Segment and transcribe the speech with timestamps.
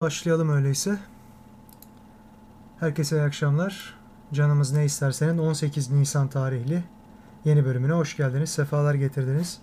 [0.00, 0.98] Başlayalım öyleyse.
[2.78, 3.94] Herkese iyi akşamlar.
[4.32, 6.84] Canımız ne istersenin 18 Nisan tarihli
[7.44, 8.50] yeni bölümüne hoş geldiniz.
[8.50, 9.58] Sefalar getirdiniz.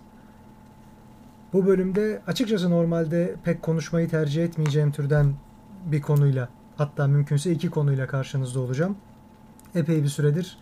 [1.52, 5.34] Bu bölümde açıkçası normalde pek konuşmayı tercih etmeyeceğim türden
[5.86, 8.96] bir konuyla hatta mümkünse iki konuyla karşınızda olacağım.
[9.74, 10.58] Epey bir süredir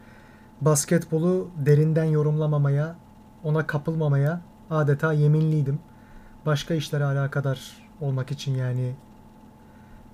[0.60, 2.96] basketbolu derinden yorumlamamaya,
[3.44, 4.40] ona kapılmamaya
[4.70, 5.78] adeta yeminliydim.
[6.46, 8.94] Başka işlere alakadar olmak için yani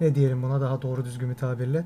[0.02, 1.84] ne diyelim buna daha doğru düzgün bir tabirle.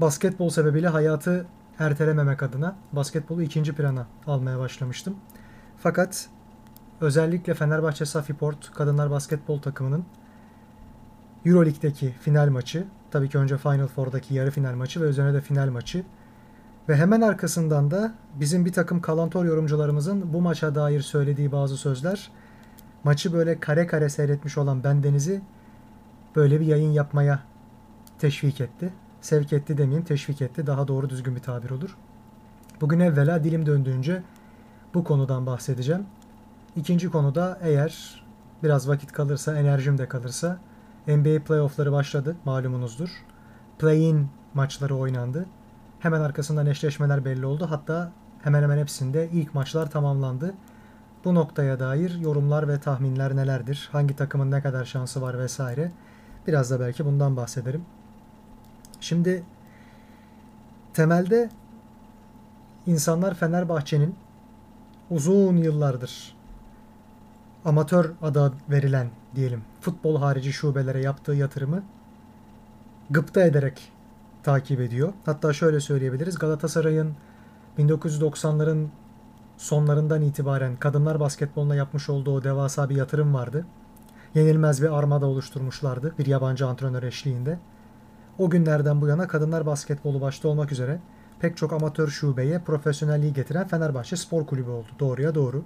[0.00, 1.46] Basketbol sebebiyle hayatı
[1.78, 5.16] ertelememek adına basketbolu ikinci plana almaya başlamıştım.
[5.78, 6.28] Fakat
[7.00, 10.04] özellikle Fenerbahçe Safiport kadınlar basketbol takımının
[11.44, 15.68] Euroleague'deki final maçı, tabii ki önce Final Four'daki yarı final maçı ve üzerine de final
[15.70, 16.04] maçı
[16.88, 22.30] ve hemen arkasından da bizim bir takım kalantor yorumcularımızın bu maça dair söylediği bazı sözler
[23.04, 25.42] maçı böyle kare kare seyretmiş olan bendenizi
[26.38, 27.42] böyle bir yayın yapmaya
[28.18, 28.92] teşvik etti.
[29.20, 30.66] Sevk etti demeyeyim, teşvik etti.
[30.66, 31.96] Daha doğru düzgün bir tabir olur.
[32.80, 34.22] Bugün evvela dilim döndüğünce
[34.94, 36.06] bu konudan bahsedeceğim.
[36.76, 38.22] İkinci konuda eğer
[38.62, 40.58] biraz vakit kalırsa, enerjim de kalırsa
[41.06, 43.10] NBA playoffları başladı malumunuzdur.
[43.78, 45.46] Play-in maçları oynandı.
[46.00, 47.66] Hemen arkasından eşleşmeler belli oldu.
[47.70, 50.54] Hatta hemen hemen hepsinde ilk maçlar tamamlandı.
[51.24, 53.88] Bu noktaya dair yorumlar ve tahminler nelerdir?
[53.92, 55.92] Hangi takımın ne kadar şansı var vesaire.
[56.48, 57.84] Biraz da belki bundan bahsederim.
[59.00, 59.42] Şimdi
[60.94, 61.50] temelde
[62.86, 64.14] insanlar Fenerbahçe'nin
[65.10, 66.36] uzun yıllardır
[67.64, 71.82] amatör adı verilen diyelim futbol harici şubelere yaptığı yatırımı
[73.10, 73.92] gıpta ederek
[74.42, 75.12] takip ediyor.
[75.24, 76.38] Hatta şöyle söyleyebiliriz.
[76.38, 77.16] Galatasaray'ın
[77.78, 78.86] 1990'ların
[79.56, 83.66] sonlarından itibaren kadınlar basketboluna yapmış olduğu devasa bir yatırım vardı
[84.34, 87.58] yenilmez bir armada oluşturmuşlardı bir yabancı antrenör eşliğinde.
[88.38, 91.00] O günlerden bu yana kadınlar basketbolu başta olmak üzere
[91.40, 94.88] pek çok amatör şubeye profesyonelliği getiren Fenerbahçe Spor Kulübü oldu.
[94.98, 95.64] Doğruya doğru.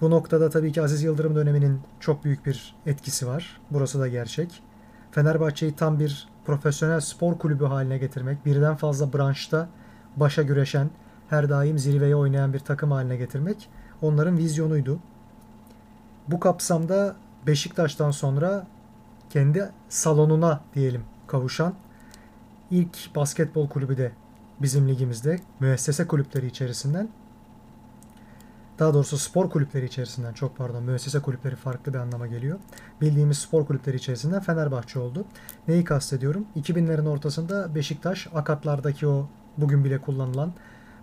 [0.00, 3.60] Bu noktada tabii ki Aziz Yıldırım döneminin çok büyük bir etkisi var.
[3.70, 4.62] Burası da gerçek.
[5.10, 9.68] Fenerbahçe'yi tam bir profesyonel spor kulübü haline getirmek, birden fazla branşta
[10.16, 10.90] başa güreşen,
[11.28, 13.68] her daim zirveye oynayan bir takım haline getirmek
[14.02, 14.98] onların vizyonuydu.
[16.28, 17.16] Bu kapsamda
[17.46, 18.66] Beşiktaş'tan sonra
[19.30, 21.74] kendi salonuna diyelim kavuşan
[22.70, 24.12] ilk basketbol kulübü de
[24.62, 27.08] bizim ligimizde müessese kulüpleri içerisinden
[28.78, 32.58] daha doğrusu spor kulüpleri içerisinden çok pardon müessese kulüpleri farklı bir anlama geliyor.
[33.00, 35.24] Bildiğimiz spor kulüpleri içerisinden Fenerbahçe oldu.
[35.68, 36.46] Neyi kastediyorum?
[36.56, 39.28] 2000'lerin ortasında Beşiktaş akatlardaki o
[39.58, 40.52] bugün bile kullanılan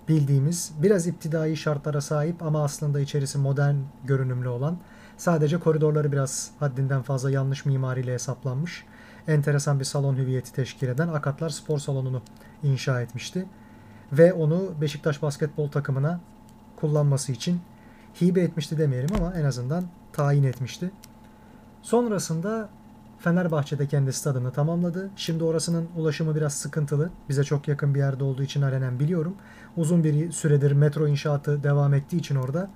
[0.08, 3.76] bildiğimiz biraz iptidai şartlara sahip ama aslında içerisi modern
[4.06, 4.78] görünümlü olan
[5.18, 8.86] Sadece koridorları biraz haddinden fazla yanlış mimariyle hesaplanmış.
[9.28, 12.22] Enteresan bir salon hüviyeti teşkil eden Akatlar Spor Salonu'nu
[12.64, 13.46] inşa etmişti.
[14.12, 16.20] Ve onu Beşiktaş basketbol takımına
[16.76, 17.62] kullanması için
[18.22, 19.84] hibe etmişti demeyelim ama en azından
[20.14, 20.92] tayin etmişti.
[21.82, 22.70] Sonrasında
[23.20, 25.10] Fenerbahçe'de kendi stadını tamamladı.
[25.16, 27.10] Şimdi orasının ulaşımı biraz sıkıntılı.
[27.30, 29.36] Bize çok yakın bir yerde olduğu için alenen biliyorum.
[29.78, 32.70] Uzun bir süredir metro inşaatı devam ettiği için orada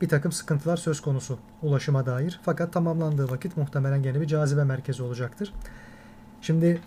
[0.00, 2.40] bir takım sıkıntılar söz konusu ulaşıma dair.
[2.42, 5.52] Fakat tamamlandığı vakit muhtemelen gene bir cazibe merkezi olacaktır.
[6.40, 6.80] Şimdi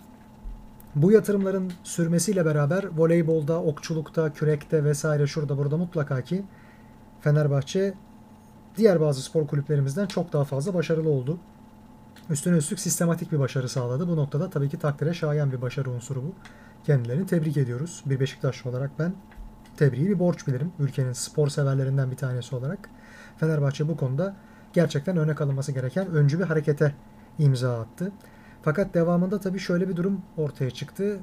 [0.96, 6.46] bu yatırımların sürmesiyle beraber voleybolda, okçulukta, kürekte vesaire şurada burada mutlaka ki
[7.22, 7.94] Fenerbahçe
[8.78, 11.38] diğer bazı spor kulüplerimizden çok daha fazla başarılı oldu.
[12.30, 14.08] Üstüne üstlük sistematik bir başarı sağladı.
[14.08, 16.34] Bu noktada tabii ki takdire şayan bir başarı unsuru bu.
[16.86, 18.04] Kendilerini tebrik ediyoruz.
[18.06, 19.14] Bir Beşiktaşlı olarak ben
[19.78, 20.72] tebriği bir borç bilirim.
[20.80, 22.90] Ülkenin spor severlerinden bir tanesi olarak.
[23.40, 24.36] Fenerbahçe bu konuda
[24.74, 26.94] gerçekten örnek alınması gereken öncü bir harekete
[27.40, 28.12] imza attı.
[28.62, 31.20] Fakat devamında tabii şöyle bir durum ortaya çıktı.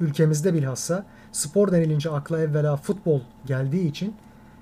[0.00, 4.14] Ülkemizde bilhassa spor denilince akla evvela futbol geldiği için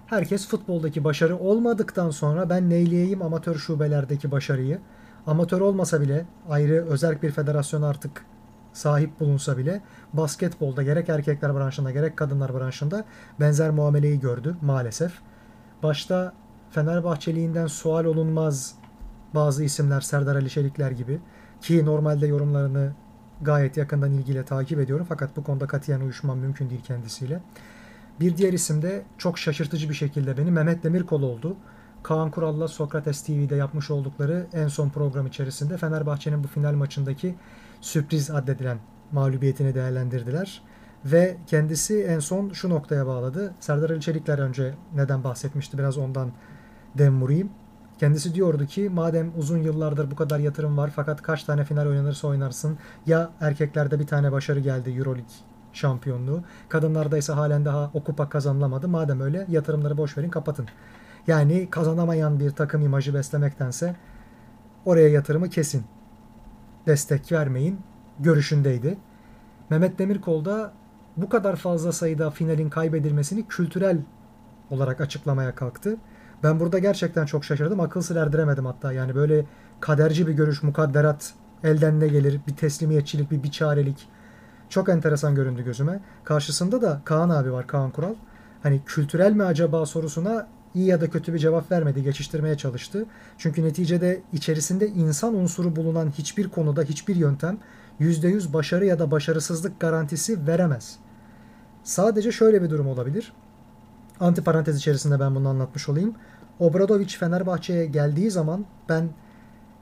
[0.06, 4.78] herkes futboldaki başarı olmadıktan sonra ben neyleyeyim amatör şubelerdeki başarıyı.
[5.26, 8.24] Amatör olmasa bile ayrı özel bir federasyon artık
[8.72, 9.80] sahip bulunsa bile
[10.12, 13.04] basketbolda gerek erkekler branşında gerek kadınlar branşında
[13.40, 15.12] benzer muameleyi gördü maalesef.
[15.82, 16.32] Başta
[16.70, 18.74] Fenerbahçeliğinden sual olunmaz
[19.34, 21.20] bazı isimler Serdar Ali Çelikler gibi
[21.60, 22.92] ki normalde yorumlarını
[23.42, 27.40] gayet yakından ilgiyle takip ediyorum fakat bu konuda katiyen uyuşmam mümkün değil kendisiyle.
[28.20, 31.56] Bir diğer isim de çok şaşırtıcı bir şekilde beni Mehmet Demirkol oldu.
[32.02, 37.34] Kaan Kural'la Sokrates TV'de yapmış oldukları en son program içerisinde Fenerbahçe'nin bu final maçındaki
[37.80, 38.78] sürpriz addedilen
[39.12, 40.62] mağlubiyetini değerlendirdiler.
[41.04, 43.54] Ve kendisi en son şu noktaya bağladı.
[43.60, 46.32] Serdar Ali Çelikler önce neden bahsetmişti biraz ondan
[46.98, 47.50] dem vurayım.
[47.98, 52.28] Kendisi diyordu ki madem uzun yıllardır bu kadar yatırım var fakat kaç tane final oynanırsa
[52.28, 55.34] oynarsın ya erkeklerde bir tane başarı geldi Euroleague
[55.72, 56.42] şampiyonluğu.
[56.68, 58.88] Kadınlarda ise halen daha o kupa kazanılamadı.
[58.88, 60.66] Madem öyle yatırımları boş verin kapatın.
[61.26, 63.96] Yani kazanamayan bir takım imajı beslemektense
[64.84, 65.84] oraya yatırımı kesin.
[66.86, 67.80] Destek vermeyin
[68.18, 68.98] görüşündeydi.
[69.70, 70.72] Mehmet Demirkol da
[71.16, 73.98] bu kadar fazla sayıda finalin kaybedilmesini kültürel
[74.70, 75.96] olarak açıklamaya kalktı.
[76.42, 77.80] Ben burada gerçekten çok şaşırdım.
[77.80, 78.92] Akıl sır erdiremedim hatta.
[78.92, 79.44] Yani böyle
[79.80, 81.34] kaderci bir görüş, mukadderat
[81.64, 84.08] elden ne gelir, bir teslimiyetçilik, bir biçarelik.
[84.68, 86.00] Çok enteresan göründü gözüme.
[86.24, 88.14] Karşısında da Kaan abi var, Kaan Kural.
[88.62, 93.06] Hani kültürel mi acaba sorusuna iyi ya da kötü bir cevap vermedi, geçiştirmeye çalıştı.
[93.38, 97.58] Çünkü neticede içerisinde insan unsuru bulunan hiçbir konuda, hiçbir yöntem
[98.00, 100.98] %100 başarı ya da başarısızlık garantisi veremez.
[101.84, 103.32] Sadece şöyle bir durum olabilir.
[104.20, 106.14] Antiparantez içerisinde ben bunu anlatmış olayım.
[106.58, 109.08] Obradoviç Fenerbahçe'ye geldiği zaman ben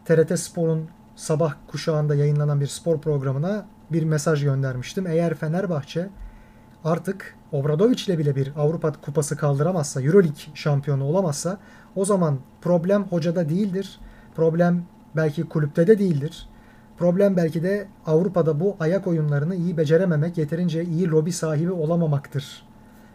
[0.05, 5.07] TRT Spor'un sabah kuşağında yayınlanan bir spor programına bir mesaj göndermiştim.
[5.07, 6.09] Eğer Fenerbahçe
[6.85, 11.59] artık Obradoviç ile bile bir Avrupa kupası kaldıramazsa, Euroleague şampiyonu olamazsa
[11.97, 14.01] o zaman problem hocada değildir.
[14.37, 14.85] Problem
[15.17, 16.49] belki kulüpte de değildir.
[16.99, 22.68] Problem belki de Avrupa'da bu ayak oyunlarını iyi becerememek, yeterince iyi lobi sahibi olamamaktır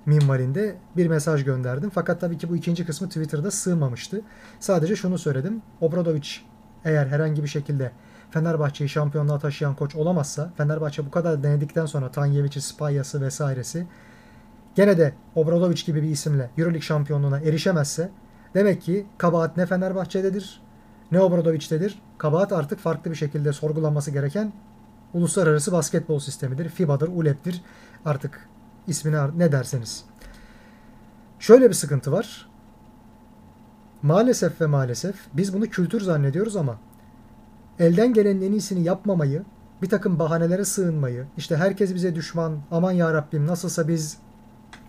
[0.05, 1.91] minvalinde bir mesaj gönderdim.
[1.93, 4.21] Fakat tabii ki bu ikinci kısmı Twitter'da sığmamıştı.
[4.59, 5.61] Sadece şunu söyledim.
[5.81, 6.45] Obradoviç
[6.85, 7.91] eğer herhangi bir şekilde
[8.31, 13.87] Fenerbahçe'yi şampiyonluğa taşıyan koç olamazsa, Fenerbahçe bu kadar denedikten sonra Tanyevic'i, Spayas'ı vesairesi
[14.75, 18.09] gene de Obradoviç gibi bir isimle Euroleague şampiyonluğuna erişemezse
[18.53, 20.61] demek ki kabahat ne Fenerbahçe'dedir
[21.11, 22.01] ne Obradoviç'tedir.
[22.17, 24.53] Kabahat artık farklı bir şekilde sorgulanması gereken
[25.13, 26.69] uluslararası basketbol sistemidir.
[26.69, 27.61] FIBA'dır, ULEP'tir.
[28.05, 28.49] Artık
[28.87, 30.05] ismini ne derseniz.
[31.39, 32.49] Şöyle bir sıkıntı var.
[34.01, 36.79] Maalesef ve maalesef biz bunu kültür zannediyoruz ama
[37.79, 39.43] elden gelenin en iyisini yapmamayı,
[39.81, 44.17] bir takım bahanelere sığınmayı, işte herkes bize düşman, aman ya Rabbim nasılsa biz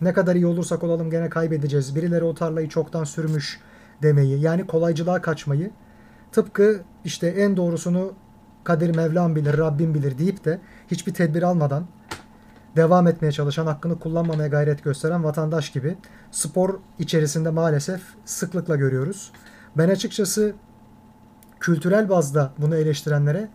[0.00, 3.60] ne kadar iyi olursak olalım gene kaybedeceğiz, birileri o tarlayı çoktan sürmüş
[4.02, 5.70] demeyi, yani kolaycılığa kaçmayı,
[6.32, 8.12] tıpkı işte en doğrusunu
[8.64, 10.60] Kadir Mevlam bilir, Rabbim bilir deyip de
[10.90, 11.86] hiçbir tedbir almadan
[12.76, 15.96] devam etmeye çalışan, hakkını kullanmamaya gayret gösteren vatandaş gibi
[16.30, 19.32] spor içerisinde maalesef sıklıkla görüyoruz.
[19.76, 20.54] Ben açıkçası
[21.60, 23.48] kültürel bazda bunu eleştirenlere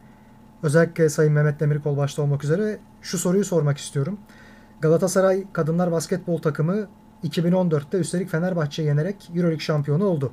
[0.64, 4.20] özellikle Sayın Mehmet Demirkol başta olmak üzere şu soruyu sormak istiyorum.
[4.82, 6.88] Galatasaray Kadınlar Basketbol takımı
[7.24, 10.32] 2014'te üstelik Fenerbahçe'yi yenerek Euroleague şampiyonu oldu.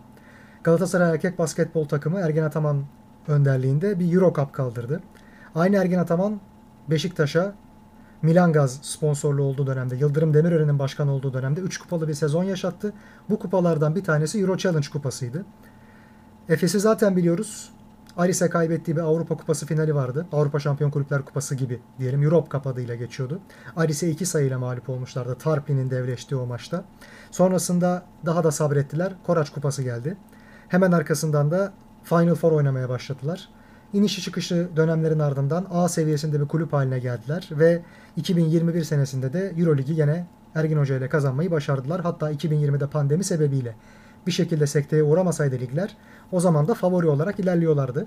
[0.65, 2.85] Galatasaray Erkek Basketbol takımı Ergen Ataman
[3.29, 5.01] önderliğinde bir Euro Cup kaldırdı.
[5.55, 6.41] Aynı Ergen Ataman
[6.91, 7.55] Beşiktaş'a
[8.23, 12.93] Milan Gaz sponsorlu olduğu dönemde, Yıldırım Demirören'in başkan olduğu dönemde 3 kupalı bir sezon yaşattı.
[13.31, 15.45] Bu kupalardan bir tanesi Euro Challenge kupasıydı.
[16.49, 17.71] Efes'i zaten biliyoruz.
[18.17, 20.27] Aris'e kaybettiği bir Avrupa Kupası finali vardı.
[20.33, 22.23] Avrupa Şampiyon Kulüpler Kupası gibi diyelim.
[22.23, 23.41] Europe Cup adıyla geçiyordu.
[23.77, 25.35] Aris'e iki sayıyla mağlup olmuşlardı.
[25.35, 26.85] Tarpin'in devleştiği o maçta.
[27.31, 29.13] Sonrasında daha da sabrettiler.
[29.27, 30.17] Koraç Kupası geldi.
[30.69, 31.73] Hemen arkasından da
[32.05, 33.49] Final Four oynamaya başladılar.
[33.93, 37.83] İnişi çıkışı dönemlerin ardından A seviyesinde bir kulüp haline geldiler ve
[38.17, 42.01] 2021 senesinde de Euroligi yine Ergin Hoca ile kazanmayı başardılar.
[42.01, 43.75] Hatta 2020'de pandemi sebebiyle
[44.27, 45.97] bir şekilde sekteye uğramasaydı ligler
[46.33, 48.07] o zaman da favori olarak ilerliyorlardı.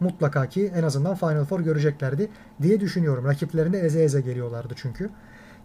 [0.00, 2.30] Mutlaka ki en azından Final Four göreceklerdi
[2.62, 3.24] diye düşünüyorum.
[3.24, 5.10] Rakiplerinde eze eze geliyorlardı çünkü.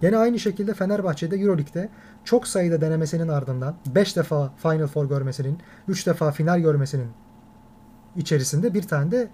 [0.02, 1.90] Yine aynı şekilde Fenerbahçe'de Euroleague'de
[2.24, 5.58] çok sayıda denemesinin ardından 5 defa Final Four görmesinin,
[5.88, 7.08] 3 defa final görmesinin
[8.16, 9.28] içerisinde bir tane de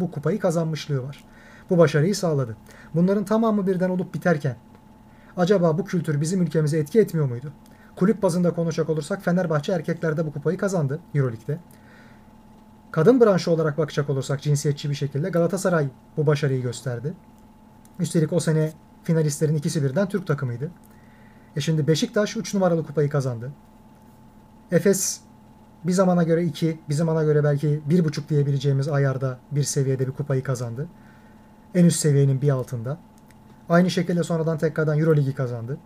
[0.00, 1.24] bu kupayı kazanmışlığı var.
[1.70, 2.56] Bu başarıyı sağladı.
[2.94, 4.56] Bunların tamamı birden olup biterken
[5.36, 7.52] acaba bu kültür bizim ülkemize etki etmiyor muydu?
[7.96, 11.58] Kulüp bazında konuşacak olursak Fenerbahçe erkeklerde bu kupayı kazandı Euroleague'de.
[12.90, 17.14] Kadın branşı olarak bakacak olursak cinsiyetçi bir şekilde Galatasaray bu başarıyı gösterdi.
[17.98, 18.72] Üstelik o sene
[19.02, 20.70] finalistlerin ikisi birden Türk takımıydı.
[21.56, 23.52] E şimdi Beşiktaş 3 numaralı kupayı kazandı.
[24.72, 25.20] Efes
[25.84, 30.42] bir zamana göre 2, bir zamana göre belki 1,5 diyebileceğimiz ayarda bir seviyede bir kupayı
[30.42, 30.88] kazandı.
[31.74, 32.98] En üst seviyenin bir altında.
[33.68, 35.78] Aynı şekilde sonradan tekrardan Euroligi kazandı.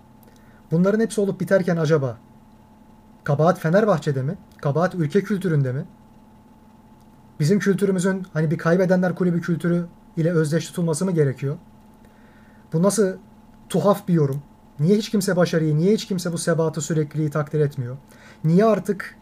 [0.71, 2.19] Bunların hepsi olup biterken acaba
[3.25, 4.39] kabahat Fenerbahçe'de mi?
[4.61, 5.85] Kabahat ülke kültüründe mi?
[7.41, 9.87] Bizim kültürümüzün hani bir kaybedenler kulübü kültürü
[10.17, 11.57] ile özdeş tutulması mı gerekiyor?
[12.73, 13.17] Bu nasıl
[13.69, 14.43] tuhaf bir yorum?
[14.81, 17.97] Niye hiç kimse başarıyı, niye hiç kimse bu sebatı sürekliliği takdir etmiyor?
[18.45, 19.17] Niye artık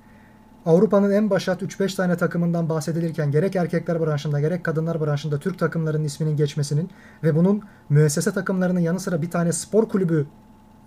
[0.66, 6.04] Avrupa'nın en başat 3-5 tane takımından bahsedilirken gerek erkekler branşında gerek kadınlar branşında Türk takımlarının
[6.04, 6.90] isminin geçmesinin
[7.22, 10.26] ve bunun müessese takımlarının yanı sıra bir tane spor kulübü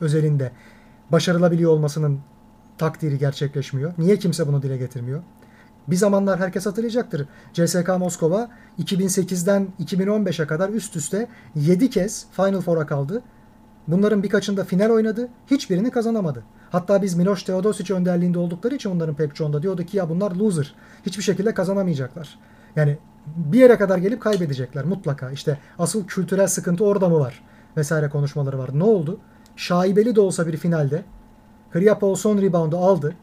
[0.02, 0.52] özelinde
[1.12, 2.20] başarılabiliyor olmasının
[2.78, 3.94] takdiri gerçekleşmiyor.
[3.98, 5.24] Niye kimse bunu dile getirmiyor?
[5.88, 7.28] Bir zamanlar herkes hatırlayacaktır.
[7.54, 13.22] CSK Moskova 2008'den 2015'e kadar üst üste 7 kez Final Four'a kaldı.
[13.88, 15.30] Bunların birkaçında final oynadı.
[15.48, 16.44] Hiçbirini kazanamadı.
[16.76, 20.76] Hatta biz Miloš Teodosic önderliğinde oldukları için onların pek çoğunda diyordu ki ya bunlar loser.
[21.06, 22.40] Hiçbir şekilde kazanamayacaklar.
[22.76, 25.32] Yani bir yere kadar gelip kaybedecekler mutlaka.
[25.32, 27.44] İşte asıl kültürel sıkıntı orada mı var?
[27.78, 28.70] Vesaire konuşmaları var.
[28.74, 29.20] Ne oldu?
[29.56, 31.04] Şaibeli de olsa bir finalde
[31.72, 33.16] Kriyapol son reboundu aldı.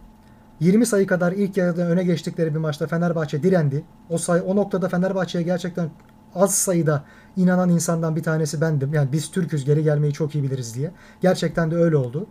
[0.61, 3.85] 20 sayı kadar ilk yarıda öne geçtikleri bir maçta Fenerbahçe direndi.
[4.11, 5.91] O sayı o noktada Fenerbahçe'ye gerçekten
[6.35, 7.05] az sayıda
[7.37, 8.95] inanan insandan bir tanesi bendim.
[8.95, 10.91] Yani biz Türk'üz geri gelmeyi çok iyi biliriz diye.
[11.21, 12.27] Gerçekten de öyle oldu.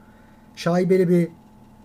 [0.55, 1.27] Şaibeli bir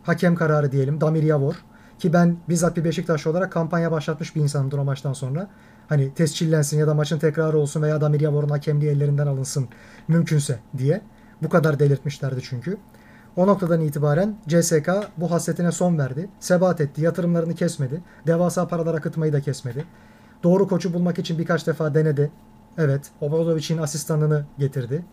[0.02, 1.00] hakem kararı diyelim.
[1.00, 1.54] Damir Yavor.
[1.98, 5.48] Ki ben bizzat bir Beşiktaş olarak kampanya başlatmış bir insanımdır o maçtan sonra.
[5.88, 9.68] Hani tescillensin ya da maçın tekrarı olsun veya Damir Yavor'un hakemliği ellerinden alınsın
[10.08, 11.00] mümkünse diye.
[11.42, 12.76] Bu kadar delirtmişlerdi çünkü.
[13.36, 16.28] O noktadan itibaren CSK bu hasretine son verdi.
[16.40, 17.02] Sebat etti.
[17.02, 18.02] Yatırımlarını kesmedi.
[18.26, 19.84] Devasa paralar akıtmayı da kesmedi.
[20.42, 22.30] Doğru koçu bulmak için birkaç defa denedi.
[22.78, 25.04] Evet, Obradovic'in asistanını getirdi.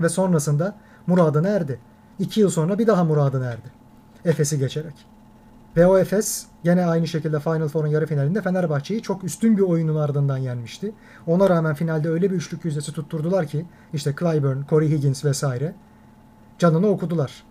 [0.00, 0.76] Ve sonrasında
[1.06, 1.78] muradına erdi.
[2.18, 3.68] İki yıl sonra bir daha muradına erdi.
[4.24, 4.94] Efes'i geçerek.
[5.76, 9.96] Ve o Efes gene aynı şekilde Final Four'un yarı finalinde Fenerbahçe'yi çok üstün bir oyunun
[9.96, 10.92] ardından yenmişti.
[11.26, 15.74] Ona rağmen finalde öyle bir üçlük yüzdesi tutturdular ki işte Clyburn, Corey Higgins vesaire
[16.58, 17.44] canını okudular.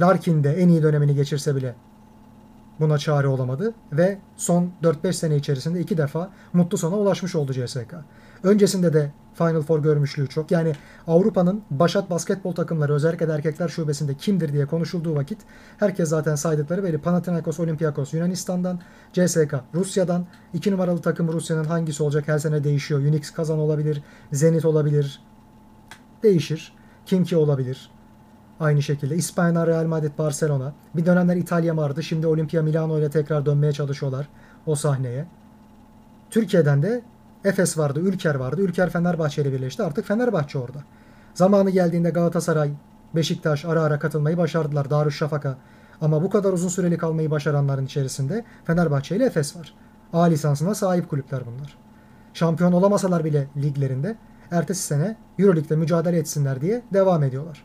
[0.00, 1.74] Larkin de en iyi dönemini geçirse bile
[2.80, 7.94] buna çare olamadı ve son 4-5 sene içerisinde iki defa mutlu sona ulaşmış oldu CSK.
[8.42, 10.50] Öncesinde de Final Four görmüşlüğü çok.
[10.50, 10.72] Yani
[11.06, 15.38] Avrupa'nın başat basketbol takımları özellikle de erkekler şubesinde kimdir diye konuşulduğu vakit
[15.78, 16.98] herkes zaten saydıkları belli.
[16.98, 18.80] Panathinaikos, Olympiakos Yunanistan'dan,
[19.12, 23.00] CSK Rusya'dan, iki numaralı takım Rusya'nın hangisi olacak her sene değişiyor.
[23.00, 25.22] Unix Kazan olabilir, Zenit olabilir.
[26.22, 26.72] Değişir.
[27.06, 27.90] Kimki olabilir.
[28.60, 30.74] Aynı şekilde İspanya, Real Madrid, Barcelona.
[30.96, 32.02] Bir dönemler İtalya vardı.
[32.02, 34.28] Şimdi Olimpia Milano ile tekrar dönmeye çalışıyorlar
[34.66, 35.26] o sahneye.
[36.30, 37.02] Türkiye'den de
[37.44, 38.60] Efes vardı, Ülker vardı.
[38.60, 39.82] Ülker Fenerbahçe ile birleşti.
[39.82, 40.78] Artık Fenerbahçe orada.
[41.34, 42.70] Zamanı geldiğinde Galatasaray,
[43.14, 44.90] Beşiktaş ara ara katılmayı başardılar.
[44.90, 45.58] Darüşşafaka.
[46.00, 49.74] Ama bu kadar uzun süreli kalmayı başaranların içerisinde Fenerbahçe ile Efes var.
[50.12, 51.78] A lisansına sahip kulüpler bunlar.
[52.34, 54.16] Şampiyon olamasalar bile liglerinde
[54.50, 57.64] ertesi sene Euroleague'de mücadele etsinler diye devam ediyorlar.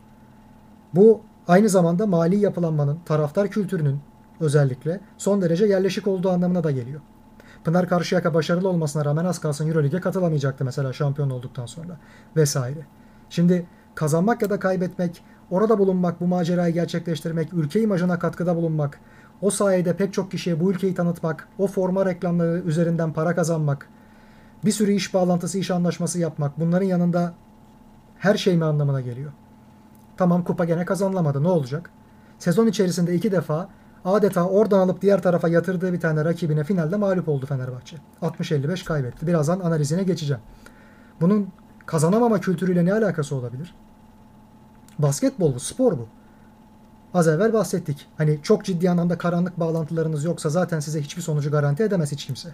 [0.94, 4.00] Bu aynı zamanda mali yapılanmanın, taraftar kültürünün
[4.40, 7.00] özellikle son derece yerleşik olduğu anlamına da geliyor.
[7.66, 11.96] Pınar Karşıyaka başarılı olmasına rağmen az kalsın Euroleague'e katılamayacaktı mesela şampiyon olduktan sonra
[12.36, 12.86] vesaire.
[13.30, 19.00] Şimdi kazanmak ya da kaybetmek, orada bulunmak, bu macerayı gerçekleştirmek, ülke imajına katkıda bulunmak,
[19.42, 23.88] o sayede pek çok kişiye bu ülkeyi tanıtmak, o forma reklamları üzerinden para kazanmak,
[24.64, 27.34] bir sürü iş bağlantısı, iş anlaşması yapmak bunların yanında
[28.18, 29.32] her şey mi anlamına geliyor?
[30.16, 31.42] Tamam kupa gene kazanılamadı.
[31.42, 31.90] Ne olacak?
[32.38, 33.68] Sezon içerisinde iki defa
[34.04, 37.96] adeta oradan alıp diğer tarafa yatırdığı bir tane rakibine finalde mağlup oldu Fenerbahçe.
[38.22, 39.26] 60-55 kaybetti.
[39.26, 40.42] Birazdan analizine geçeceğim.
[41.20, 41.48] Bunun
[41.86, 43.74] kazanamama kültürüyle ne alakası olabilir?
[44.98, 46.08] Basketbol bu, spor bu.
[47.14, 48.06] Az evvel bahsettik.
[48.18, 52.48] Hani çok ciddi anlamda karanlık bağlantılarınız yoksa zaten size hiçbir sonucu garanti edemez hiç kimse.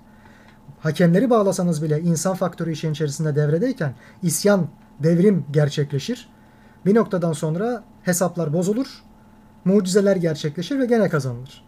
[0.80, 4.66] Hakemleri bağlasanız bile insan faktörü işin içerisinde devredeyken isyan,
[5.02, 6.28] devrim gerçekleşir.
[6.86, 9.02] Bir noktadan sonra hesaplar bozulur,
[9.64, 11.64] mucizeler gerçekleşir ve gene kazanılır.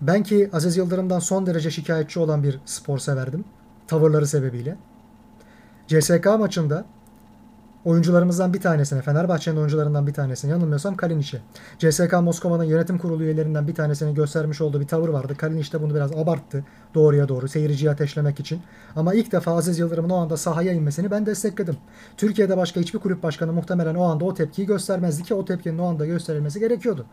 [0.00, 3.44] Ben ki Aziz Yıldırım'dan son derece şikayetçi olan bir spor severdim.
[3.86, 4.76] Tavırları sebebiyle.
[5.86, 6.84] CSK maçında
[7.84, 11.40] oyuncularımızdan bir tanesine, Fenerbahçe'nin oyuncularından bir tanesine yanılmıyorsam Kalinic'e.
[11.78, 15.36] CSK Moskova'nın yönetim kurulu üyelerinden bir tanesinin göstermiş olduğu bir tavır vardı.
[15.36, 18.60] Kalinic de bunu biraz abarttı doğruya doğru seyirciyi ateşlemek için.
[18.96, 21.76] Ama ilk defa Aziz Yıldırım'ın o anda sahaya inmesini ben destekledim.
[22.16, 25.86] Türkiye'de başka hiçbir kulüp başkanı muhtemelen o anda o tepkiyi göstermezdi ki o tepkinin o
[25.86, 27.06] anda gösterilmesi gerekiyordu.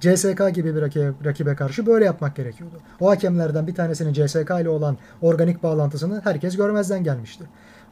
[0.00, 0.82] CSK gibi bir
[1.24, 2.80] rakibe karşı böyle yapmak gerekiyordu.
[3.00, 7.44] O hakemlerden bir tanesinin CSK ile olan organik bağlantısını herkes görmezden gelmişti.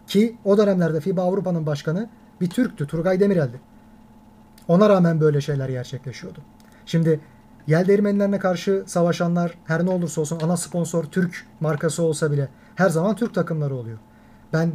[0.06, 2.08] Ki o dönemlerde FIBA Avrupa'nın başkanı
[2.40, 3.60] bir Türktü, Turgay Demirel'di.
[4.68, 6.38] Ona rağmen böyle şeyler gerçekleşiyordu.
[6.86, 7.20] Şimdi
[7.66, 12.88] yel değirmenlerine karşı savaşanlar her ne olursa olsun ana sponsor Türk markası olsa bile her
[12.88, 13.98] zaman Türk takımları oluyor.
[14.52, 14.72] Ben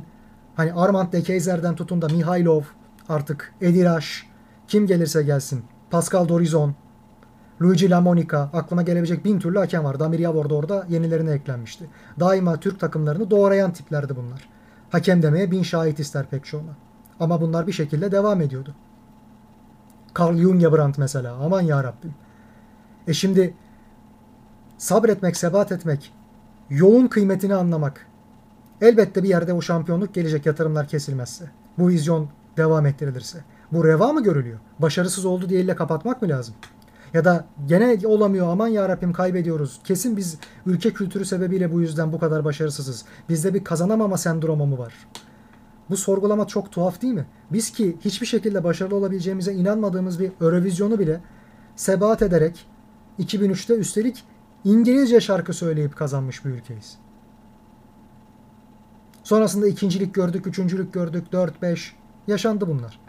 [0.56, 2.62] hani Armand de Keyser'den tutun da Mihailov
[3.10, 4.28] artık Ediraş
[4.68, 6.76] kim gelirse gelsin Pascal Dorizon
[7.62, 10.00] Luigi Lamonica aklıma gelebilecek bin türlü hakem var.
[10.00, 11.90] Damir Yavor da orada yenilerine eklenmişti.
[12.20, 14.50] Daima Türk takımlarını doğrayan tiplerdi bunlar.
[14.90, 16.76] Hakem demeye bin şahit ister pek çoğuna.
[17.20, 18.76] Ama bunlar bir şekilde devam ediyordu.
[20.20, 21.36] Carl Jungebrand mesela.
[21.36, 22.14] Aman ya Rabbim.
[23.08, 23.54] E şimdi
[24.78, 26.14] sabretmek, sebat etmek,
[26.70, 28.08] yolun kıymetini anlamak.
[28.82, 31.46] Elbette bir yerde o şampiyonluk gelecek yatırımlar kesilmezse.
[31.78, 33.44] Bu vizyon devam ettirilirse.
[33.72, 34.60] Bu reva mı görülüyor?
[34.80, 36.56] Başarısız oldu diye elle kapatmak mı lazım?
[37.16, 39.80] Ya da gene olamıyor aman ya Rabbim kaybediyoruz.
[39.84, 43.06] Kesin biz ülke kültürü sebebiyle bu yüzden bu kadar başarısızız.
[43.30, 44.94] Bizde bir kazanamama sendromu mu var?
[45.90, 47.26] Bu sorgulama çok tuhaf değil mi?
[47.52, 51.22] Biz ki hiçbir şekilde başarılı olabileceğimize inanmadığımız bir Eurovizyonu bile
[51.76, 52.68] sebat ederek
[53.20, 54.24] 2003'te üstelik
[54.64, 56.98] İngilizce şarkı söyleyip kazanmış bir ülkeyiz.
[59.24, 61.92] Sonrasında ikincilik gördük, üçüncülük gördük, 4-5
[62.28, 63.05] yaşandı bunlar.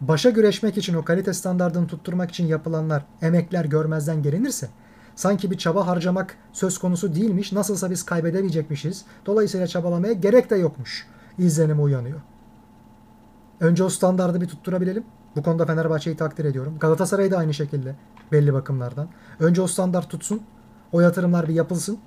[0.00, 4.68] Başa güreşmek için o kalite standartını tutturmak için yapılanlar, emekler görmezden gelinirse
[5.14, 9.04] sanki bir çaba harcamak söz konusu değilmiş, nasılsa biz kaybedemeyecekmişiz.
[9.26, 11.06] Dolayısıyla çabalamaya gerek de yokmuş.
[11.38, 12.20] İzlenimi uyanıyor.
[13.60, 15.04] Önce o standardı bir tutturabilelim.
[15.36, 16.78] Bu konuda Fenerbahçe'yi takdir ediyorum.
[16.80, 17.94] Galatasaray da aynı şekilde
[18.32, 19.08] belli bakımlardan.
[19.40, 20.42] Önce o standart tutsun.
[20.92, 21.98] O yatırımlar bir yapılsın.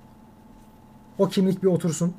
[1.17, 2.13] O kimlik bir otursun.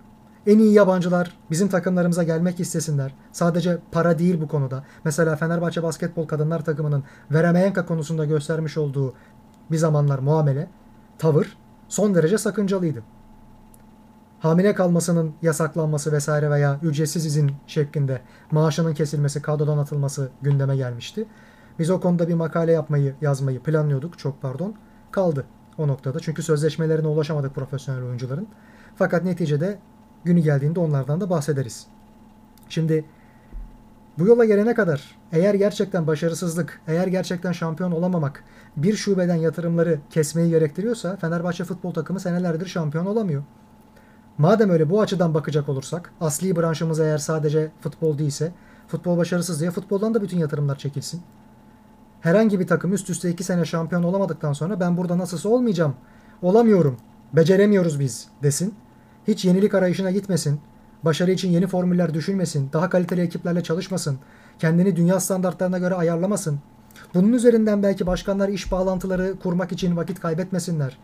[0.46, 3.14] En iyi yabancılar bizim takımlarımıza gelmek istesinler.
[3.32, 4.84] Sadece para değil bu konuda.
[5.04, 9.14] Mesela Fenerbahçe basketbol kadınlar takımının Veremeyenka konusunda göstermiş olduğu
[9.70, 10.68] bir zamanlar muamele,
[11.18, 11.56] tavır
[11.88, 13.02] son derece sakıncalıydı.
[14.40, 18.20] Hamile kalmasının yasaklanması vesaire veya ücretsiz izin şeklinde
[18.50, 21.26] maaşının kesilmesi, kadrodan atılması gündeme gelmişti.
[21.78, 24.18] Biz o konuda bir makale yapmayı, yazmayı planlıyorduk.
[24.18, 24.74] Çok pardon.
[25.10, 25.44] Kaldı
[25.78, 26.20] o noktada.
[26.20, 28.48] Çünkü sözleşmelerine ulaşamadık profesyonel oyuncuların.
[28.96, 29.78] Fakat neticede
[30.24, 31.86] günü geldiğinde onlardan da bahsederiz.
[32.68, 33.04] Şimdi
[34.18, 38.44] bu yola gelene kadar eğer gerçekten başarısızlık, eğer gerçekten şampiyon olamamak
[38.76, 43.42] bir şubeden yatırımları kesmeyi gerektiriyorsa Fenerbahçe futbol takımı senelerdir şampiyon olamıyor.
[44.38, 48.52] Madem öyle bu açıdan bakacak olursak, asli branşımız eğer sadece futbol değilse,
[48.88, 51.22] futbol başarısız diye futboldan da bütün yatırımlar çekilsin.
[52.20, 55.94] Herhangi bir takım üst üste iki sene şampiyon olamadıktan sonra ben burada nasılsa olmayacağım,
[56.42, 56.96] olamıyorum,
[57.32, 58.74] beceremiyoruz biz desin.
[59.28, 60.60] Hiç yenilik arayışına gitmesin.
[61.02, 62.70] Başarı için yeni formüller düşünmesin.
[62.72, 64.18] Daha kaliteli ekiplerle çalışmasın.
[64.58, 66.60] Kendini dünya standartlarına göre ayarlamasın.
[67.14, 70.98] Bunun üzerinden belki başkanlar iş bağlantıları kurmak için vakit kaybetmesinler.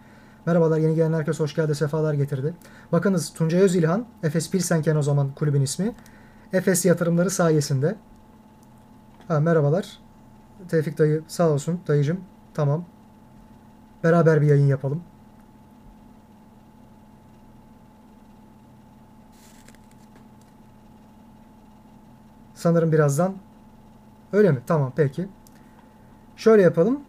[0.46, 2.54] Merhabalar yeni gelen herkes hoş geldi sefalar getirdi.
[2.92, 5.94] Bakınız Tuncay Özilhan, Efes Pilsenken o zaman kulübün ismi.
[6.52, 7.96] Efes yatırımları sayesinde.
[9.28, 9.98] Ha, merhabalar.
[10.68, 12.20] Tevfik dayı sağ olsun dayıcım.
[12.54, 12.84] Tamam.
[14.04, 15.02] Beraber bir yayın yapalım.
[22.60, 23.34] Sanırım birazdan.
[24.32, 24.58] Öyle mi?
[24.66, 25.28] Tamam peki.
[26.36, 27.00] Şöyle yapalım.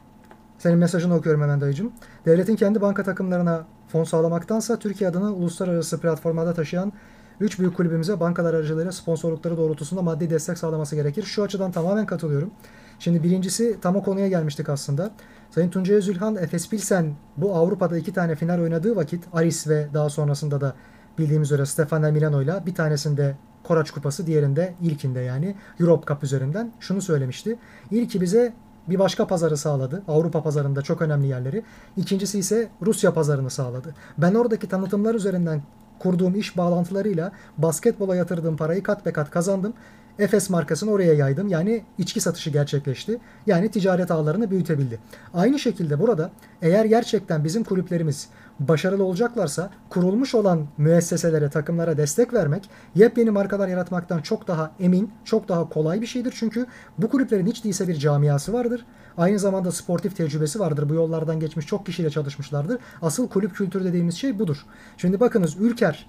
[0.57, 1.91] Senin mesajını okuyorum hemen dayıcım.
[2.25, 6.93] Devletin kendi banka takımlarına fon sağlamaktansa Türkiye adına uluslararası platformlarda taşıyan
[7.39, 11.23] 3 büyük kulübümüze bankalar aracılığıyla sponsorlukları doğrultusunda maddi destek sağlaması gerekir.
[11.23, 12.51] Şu açıdan tamamen katılıyorum.
[12.99, 15.11] Şimdi birincisi tam o konuya gelmiştik aslında.
[15.49, 20.09] Sayın Tuncay Özülhan, Efes Pilsen bu Avrupa'da iki tane final oynadığı vakit Aris ve daha
[20.09, 20.75] sonrasında da
[21.17, 27.02] bildiğimiz üzere Stefano Milano'yla bir tanesinde Koraç Kupası diğerinde ilkinde yani Europe Cup üzerinden şunu
[27.02, 27.60] söylemişti.
[27.91, 28.54] İlki bize
[28.88, 30.04] bir başka pazarı sağladı.
[30.08, 31.63] Avrupa pazarında çok önemli yerleri.
[31.97, 33.95] İkincisi ise Rusya pazarını sağladı.
[34.17, 35.62] Ben oradaki tanıtımlar üzerinden
[36.00, 39.74] kurduğum iş bağlantılarıyla basketbola yatırdığım parayı kat be kat kazandım.
[40.19, 41.47] Efes markasını oraya yaydım.
[41.47, 43.17] Yani içki satışı gerçekleşti.
[43.47, 45.00] Yani ticaret ağlarını büyütebildi.
[45.34, 52.69] Aynı şekilde burada eğer gerçekten bizim kulüplerimiz başarılı olacaklarsa kurulmuş olan müesseselere, takımlara destek vermek
[52.95, 56.34] yepyeni markalar yaratmaktan çok daha emin, çok daha kolay bir şeydir.
[56.36, 56.65] Çünkü
[56.97, 58.86] bu kulüplerin hiç değilse bir camiası vardır.
[59.17, 60.89] Aynı zamanda sportif tecrübesi vardır.
[60.89, 62.80] Bu yollardan geçmiş çok kişiyle çalışmışlardır.
[63.02, 64.65] Asıl kulüp kültürü dediğimiz şey budur.
[64.97, 66.08] Şimdi bakınız Ülker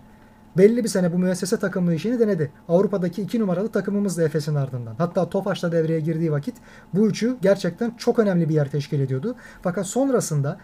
[0.56, 2.52] belli bir sene bu müessese takımlı işini denedi.
[2.68, 4.94] Avrupa'daki iki numaralı takımımız da Efes'in ardından.
[4.98, 6.56] Hatta Tofaş da devreye girdiği vakit
[6.94, 9.34] bu üçü gerçekten çok önemli bir yer teşkil ediyordu.
[9.62, 10.58] Fakat sonrasında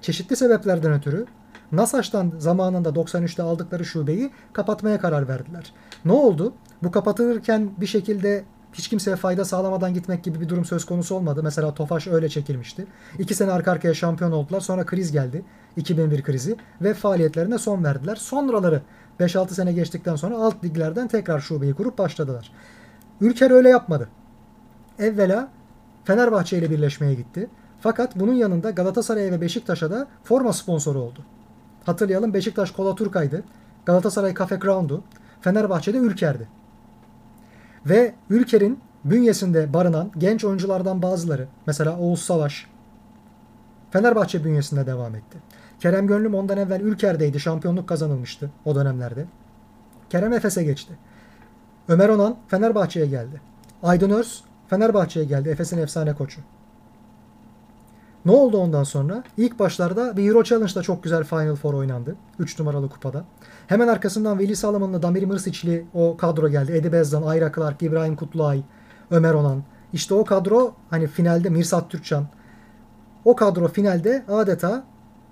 [0.00, 1.26] çeşitli sebeplerden ötürü
[1.72, 5.72] NASAŞ'tan zamanında 93'te aldıkları şubeyi kapatmaya karar verdiler.
[6.04, 6.52] Ne oldu?
[6.82, 11.42] Bu kapatılırken bir şekilde hiç kimseye fayda sağlamadan gitmek gibi bir durum söz konusu olmadı.
[11.42, 12.86] Mesela Tofaş öyle çekilmişti.
[13.18, 14.60] İki sene arka arkaya şampiyon oldular.
[14.60, 15.44] Sonra kriz geldi.
[15.76, 18.16] 2001 krizi ve faaliyetlerine son verdiler.
[18.16, 18.82] Sonraları
[19.20, 22.52] 5-6 sene geçtikten sonra alt liglerden tekrar şubeyi kurup başladılar.
[23.20, 24.08] Ülker öyle yapmadı.
[24.98, 25.48] Evvela
[26.04, 27.50] Fenerbahçe ile birleşmeye gitti.
[27.80, 31.20] Fakat bunun yanında Galatasaray ve Beşiktaş'a da forma sponsoru oldu.
[31.84, 33.44] Hatırlayalım Beşiktaş Kola Turkay'dı.
[33.86, 35.04] Galatasaray Cafe Crown'du.
[35.40, 36.48] Fenerbahçe'de Ülker'di.
[37.86, 42.66] Ve Ülker'in bünyesinde barınan genç oyunculardan bazıları mesela Oğuz Savaş
[43.90, 45.38] Fenerbahçe bünyesinde devam etti.
[45.80, 47.40] Kerem Gönlüm ondan evvel Ülker'deydi.
[47.40, 49.26] Şampiyonluk kazanılmıştı o dönemlerde.
[50.10, 50.98] Kerem Efes'e geçti.
[51.88, 53.40] Ömer Onan Fenerbahçe'ye geldi.
[53.82, 55.48] Aydın Örs Fenerbahçe'ye geldi.
[55.48, 56.40] Efes'in efsane koçu.
[58.24, 59.22] Ne oldu ondan sonra?
[59.36, 62.16] İlk başlarda bir Euro Challenge'da çok güzel Final Four oynandı.
[62.38, 63.24] 3 numaralı kupada.
[63.66, 66.72] Hemen arkasından Veli Salaman'la Damir Mırsic'li o kadro geldi.
[66.72, 68.62] Eddie Bezdan, Ayra Clark, İbrahim Kutluay,
[69.10, 69.62] Ömer Onan.
[69.92, 72.26] İşte o kadro hani finalde Mirsat Türkcan.
[73.24, 74.84] O kadro finalde adeta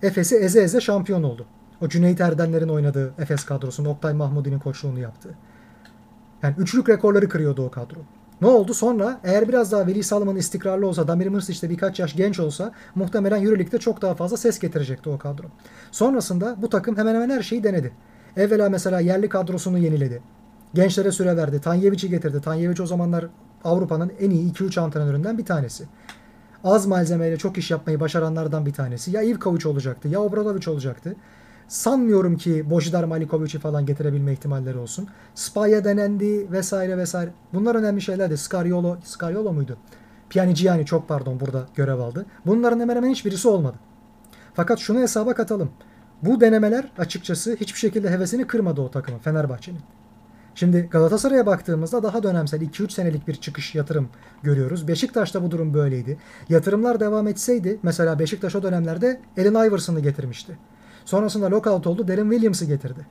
[0.03, 1.47] Efes'i eze eze şampiyon oldu.
[1.81, 5.35] O Cüneyt Erdenler'in oynadığı Efes kadrosunda Oktay Mahmudi'nin koçluğunu yaptı.
[6.43, 7.99] Yani üçlük rekorları kırıyordu o kadro.
[8.41, 8.75] Ne oldu?
[8.75, 12.73] Sonra eğer biraz daha Veli Salman istikrarlı olsa, Damir Mırsic de birkaç yaş genç olsa
[12.95, 15.45] muhtemelen Euroleague'de çok daha fazla ses getirecekti o kadro.
[15.93, 17.93] Sonrasında bu takım hemen hemen her şeyi denedi.
[18.37, 20.23] Evvela mesela yerli kadrosunu yeniledi.
[20.75, 21.61] Gençlere süre verdi.
[21.61, 22.41] Tanyevic'i getirdi.
[22.41, 23.27] Tanyevic o zamanlar
[23.65, 25.85] Avrupa'nın en iyi 2-3 antrenöründen bir tanesi.
[26.67, 29.11] Az malzemeyle çok iş yapmayı başaranlardan bir tanesi.
[29.11, 31.17] Ya Ivkovic olacaktı ya Obradovic olacaktı.
[31.69, 35.09] Sanmıyorum ki Božidar Malinkovic'i falan getirebilme ihtimalleri olsun.
[35.35, 37.31] Spaya denendi vesaire vesaire.
[37.55, 38.39] Bunlar önemli şeylerdi.
[38.39, 39.77] Scariolo, Scariolo muydu?
[40.31, 42.27] Pianigiani çok pardon burada görev aldı.
[42.47, 43.77] Bunların hemen hemen hiçbirisi olmadı.
[44.55, 45.71] Fakat şunu hesaba katalım.
[46.23, 49.81] Bu denemeler açıkçası hiçbir şekilde hevesini kırmadı o takımın Fenerbahçe'nin.
[50.57, 54.09] Şimdi Galatasaray'a baktığımızda daha dönemsel 2-3 senelik bir çıkış yatırım
[54.43, 54.89] görüyoruz.
[54.89, 56.19] Beşiktaş'ta bu durum böyleydi.
[56.49, 60.59] Yatırımlar devam etseydi mesela Beşiktaş o dönemlerde Allen Iverson'ı getirmişti.
[61.05, 62.09] Sonrasında lockout oldu.
[62.09, 63.07] Darren Williams'ı getirdi.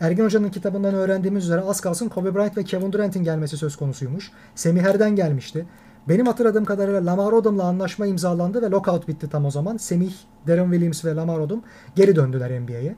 [0.00, 4.30] Ergin Hoca'nın kitabından öğrendiğimiz üzere az kalsın Kobe Bryant ve Kevin Durant'in gelmesi söz konusuymuş.
[4.54, 5.66] Semih Erden gelmişti.
[6.08, 9.76] Benim hatırladığım kadarıyla Lamar Odom'la anlaşma imzalandı ve lockout bitti tam o zaman.
[9.76, 10.12] Semih,
[10.48, 11.62] Darren Williams ve Lamar Odom
[11.96, 12.96] geri döndüler NBA'ye.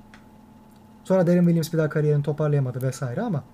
[1.05, 3.45] Sonra Darren Williams bir daha kariyerini toparlayamadı vesaire ama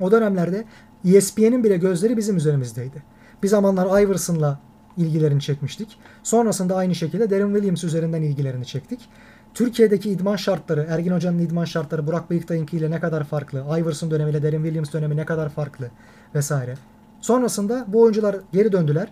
[0.00, 0.64] o dönemlerde
[1.04, 3.02] ESPN'in bile gözleri bizim üzerimizdeydi.
[3.42, 4.60] Bir zamanlar Iverson'la
[4.96, 5.98] ilgilerini çekmiştik.
[6.22, 9.08] Sonrasında aynı şekilde Darren Williams üzerinden ilgilerini çektik.
[9.54, 14.42] Türkiye'deki idman şartları, Ergin Hoca'nın idman şartları Burak Bıyıktay'ınki ile ne kadar farklı, Iverson dönemiyle
[14.42, 15.90] Darren Williams dönemi ne kadar farklı
[16.34, 16.74] vesaire.
[17.20, 19.08] Sonrasında bu oyuncular geri döndüler.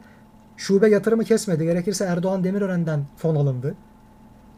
[0.57, 1.65] Şube yatırımı kesmedi.
[1.65, 3.75] Gerekirse Erdoğan Demirören'den fon alındı.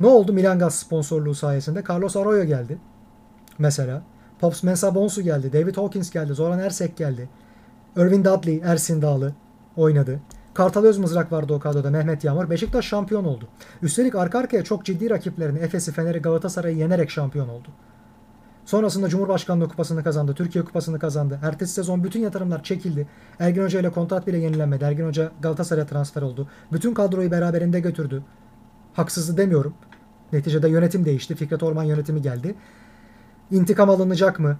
[0.01, 1.85] Ne oldu Milan Gaz sponsorluğu sayesinde?
[1.91, 2.79] Carlos Arroyo geldi.
[3.59, 4.03] Mesela.
[4.41, 5.53] Pops Mensah Bonsu geldi.
[5.53, 6.35] David Hawkins geldi.
[6.35, 7.29] Zoran Ersek geldi.
[7.97, 9.33] Irvin Dudley, Ersin Dağlı
[9.77, 10.21] oynadı.
[10.55, 11.91] Kartal Özmızrak vardı o kadroda.
[11.91, 12.51] Mehmet Yağmur.
[12.51, 13.49] Beşiktaş şampiyon oldu.
[13.83, 17.69] Üstelik arka arkaya çok ciddi rakiplerini Efes'i, Fener'i, Galatasaray'ı yenerek şampiyon oldu.
[18.65, 20.35] Sonrasında Cumhurbaşkanlığı kupasını kazandı.
[20.35, 21.41] Türkiye kupasını kazandı.
[21.43, 23.07] Ertesi sezon bütün yatırımlar çekildi.
[23.39, 24.85] Ergin Hoca ile kontrat bile yenilenmedi.
[24.85, 26.49] Ergin Hoca Galatasaray'a transfer oldu.
[26.73, 28.23] Bütün kadroyu beraberinde götürdü.
[28.95, 29.75] Haksızı demiyorum.
[30.33, 31.35] Neticede yönetim değişti.
[31.35, 32.55] Fikret Orman yönetimi geldi.
[33.51, 34.59] İntikam alınacak mı?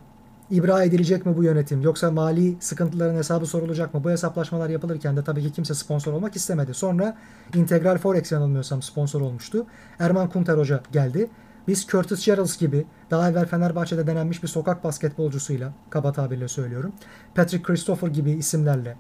[0.51, 1.83] İbra edilecek mi bu yönetim?
[1.83, 4.05] Yoksa mali sıkıntıların hesabı sorulacak mı?
[4.05, 6.75] Bu hesaplaşmalar yapılırken de tabii ki kimse sponsor olmak istemedi.
[6.75, 7.17] Sonra
[7.55, 9.67] Integral Forex yanılmıyorsam sponsor olmuştu.
[9.99, 11.31] Erman Kunter Hoca geldi.
[11.69, 16.93] Biz Curtis Geralds gibi daha evvel Fenerbahçe'de denenmiş bir sokak basketbolcusuyla kaba tabirle söylüyorum.
[17.35, 18.97] Patrick Christopher gibi isimlerle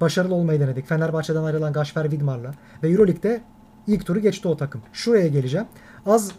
[0.00, 0.86] başarılı olmayı denedik.
[0.88, 3.42] Fenerbahçe'den ayrılan Gaşfer Widmar'la ve Euroleague'de
[3.86, 4.82] ilk turu geçti o takım.
[4.92, 5.66] Şuraya geleceğim.
[6.06, 6.32] Az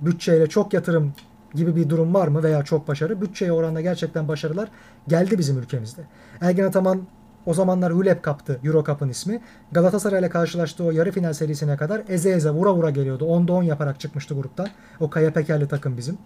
[0.00, 1.12] bütçeyle çok yatırım
[1.54, 3.20] gibi bir durum var mı veya çok başarı?
[3.20, 4.68] Bütçeye oranla gerçekten başarılar
[5.08, 6.02] geldi bizim ülkemizde.
[6.40, 7.02] Ergin Ataman
[7.46, 9.40] o zamanlar Hülep kaptı Euro Cup'ın ismi.
[9.72, 13.24] Galatasaray ile karşılaştığı o yarı final serisine kadar eze eze vura vura geliyordu.
[13.24, 14.68] 10'da 10 yaparak çıkmıştı gruptan.
[15.00, 16.18] O Kaya Pekerli takım bizim.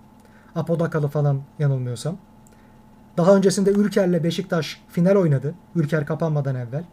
[0.54, 2.16] Apodakalı falan yanılmıyorsam.
[3.16, 5.54] Daha öncesinde Ülker'le Beşiktaş final oynadı.
[5.74, 6.84] Ülker kapanmadan evvel.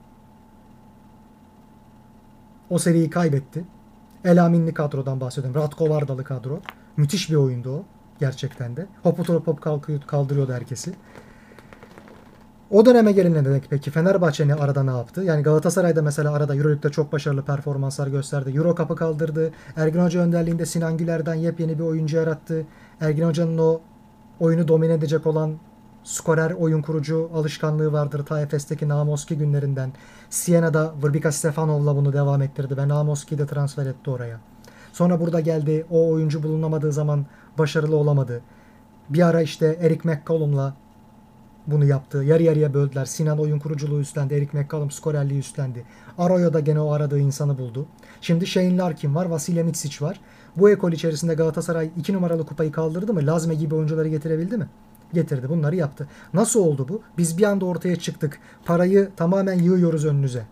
[2.69, 3.63] O seriyi kaybetti.
[4.25, 5.61] Elaminli kadrodan bahsediyorum.
[5.61, 6.59] Ratko Vardalı kadro.
[6.97, 7.83] Müthiş bir oyundu o.
[8.21, 8.85] Gerçekten de.
[9.03, 10.93] Hop oturup hop kalkıyor, kaldırıyordu herkesi.
[12.69, 15.23] O döneme gelince demek peki Fenerbahçe ne arada ne yaptı?
[15.23, 18.51] Yani Galatasaray'da mesela arada Euroleague'de çok başarılı performanslar gösterdi.
[18.57, 19.51] Euro Cup'ı kaldırdı.
[19.75, 22.65] Ergin Hoca önderliğinde Sinan Güler'den yepyeni bir oyuncu yarattı.
[22.99, 23.81] Ergin Hoca'nın o
[24.39, 25.55] oyunu domine edecek olan
[26.03, 28.25] skorer oyun kurucu alışkanlığı vardır.
[28.25, 29.93] Ta Efes'teki Namoski günlerinden.
[30.29, 34.39] Siena'da Vrbika Stefanov'la bunu devam ettirdi ve Namoski'yi de transfer etti oraya.
[34.93, 35.85] Sonra burada geldi.
[35.89, 37.25] O oyuncu bulunamadığı zaman
[37.57, 38.41] başarılı olamadı.
[39.09, 40.73] Bir ara işte Eric McCollum'la
[41.67, 42.17] bunu yaptı.
[42.17, 43.05] Yarı yarıya böldüler.
[43.05, 44.33] Sinan oyun kuruculuğu üstlendi.
[44.33, 45.85] Eric McCollum skorerliği üstlendi.
[46.17, 47.85] Arroyo da gene o aradığı insanı buldu.
[48.21, 49.25] Şimdi Shane Larkin var.
[49.25, 50.19] Vasilya Mitsic var.
[50.57, 53.25] Bu ekol içerisinde Galatasaray 2 numaralı kupayı kaldırdı mı?
[53.25, 54.67] Lazme gibi oyuncuları getirebildi mi?
[55.13, 55.49] Getirdi.
[55.49, 56.07] Bunları yaptı.
[56.33, 57.01] Nasıl oldu bu?
[57.17, 58.39] Biz bir anda ortaya çıktık.
[58.65, 60.43] Parayı tamamen yığıyoruz önünüze.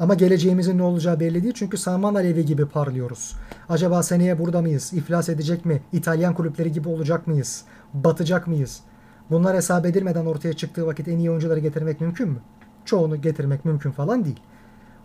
[0.00, 3.36] Ama geleceğimizin ne olacağı belli değil çünkü Salman Alevi gibi parlıyoruz.
[3.68, 4.92] Acaba seneye burada mıyız?
[4.92, 5.82] İflas edecek mi?
[5.92, 7.64] İtalyan kulüpleri gibi olacak mıyız?
[7.94, 8.80] Batacak mıyız?
[9.30, 12.38] Bunlar hesap edilmeden ortaya çıktığı vakit en iyi oyuncuları getirmek mümkün mü?
[12.84, 14.40] Çoğunu getirmek mümkün falan değil.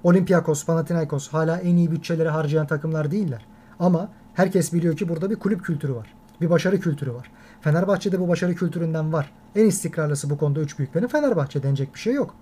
[0.03, 3.45] Olympiakos, Panathinaikos hala en iyi bütçeleri harcayan takımlar değiller.
[3.79, 6.13] Ama herkes biliyor ki burada bir kulüp kültürü var.
[6.41, 7.31] Bir başarı kültürü var.
[7.61, 9.31] Fenerbahçe'de bu başarı kültüründen var.
[9.55, 12.35] En istikrarlısı bu konuda üç büyüklerin Fenerbahçe denecek bir şey yok.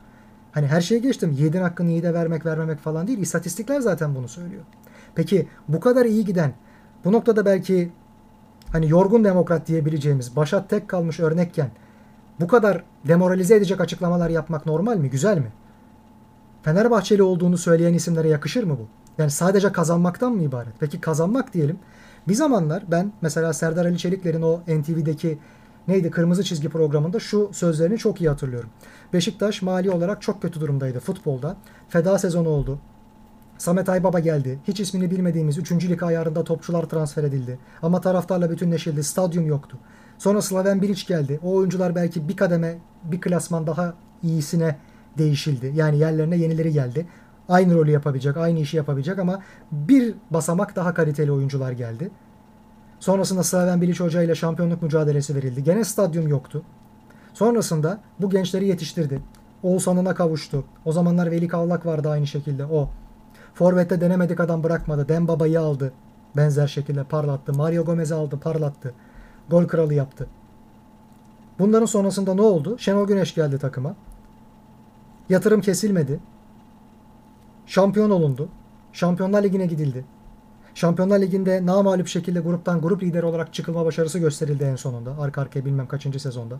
[0.54, 1.32] Hani her şeye geçtim.
[1.32, 3.20] Yiğidin hakkını yiğide vermek vermemek falan değil.
[3.20, 4.64] İstatistikler zaten bunu söylüyor.
[5.16, 6.54] Peki bu kadar iyi giden
[7.06, 7.92] bu noktada belki
[8.72, 11.72] hani yorgun demokrat diyebileceğimiz başat tek kalmış örnekken
[12.40, 15.10] bu kadar demoralize edecek açıklamalar yapmak normal mi?
[15.10, 15.52] Güzel mi?
[16.64, 18.88] Fenerbahçeli olduğunu söyleyen isimlere yakışır mı bu?
[19.18, 20.74] Yani sadece kazanmaktan mı ibaret?
[20.80, 21.80] Peki kazanmak diyelim.
[22.28, 25.40] Bir zamanlar ben mesela Serdar Ali Çelikler'in o NTV'deki
[25.88, 28.70] neydi Kırmızı Çizgi programında şu sözlerini çok iyi hatırlıyorum.
[29.14, 31.58] Beşiktaş mali olarak çok kötü durumdaydı futbolda.
[31.90, 32.80] Feda sezonu oldu.
[33.58, 34.60] Samet Aybaba geldi.
[34.68, 35.72] Hiç ismini bilmediğimiz 3.
[35.72, 37.60] lig ayarında topçular transfer edildi.
[37.82, 39.04] Ama taraftarla bütünleşildi.
[39.04, 39.78] Stadyum yoktu.
[40.18, 41.40] Sonra Slaven Bilic geldi.
[41.44, 43.94] O oyuncular belki bir kademe, bir klasman daha
[44.24, 44.78] iyisine
[45.18, 45.72] değişildi.
[45.76, 47.08] Yani yerlerine yenileri geldi.
[47.50, 49.40] Aynı rolü yapabilecek, aynı işi yapabilecek ama
[49.72, 52.12] bir basamak daha kaliteli oyuncular geldi.
[53.04, 55.64] Sonrasında Slaven Bilic Hoca ile şampiyonluk mücadelesi verildi.
[55.64, 56.64] Gene stadyum yoktu.
[57.34, 59.22] Sonrasında bu gençleri yetiştirdi.
[59.64, 60.64] Oğuzhan'ına kavuştu.
[60.86, 62.90] O zamanlar Veli Kavlak vardı aynı şekilde o.
[63.54, 65.10] Forvet'te denemedik adam bırakmadı.
[65.10, 65.94] Dembaba'yı aldı.
[66.38, 67.54] Benzer şekilde parlattı.
[67.54, 68.94] Mario Gomez'i aldı parlattı.
[69.50, 70.28] Gol kralı yaptı.
[71.60, 72.78] Bunların sonrasında ne oldu?
[72.80, 73.96] Şenol Güneş geldi takıma.
[75.30, 76.20] Yatırım kesilmedi.
[77.66, 78.50] Şampiyon olundu.
[78.94, 80.06] Şampiyonlar Ligi'ne gidildi.
[80.76, 85.16] Şampiyonlar Ligi'nde namalip şekilde gruptan grup lideri olarak çıkılma başarısı gösterildi en sonunda.
[85.20, 86.58] Arka arkaya bilmem kaçıncı sezonda.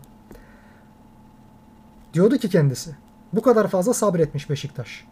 [2.14, 2.96] Diyordu ki kendisi.
[3.32, 5.04] Bu kadar fazla sabretmiş Beşiktaş.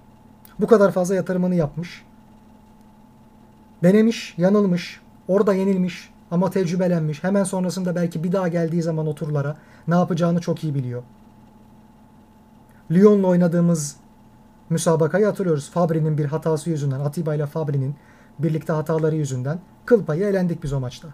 [0.60, 2.04] Bu kadar fazla yatırımını yapmış.
[3.82, 7.24] Denemiş, yanılmış, orada yenilmiş ama tecrübelenmiş.
[7.24, 9.56] Hemen sonrasında belki bir daha geldiği zaman o turlara
[9.88, 11.02] ne yapacağını çok iyi biliyor.
[12.90, 13.96] Lyon'la oynadığımız
[14.70, 15.70] müsabakayı hatırlıyoruz.
[15.70, 17.94] Fabri'nin bir hatası yüzünden, Atiba ile Fabri'nin
[18.38, 21.08] birlikte hataları yüzünden kıl payı elendik biz o maçta.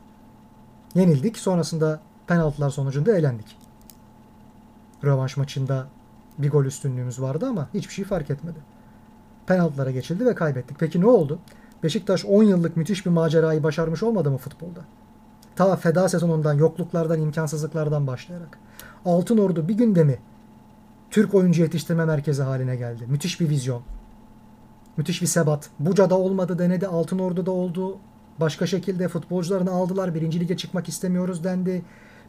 [0.95, 1.39] Yenildik.
[1.39, 3.57] Sonrasında penaltılar sonucunda elendik.
[5.05, 5.87] Rövanş maçında
[6.39, 8.59] bir gol üstünlüğümüz vardı ama hiçbir şey fark etmedi.
[9.47, 10.77] Penaltılara geçildi ve kaybettik.
[10.81, 11.39] Peki ne oldu?
[11.83, 14.81] Beşiktaş 10 yıllık müthiş bir macerayı başarmış olmadı mı futbolda?
[15.57, 18.59] Ta feda sezonundan, yokluklardan, imkansızlıklardan başlayarak.
[19.05, 20.19] Altın Ordu bir günde mi
[21.11, 23.05] Türk oyuncu yetiştirme merkezi haline geldi?
[23.07, 23.83] Müthiş bir vizyon.
[24.99, 25.71] Müthiş bir sebat.
[25.79, 27.99] Buca'da olmadı denedi, Altın Ordu'da oldu.
[28.41, 30.15] Başka şekilde futbolcularını aldılar.
[30.15, 31.83] Birinci lige çıkmak istemiyoruz dendi.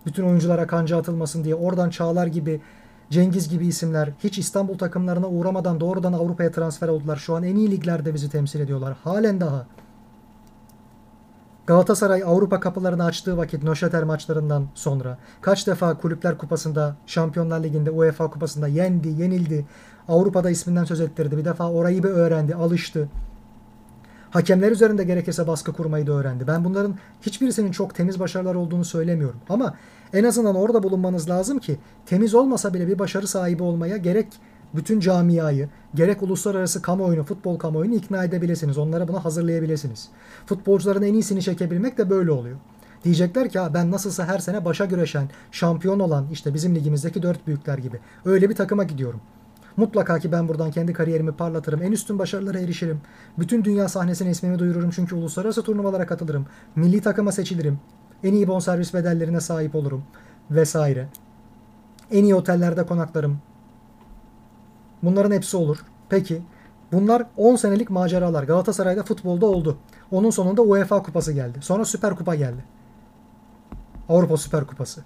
[0.05, 1.55] Bütün oyunculara kanca atılmasın diye.
[1.55, 2.61] Oradan Çağlar gibi,
[3.09, 7.17] Cengiz gibi isimler hiç İstanbul takımlarına uğramadan doğrudan Avrupa'ya transfer oldular.
[7.17, 8.97] Şu an en iyi liglerde bizi temsil ediyorlar.
[9.03, 9.65] Halen daha.
[11.67, 18.29] Galatasaray Avrupa kapılarını açtığı vakit Nöşeter maçlarından sonra kaç defa Kulüpler Kupası'nda, Şampiyonlar Ligi'nde, UEFA
[18.29, 19.65] Kupası'nda yendi, yenildi.
[20.09, 21.37] Avrupa'da isminden söz ettirdi.
[21.37, 23.09] Bir defa orayı bir öğrendi, alıştı.
[24.31, 26.47] Hakemler üzerinde gerekirse baskı kurmayı da öğrendi.
[26.47, 29.39] Ben bunların hiçbirisinin çok temiz başarılar olduğunu söylemiyorum.
[29.49, 29.75] Ama
[30.13, 34.27] en azından orada bulunmanız lazım ki temiz olmasa bile bir başarı sahibi olmaya gerek
[34.73, 38.77] bütün camiayı, gerek uluslararası kamuoyunu, futbol kamuoyunu ikna edebilirsiniz.
[38.77, 40.09] Onlara bunu hazırlayabilirsiniz.
[40.45, 42.57] Futbolcuların en iyisini çekebilmek de böyle oluyor.
[43.03, 47.77] Diyecekler ki ben nasılsa her sene başa güreşen, şampiyon olan işte bizim ligimizdeki dört büyükler
[47.77, 47.99] gibi.
[48.25, 49.21] Öyle bir takıma gidiyorum.
[49.79, 51.83] Mutlaka ki ben buradan kendi kariyerimi parlatırım.
[51.83, 53.01] En üstün başarılara erişirim.
[53.37, 56.45] Bütün dünya sahnesine ismimi duyururum çünkü uluslararası turnuvalara katılırım.
[56.75, 57.79] Milli takıma seçilirim.
[58.23, 60.03] En iyi bonservis bedellerine sahip olurum.
[60.51, 61.07] Vesaire.
[62.11, 63.39] En iyi otellerde konaklarım.
[65.03, 65.77] Bunların hepsi olur.
[66.09, 66.41] Peki
[66.91, 68.43] bunlar 10 senelik maceralar.
[68.43, 69.77] Galatasaray'da futbolda oldu.
[70.11, 71.59] Onun sonunda UEFA kupası geldi.
[71.61, 72.63] Sonra Süper Kupa geldi.
[74.09, 75.01] Avrupa Süper Kupası.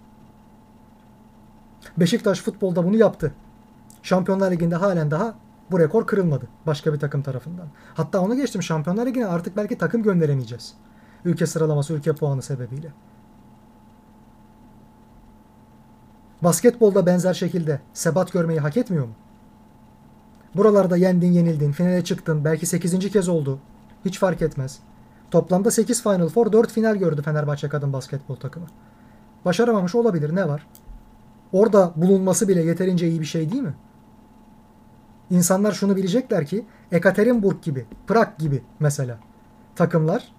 [1.98, 3.34] Beşiktaş futbolda bunu yaptı.
[4.04, 5.36] Şampiyonlar Ligi'nde halen daha
[5.72, 7.68] bu rekor kırılmadı başka bir takım tarafından.
[7.96, 10.74] Hatta onu geçtim Şampiyonlar Ligi'ne artık belki takım gönderemeyeceğiz.
[11.26, 12.92] Ülke sıralaması, ülke puanı sebebiyle.
[16.42, 19.14] Basketbolda benzer şekilde sebat görmeyi hak etmiyor mu?
[20.56, 22.46] Buralarda yendin, yenildin, finale çıktın.
[22.46, 23.12] Belki 8.
[23.12, 23.60] kez oldu.
[24.06, 24.80] Hiç fark etmez.
[25.32, 28.66] Toplamda 8 Final Four, 4 final gördü Fenerbahçe kadın basketbol takımı.
[29.46, 30.36] Başaramamış olabilir.
[30.36, 30.68] Ne var?
[31.54, 33.74] Orada bulunması bile yeterince iyi bir şey değil mi?
[35.30, 39.18] İnsanlar şunu bilecekler ki Ekaterinburg gibi, Prag gibi mesela
[39.76, 40.34] takımlar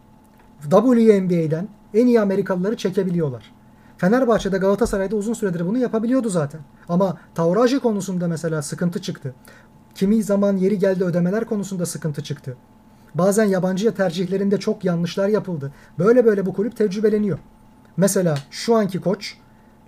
[0.62, 3.52] WNBA'den en iyi Amerikalıları çekebiliyorlar.
[3.98, 6.60] Fenerbahçe'de Galatasaray'da uzun süredir bunu yapabiliyordu zaten.
[6.88, 9.34] Ama Tauraji konusunda mesela sıkıntı çıktı.
[9.94, 12.56] Kimi zaman yeri geldi ödemeler konusunda sıkıntı çıktı.
[13.14, 15.72] Bazen yabancıya tercihlerinde çok yanlışlar yapıldı.
[15.98, 17.38] Böyle böyle bu kulüp tecrübeleniyor.
[17.96, 19.36] Mesela şu anki koç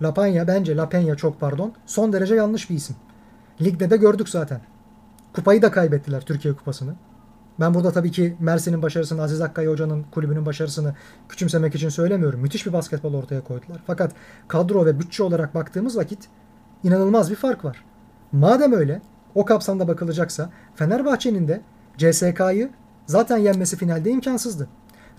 [0.01, 2.95] Lapanya bence Lapenya çok pardon son derece yanlış bir isim.
[3.61, 4.61] Ligde de gördük zaten.
[5.37, 6.95] Kupayı da kaybettiler Türkiye Kupası'nı.
[7.59, 10.95] Ben burada tabii ki Mersin'in başarısını, Aziz Akkaya Hoca'nın kulübünün başarısını
[11.29, 12.39] küçümsemek için söylemiyorum.
[12.39, 13.83] Müthiş bir basketbol ortaya koydular.
[13.87, 14.11] Fakat
[14.47, 16.27] kadro ve bütçe olarak baktığımız vakit
[16.83, 17.85] inanılmaz bir fark var.
[18.31, 19.01] Madem öyle,
[19.35, 21.61] o kapsamda bakılacaksa Fenerbahçe'nin de
[21.97, 22.69] CSK'yı
[23.05, 24.67] zaten yenmesi finalde imkansızdı.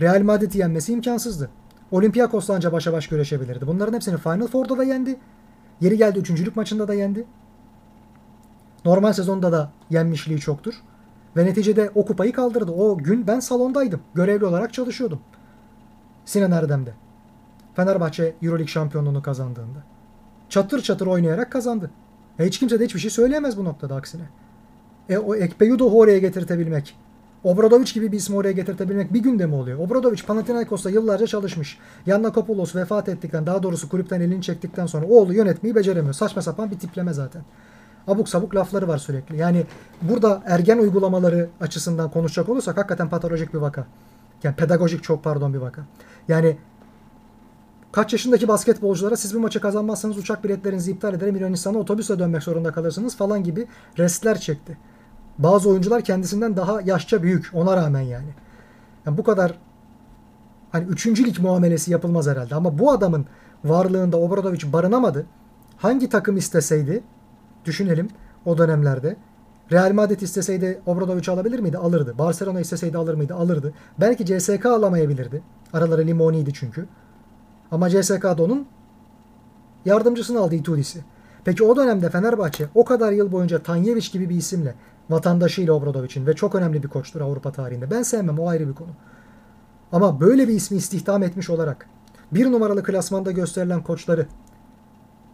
[0.01, 1.51] Real Madrid'i yenmesi imkansızdı.
[1.91, 3.67] Olympiakos'la anca başa baş güreşebilirdi.
[3.67, 5.17] Bunların hepsini Final Four'da da yendi.
[5.81, 7.25] Yeri geldi üçüncülük maçında da yendi.
[8.89, 10.75] Normal sezonda da yenmişliği çoktur.
[11.37, 12.73] Ve neticede o kupayı kaldırdı.
[12.73, 14.01] O gün ben salondaydım.
[14.15, 15.21] Görevli olarak çalışıyordum.
[16.25, 16.93] Sinan Erdem'de.
[17.77, 19.79] Fenerbahçe Euroleague şampiyonluğunu kazandığında.
[20.49, 21.91] Çatır çatır oynayarak kazandı.
[22.39, 24.23] E hiç kimse de hiçbir şey söyleyemez bu noktada aksine.
[25.09, 26.97] E o Ekpeyudoh'u oraya getirtebilmek,
[27.45, 29.79] Obradoviç gibi bir ismi oraya getirtebilmek bir günde mi oluyor?
[29.79, 31.79] Obradoviç Panathinaikos'ta yıllarca çalışmış.
[32.07, 36.15] Yanna Kopoulos vefat ettikten, daha doğrusu kulüpten elini çektikten sonra oğlu yönetmeyi beceremiyor.
[36.15, 37.43] Saçma sapan bir tipleme zaten.
[38.09, 39.37] Abuk sabuk lafları var sürekli.
[39.37, 39.67] Yani
[40.03, 43.87] burada ergen uygulamaları açısından konuşacak olursak hakikaten patolojik bir vaka.
[44.43, 45.83] Yani pedagojik çok pardon bir vaka.
[46.29, 46.57] Yani
[47.93, 52.73] Kaç yaşındaki basketbolculara siz bir maçı kazanmazsanız uçak biletlerinizi iptal ederim Yunanistan'a otobüsle dönmek zorunda
[52.73, 53.67] kalırsınız falan gibi
[53.99, 54.77] restler çekti.
[55.39, 58.29] Bazı oyuncular kendisinden daha yaşça büyük ona rağmen yani.
[59.07, 59.55] yani bu kadar
[60.73, 63.27] hani üçüncülük muamelesi yapılmaz herhalde ama bu adamın
[63.65, 65.27] varlığında Obradoviç barınamadı.
[65.77, 67.03] Hangi takım isteseydi
[67.65, 68.09] düşünelim
[68.45, 69.17] o dönemlerde.
[69.73, 71.79] Real Madrid isteseydi Obradoviç alabilir miydi?
[71.79, 72.19] Alırdı.
[72.19, 73.35] Barcelona isteseydi alır mıydı?
[73.35, 73.73] Alırdı.
[74.01, 75.43] Belki CSK alamayabilirdi.
[75.73, 76.87] Araları limoniydi çünkü.
[77.71, 78.67] Ama CSK'da onun
[79.85, 81.01] yardımcısını aldı Itudis'i.
[81.45, 84.75] Peki o dönemde Fenerbahçe o kadar yıl boyunca Tanyeviç gibi bir isimle
[85.11, 87.91] vatandaşıyla Obradovic'in ve çok önemli bir koçtur Avrupa tarihinde.
[87.91, 88.91] Ben sevmem o ayrı bir konu.
[89.93, 91.87] Ama böyle bir ismi istihdam etmiş olarak
[92.33, 94.27] bir numaralı klasmanda gösterilen koçları,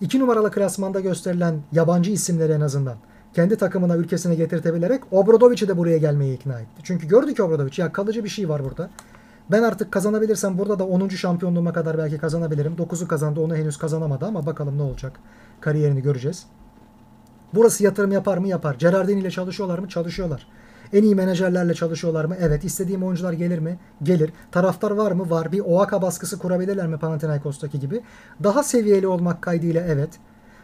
[0.04, 2.96] iki numaralı klasmanda gösterilen yabancı isimleri en azından
[3.34, 6.82] kendi takımına ülkesine getirtebilerek Obradovic'i de buraya gelmeye ikna etti.
[6.82, 8.90] Çünkü gördü ki Obradovic ya kalıcı bir şey var burada.
[9.50, 11.08] Ben artık kazanabilirsem burada da 10.
[11.08, 12.74] şampiyonluğuma kadar belki kazanabilirim.
[12.74, 15.12] 9'u kazandı onu henüz kazanamadı ama bakalım ne olacak.
[15.60, 16.46] Kariyerini göreceğiz.
[17.54, 18.48] Burası yatırım yapar mı?
[18.48, 18.74] Yapar.
[18.74, 19.88] Gerardini ile çalışıyorlar mı?
[19.88, 20.46] Çalışıyorlar.
[20.92, 22.36] En iyi menajerlerle çalışıyorlar mı?
[22.40, 22.64] Evet.
[22.64, 23.78] İstediğim oyuncular gelir mi?
[24.02, 24.32] Gelir.
[24.52, 25.30] Taraftar var mı?
[25.30, 25.52] Var.
[25.52, 28.02] Bir Oaka baskısı kurabilirler mi Panathinaikos'taki gibi?
[28.42, 30.10] Daha seviyeli olmak kaydıyla evet.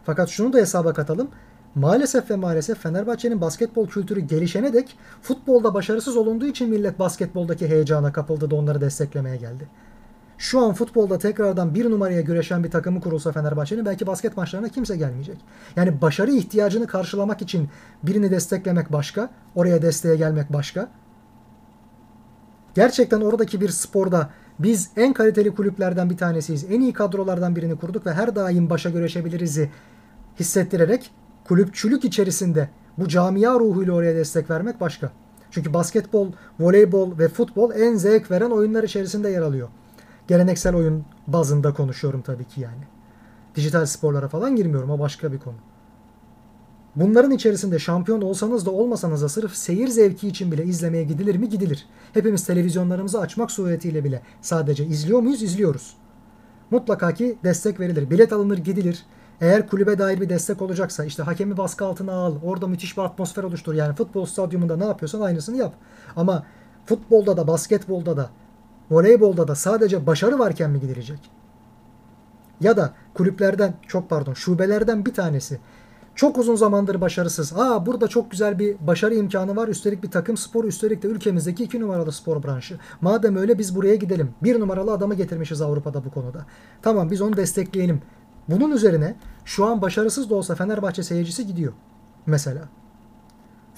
[0.04, 1.28] Fakat şunu da hesaba katalım.
[1.74, 8.12] Maalesef ve maalesef Fenerbahçe'nin basketbol kültürü gelişene dek futbolda başarısız olunduğu için millet basketboldaki heyecana
[8.12, 9.68] kapıldı da onları desteklemeye geldi.
[10.40, 14.96] Şu an futbolda tekrardan bir numaraya güreşen bir takımı kurulsa Fenerbahçe'nin belki basket maçlarına kimse
[14.96, 15.36] gelmeyecek.
[15.76, 17.68] Yani başarı ihtiyacını karşılamak için
[18.02, 20.88] birini desteklemek başka, oraya desteğe gelmek başka.
[22.74, 28.06] Gerçekten oradaki bir sporda biz en kaliteli kulüplerden bir tanesiyiz, en iyi kadrolardan birini kurduk
[28.06, 29.70] ve her daim başa güreşebiliriz'i
[30.38, 31.10] hissettirerek
[31.44, 35.10] kulüpçülük içerisinde bu camia ruhuyla oraya destek vermek başka.
[35.50, 39.68] Çünkü basketbol, voleybol ve futbol en zevk veren oyunlar içerisinde yer alıyor.
[40.30, 42.82] Geleneksel oyun bazında konuşuyorum tabii ki yani.
[43.54, 45.56] Dijital sporlara falan girmiyorum o başka bir konu.
[46.96, 51.48] Bunların içerisinde şampiyon olsanız da olmasanız da sırf seyir zevki için bile izlemeye gidilir mi?
[51.48, 51.86] Gidilir.
[52.12, 55.42] Hepimiz televizyonlarımızı açmak suretiyle bile sadece izliyor muyuz?
[55.42, 55.94] İzliyoruz.
[56.70, 58.10] Mutlaka ki destek verilir.
[58.10, 59.04] Bilet alınır gidilir.
[59.40, 62.34] Eğer kulübe dair bir destek olacaksa işte hakemi baskı altına al.
[62.42, 63.74] Orada müthiş bir atmosfer oluştur.
[63.74, 65.74] Yani futbol stadyumunda ne yapıyorsan aynısını yap.
[66.16, 66.46] Ama
[66.86, 68.30] futbolda da basketbolda da
[68.90, 71.30] voleybolda da sadece başarı varken mi gidilecek?
[72.60, 75.60] Ya da kulüplerden çok pardon şubelerden bir tanesi
[76.14, 77.52] çok uzun zamandır başarısız.
[77.56, 79.68] Aa burada çok güzel bir başarı imkanı var.
[79.68, 82.78] Üstelik bir takım sporu, üstelik de ülkemizdeki iki numaralı spor branşı.
[83.00, 84.34] Madem öyle biz buraya gidelim.
[84.42, 86.46] Bir numaralı adamı getirmişiz Avrupa'da bu konuda.
[86.82, 88.02] Tamam biz onu destekleyelim.
[88.48, 91.72] Bunun üzerine şu an başarısız da olsa Fenerbahçe seyircisi gidiyor.
[92.26, 92.68] Mesela.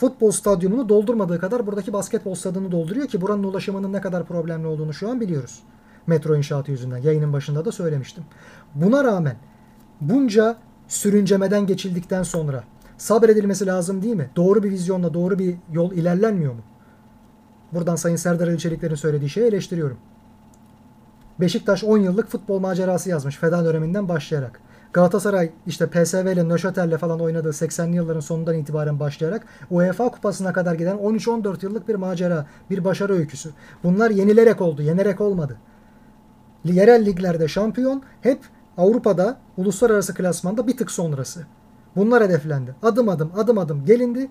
[0.03, 4.95] Futbol stadyumunu doldurmadığı kadar buradaki basketbol stadını dolduruyor ki buranın ulaşımının ne kadar problemli olduğunu
[4.95, 5.63] şu an biliyoruz.
[6.07, 6.97] Metro inşaatı yüzünden.
[6.97, 8.25] Yayının başında da söylemiştim.
[8.75, 9.37] Buna rağmen
[10.01, 10.57] bunca
[10.89, 12.65] sürüncemeden geçildikten sonra
[12.99, 14.31] sabredilmesi lazım değil mi?
[14.37, 16.63] Doğru bir vizyonla doğru bir yol ilerlenmiyor mu?
[17.73, 19.99] Buradan Sayın Serdar Ali söylediği şeyi eleştiriyorum.
[21.41, 24.61] Beşiktaş 10 yıllık futbol macerası yazmış Feda döneminden başlayarak.
[24.93, 30.75] Galatasaray işte PSV ile Nöşatel'le falan oynadığı 80'li yılların sonundan itibaren başlayarak UEFA kupasına kadar
[30.75, 33.51] giden 13-14 yıllık bir macera, bir başarı öyküsü.
[33.85, 35.57] Bunlar yenilerek oldu, yenerek olmadı.
[36.65, 38.41] Yerel liglerde şampiyon, hep
[38.77, 41.47] Avrupa'da uluslararası klasmanda bir tık sonrası.
[41.97, 42.75] Bunlar hedeflendi.
[42.83, 44.31] Adım adım, adım adım gelindi.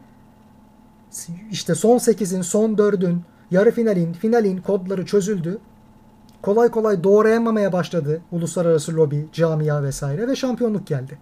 [1.52, 3.22] İşte son 8'in, son 4'ün,
[3.52, 5.60] yarı finalin, finalin kodları çözüldü
[6.42, 11.18] kolay kolay doğrayamamaya başladı uluslararası lobi, camia vesaire ve şampiyonluk geldi.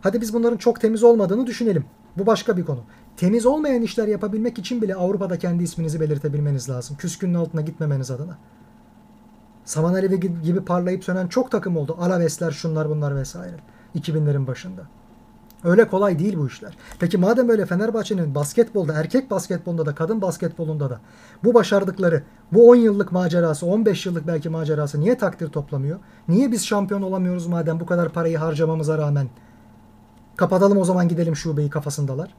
[0.00, 1.84] Hadi biz bunların çok temiz olmadığını düşünelim.
[2.16, 2.80] Bu başka bir konu.
[3.16, 6.96] Temiz olmayan işler yapabilmek için bile Avrupa'da kendi isminizi belirtebilmeniz lazım.
[6.96, 8.38] Küskünün altına gitmemeniz adına.
[9.64, 11.96] Saman Alevi gibi parlayıp sönen çok takım oldu.
[12.00, 13.56] Alavesler, şunlar bunlar vesaire.
[13.94, 14.82] 2000'lerin başında.
[15.64, 16.76] Öyle kolay değil bu işler.
[16.98, 21.00] Peki madem öyle Fenerbahçe'nin basketbolda, erkek basketbolunda da, kadın basketbolunda da
[21.44, 25.98] bu başardıkları, bu 10 yıllık macerası, 15 yıllık belki macerası niye takdir toplamıyor?
[26.28, 29.28] Niye biz şampiyon olamıyoruz madem bu kadar parayı harcamamıza rağmen?
[30.36, 32.34] Kapatalım o zaman gidelim şubeyi kafasındalar.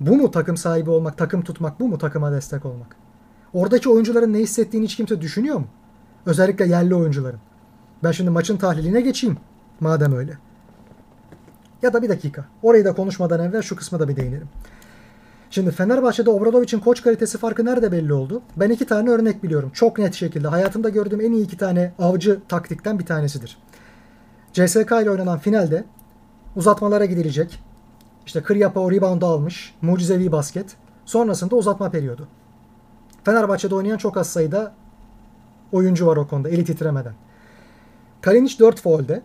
[0.00, 2.96] Bu mu takım sahibi olmak, takım tutmak, bu mu takıma destek olmak?
[3.52, 5.66] Oradaki oyuncuların ne hissettiğini hiç kimse düşünüyor mu?
[6.26, 7.40] Özellikle yerli oyuncuların.
[8.04, 9.36] Ben şimdi maçın tahliline geçeyim.
[9.80, 10.38] Madem öyle.
[11.84, 12.44] Ya da bir dakika.
[12.62, 14.48] Orayı da konuşmadan evvel şu kısma da bir değinelim.
[15.50, 18.42] Şimdi Fenerbahçe'de Obradovic'in koç kalitesi farkı nerede belli oldu?
[18.56, 19.70] Ben iki tane örnek biliyorum.
[19.74, 20.48] Çok net şekilde.
[20.48, 23.58] Hayatımda gördüğüm en iyi iki tane avcı taktikten bir tanesidir.
[24.52, 25.84] CSK ile oynanan finalde
[26.56, 27.62] uzatmalara gidilecek.
[28.26, 29.74] İşte Kıryapa o rebound'u almış.
[29.82, 30.76] Mucizevi basket.
[31.04, 32.28] Sonrasında uzatma periyodu.
[33.24, 34.74] Fenerbahçe'de oynayan çok az sayıda
[35.72, 37.14] oyuncu var o konuda eli titremeden.
[38.20, 39.22] Kalinic 4 foul'de.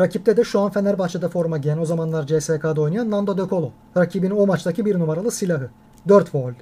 [0.00, 3.72] Rakipte de şu an Fenerbahçe'de forma giyen o zamanlar CSK'da oynayan Nando De Colo.
[3.96, 5.70] Rakibinin o maçtaki bir numaralı silahı.
[6.08, 6.52] 4 foul.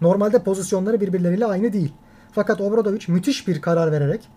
[0.00, 1.92] Normalde pozisyonları birbirleriyle aynı değil.
[2.32, 4.28] Fakat Obradovic müthiş bir karar vererek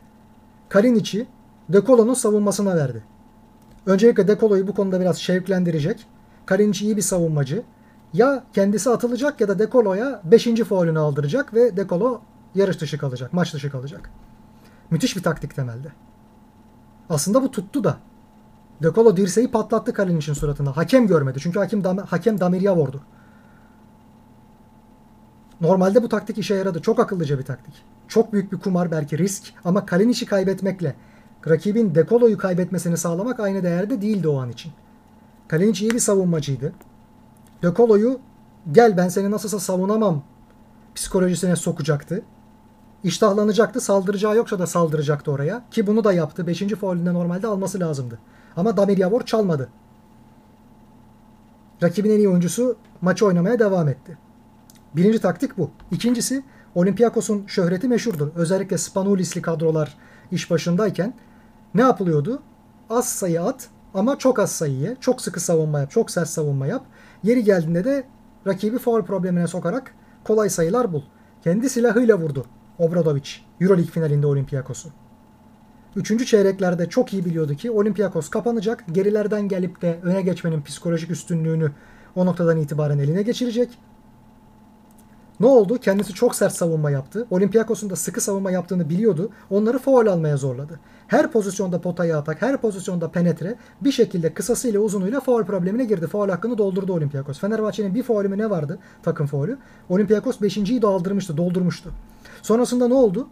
[0.69, 1.27] Kalinic'i
[1.69, 3.03] De Colo'nun savunmasına verdi.
[3.85, 6.05] Öncelikle De Colo'yu bu konuda biraz şevklendirecek.
[6.45, 7.63] Kalinic iyi bir savunmacı.
[8.13, 10.45] Ya kendisi atılacak ya da De Colo'ya 5.
[10.45, 12.21] faulünü aldıracak ve De Colo
[12.55, 14.09] yarış dışı kalacak, maç dışı kalacak.
[14.91, 15.87] Müthiş bir taktik temelde.
[17.09, 17.97] Aslında bu tuttu da.
[18.83, 20.77] De Colo dirseği patlattı Kalinic'in suratına.
[20.77, 21.39] Hakem görmedi.
[21.41, 23.01] Çünkü hakem, dam hakem Damirya vurdu.
[25.61, 26.81] Normalde bu taktik işe yaradı.
[26.81, 27.73] Çok akıllıca bir taktik.
[28.07, 30.95] Çok büyük bir kumar belki risk ama Kalinic'i kaybetmekle
[31.47, 34.71] rakibin De Colo'yu kaybetmesini sağlamak aynı değerde değildi o an için.
[35.47, 36.73] Kalinic iyi bir savunmacıydı.
[37.63, 38.19] De Colo'yu
[38.71, 40.23] gel ben seni nasılsa savunamam
[40.95, 42.21] psikolojisine sokacaktı.
[43.03, 43.81] İştahlanacaktı.
[43.81, 45.63] Saldıracağı yoksa da saldıracaktı oraya.
[45.71, 46.47] Ki bunu da yaptı.
[46.47, 48.19] Beşinci faulünde normalde alması lazımdı.
[48.55, 49.69] Ama Damir Yavor çalmadı.
[51.83, 54.17] Rakibin en iyi oyuncusu maçı oynamaya devam etti.
[54.95, 55.71] Birinci taktik bu.
[55.91, 56.43] İkincisi
[56.75, 58.27] Olympiakos'un şöhreti meşhurdur.
[58.35, 59.97] Özellikle Spanulisli kadrolar
[60.31, 61.13] iş başındayken
[61.73, 62.41] ne yapılıyordu?
[62.89, 66.85] Az sayı at ama çok az sayıya, çok sıkı savunma yap, çok sert savunma yap.
[67.23, 68.03] Yeri geldiğinde de
[68.47, 71.01] rakibi foul problemine sokarak kolay sayılar bul.
[71.43, 72.45] Kendi silahıyla vurdu
[72.79, 73.29] Obradovic
[73.61, 74.89] Euroleague finalinde Olympiakos'u.
[75.95, 78.83] Üçüncü çeyreklerde çok iyi biliyordu ki Olympiakos kapanacak.
[78.91, 81.71] Gerilerden gelip de öne geçmenin psikolojik üstünlüğünü
[82.15, 83.69] o noktadan itibaren eline geçirecek.
[85.39, 85.77] Ne oldu?
[85.77, 87.27] Kendisi çok sert savunma yaptı.
[87.29, 89.29] Olympiakos'un da sıkı savunma yaptığını biliyordu.
[89.49, 90.79] Onları foul almaya zorladı.
[91.07, 96.07] Her pozisyonda potaya atak, her pozisyonda penetre bir şekilde kısasıyla uzunuyla foul problemine girdi.
[96.07, 97.39] Foul hakkını doldurdu Olympiakos.
[97.39, 98.79] Fenerbahçe'nin bir faulü ne vardı?
[99.03, 99.57] Takım faulü.
[99.89, 101.91] Olympiakos 5.yi doldurmuştu, doldurmuştu.
[102.41, 103.27] Sonrasında ne oldu?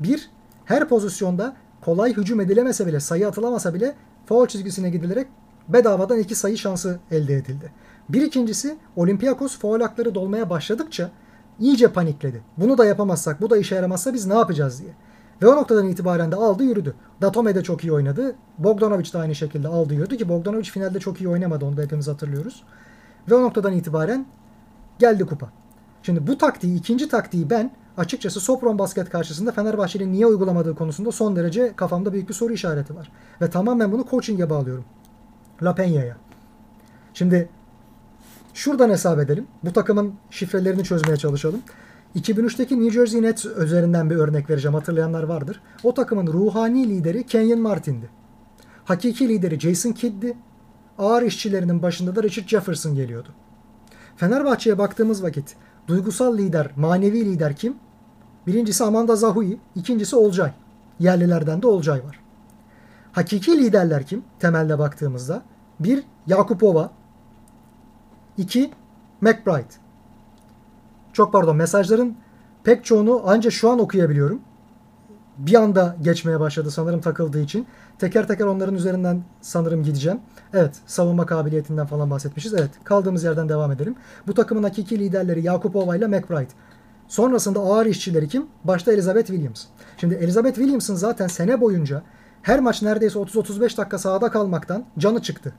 [0.00, 0.30] Bir,
[0.64, 3.94] her pozisyonda kolay hücum edilemese bile, sayı atılamasa bile
[4.26, 5.26] foul çizgisine gidilerek
[5.68, 7.72] bedavadan iki sayı şansı elde edildi.
[8.08, 11.10] Bir ikincisi Olympiakos foul hakları dolmaya başladıkça
[11.60, 12.42] iyice panikledi.
[12.56, 14.92] Bunu da yapamazsak, bu da işe yaramazsa biz ne yapacağız diye.
[15.42, 16.94] Ve o noktadan itibaren de aldı yürüdü.
[17.20, 18.34] Datome de çok iyi oynadı.
[18.58, 22.08] Bogdanovic de aynı şekilde aldı yürüdü ki Bogdanovic finalde çok iyi oynamadı onu da hepimiz
[22.08, 22.62] hatırlıyoruz.
[23.30, 24.26] Ve o noktadan itibaren
[24.98, 25.50] geldi kupa.
[26.02, 31.36] Şimdi bu taktiği, ikinci taktiği ben açıkçası Sopron basket karşısında Fenerbahçe'nin niye uygulamadığı konusunda son
[31.36, 33.12] derece kafamda büyük bir soru işareti var.
[33.40, 34.84] Ve tamamen bunu coaching'e bağlıyorum.
[35.62, 36.16] La Peña'ya.
[37.14, 37.48] Şimdi
[38.54, 39.46] şuradan hesap edelim.
[39.64, 41.60] Bu takımın şifrelerini çözmeye çalışalım.
[42.16, 44.74] 2003'teki New Jersey Nets üzerinden bir örnek vereceğim.
[44.74, 45.60] Hatırlayanlar vardır.
[45.82, 48.10] O takımın ruhani lideri Kenyon Martin'di.
[48.84, 50.36] Hakiki lideri Jason Kidd'di.
[50.98, 53.28] Ağır işçilerinin başında da Richard Jefferson geliyordu.
[54.16, 55.56] Fenerbahçe'ye baktığımız vakit
[55.88, 57.76] duygusal lider, manevi lider kim?
[58.46, 60.52] Birincisi Amanda Zahui, ikincisi Olcay.
[61.00, 62.20] Yerlilerden de Olcay var.
[63.12, 64.24] Hakiki liderler kim?
[64.38, 65.42] Temelde baktığımızda.
[65.80, 66.90] Bir, Yakupova.
[68.36, 68.70] iki
[69.20, 69.74] McBride.
[71.12, 72.16] Çok pardon mesajların
[72.64, 74.40] pek çoğunu ancak şu an okuyabiliyorum.
[75.38, 77.66] Bir anda geçmeye başladı sanırım takıldığı için.
[77.98, 80.20] Teker teker onların üzerinden sanırım gideceğim.
[80.54, 82.54] Evet savunma kabiliyetinden falan bahsetmişiz.
[82.54, 83.96] Evet kaldığımız yerden devam edelim.
[84.26, 86.52] Bu takımın hakiki liderleri Yakupova ile McBride.
[87.08, 88.46] Sonrasında ağır işçileri kim?
[88.64, 89.64] Başta Elizabeth Williams.
[89.96, 92.02] Şimdi Elizabeth Williams'ın zaten sene boyunca
[92.42, 95.52] her maç neredeyse 30-35 dakika sahada kalmaktan canı çıktı.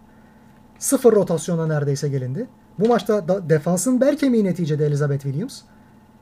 [0.80, 2.48] Sıfır rotasyona neredeyse gelindi.
[2.80, 5.62] Bu maçta da defansın bel kemiği neticede Elizabeth Williams.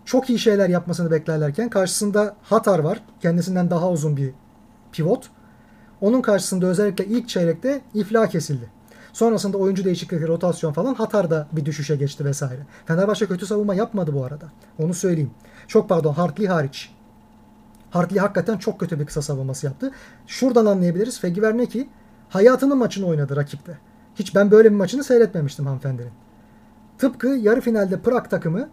[0.05, 3.03] Çok iyi şeyler yapmasını beklerlerken karşısında Hatar var.
[3.21, 4.33] Kendisinden daha uzun bir
[4.91, 5.29] pivot.
[6.01, 8.69] Onun karşısında özellikle ilk çeyrekte iflah kesildi.
[9.13, 12.61] Sonrasında oyuncu değişiklikleri, rotasyon falan Hatar da bir düşüşe geçti vesaire.
[12.85, 14.45] Fenerbahçe kötü savunma yapmadı bu arada.
[14.79, 15.31] Onu söyleyeyim.
[15.67, 16.91] Çok pardon Hartley hariç.
[17.89, 19.91] Hartley hakikaten çok kötü bir kısa savunması yaptı.
[20.27, 21.19] Şuradan anlayabiliriz.
[21.19, 21.89] Fegi Verneki
[22.29, 23.77] hayatının maçını oynadı rakipte.
[24.15, 26.11] Hiç ben böyle bir maçını seyretmemiştim hanımefendinin.
[26.97, 28.69] Tıpkı yarı finalde Prag takımı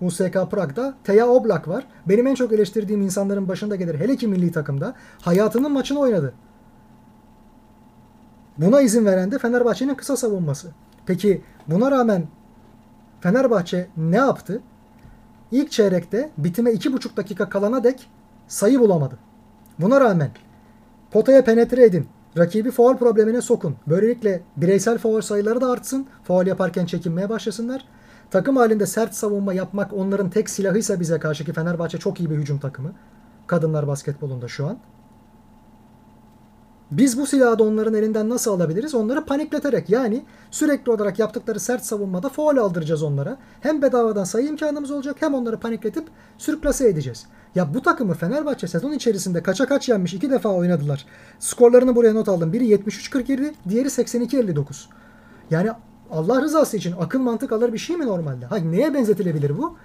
[0.00, 1.86] USK Prag'da Teya Oblak var.
[2.06, 4.00] Benim en çok eleştirdiğim insanların başında gelir.
[4.00, 6.34] Hele ki milli takımda hayatının maçını oynadı.
[8.58, 10.68] Buna izin veren de Fenerbahçe'nin kısa savunması.
[11.06, 12.26] Peki buna rağmen
[13.20, 14.60] Fenerbahçe ne yaptı?
[15.50, 18.10] İlk çeyrekte bitime 2,5 dakika kalana dek
[18.48, 19.18] sayı bulamadı.
[19.78, 20.30] Buna rağmen
[21.10, 22.06] potaya penetre edin.
[22.38, 23.76] Rakibi faul problemine sokun.
[23.86, 26.06] Böylelikle bireysel faul sayıları da artsın.
[26.24, 27.84] Faul yaparken çekinmeye başlasınlar.
[28.30, 32.36] Takım halinde sert savunma yapmak onların tek silahıysa bize karşı ki Fenerbahçe çok iyi bir
[32.36, 32.92] hücum takımı.
[33.46, 34.78] Kadınlar basketbolunda şu an.
[36.92, 38.94] Biz bu silahı da onların elinden nasıl alabiliriz?
[38.94, 43.36] Onları panikleterek yani sürekli olarak yaptıkları sert savunmada faul aldıracağız onlara.
[43.60, 46.04] Hem bedavadan sayı imkanımız olacak hem onları panikletip
[46.38, 47.26] sürklase edeceğiz.
[47.54, 51.06] Ya bu takımı Fenerbahçe sezon içerisinde kaça kaç yenmiş iki defa oynadılar.
[51.38, 52.52] Skorlarını buraya not aldım.
[52.52, 54.84] Biri 73-47, diğeri 82-59.
[55.50, 55.70] Yani
[56.10, 58.46] Allah rızası için akıl mantık alır bir şey mi normalde?
[58.46, 59.76] Ha neye benzetilebilir bu?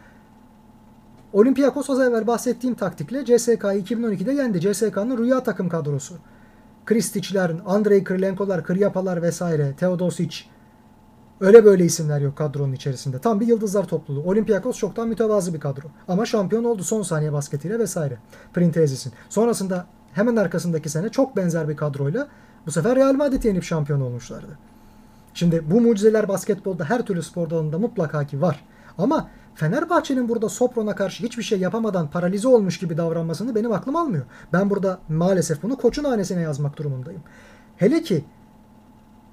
[1.34, 4.62] Olympiakos az evvel bahsettiğim taktikle CSK'yı 2012'de yendi.
[4.62, 6.14] CSK'nın rüya takım kadrosu.
[6.88, 10.38] Kristic'ler, Andrei Krylenko'lar, Kryapalar vesaire, Teodosic.
[11.40, 13.20] Öyle böyle isimler yok kadronun içerisinde.
[13.20, 14.24] Tam bir yıldızlar topluluğu.
[14.24, 15.88] Olympiakos çoktan mütevazı bir kadro.
[16.08, 18.18] Ama şampiyon oldu son saniye basketiyle vesaire.
[18.54, 19.14] Printezis'in.
[19.30, 22.28] Sonrasında hemen arkasındaki sene çok benzer bir kadroyla
[22.66, 24.58] bu sefer Real Madrid'i yenip şampiyon olmuşlardı.
[25.34, 28.66] Şimdi bu mucizeler basketbolda her türlü spor dalında mutlaka ki var.
[28.98, 34.26] Ama Fenerbahçe'nin burada Sopron'a karşı hiçbir şey yapamadan paralize olmuş gibi davranmasını benim aklım almıyor.
[34.54, 37.22] Ben burada maalesef bunu koçun hanesine yazmak durumundayım.
[37.78, 38.26] Hele ki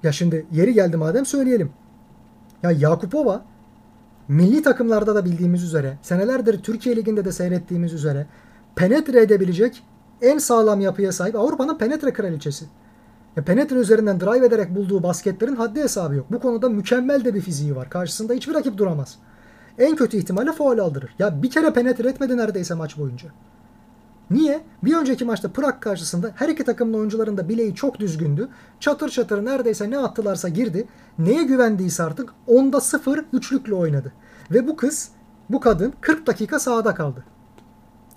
[0.03, 1.71] ya şimdi yeri geldi madem söyleyelim.
[2.63, 3.45] Ya Yakupova
[4.27, 8.27] milli takımlarda da bildiğimiz üzere senelerdir Türkiye Ligi'nde de seyrettiğimiz üzere
[8.75, 9.83] penetre edebilecek
[10.21, 12.65] en sağlam yapıya sahip Avrupa'nın penetre kraliçesi.
[13.35, 16.25] Ya penetre üzerinden drive ederek bulduğu basketlerin haddi hesabı yok.
[16.31, 17.89] Bu konuda mükemmel de bir fiziği var.
[17.89, 19.17] Karşısında hiçbir rakip duramaz.
[19.79, 21.15] En kötü ihtimalle faul aldırır.
[21.19, 23.29] Ya bir kere penetre etmedi neredeyse maç boyunca.
[24.31, 24.63] Niye?
[24.83, 28.49] Bir önceki maçta Prag karşısında her iki takımın oyuncuların da bileği çok düzgündü.
[28.79, 30.87] Çatır çatır neredeyse ne attılarsa girdi.
[31.19, 34.13] Neye güvendiyse artık onda sıfır üçlükle oynadı.
[34.51, 35.09] Ve bu kız,
[35.49, 37.23] bu kadın 40 dakika sahada kaldı.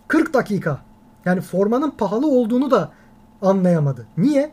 [0.08, 0.80] 40 dakika.
[1.24, 2.92] Yani formanın pahalı olduğunu da
[3.42, 4.06] anlayamadı.
[4.16, 4.52] Niye?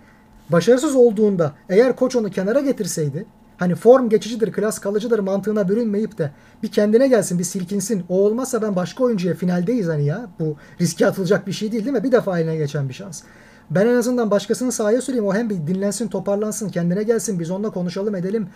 [0.49, 3.25] Başarısız olduğunda eğer koç onu kenara getirseydi
[3.57, 6.31] hani form geçicidir, klas kalıcıdır mantığına bürünmeyip de
[6.63, 8.03] bir kendine gelsin, bir silkinsin.
[8.09, 10.27] O olmazsa ben başka oyuncuya finaldeyiz hani ya.
[10.39, 12.03] Bu riske atılacak bir şey değil değil mi?
[12.03, 13.23] Bir defa eline geçen bir şans.
[13.69, 15.25] Ben en azından başkasını sahaya süreyim.
[15.25, 17.39] O hem bir dinlensin, toparlansın, kendine gelsin.
[17.39, 18.47] Biz onunla konuşalım, edelim.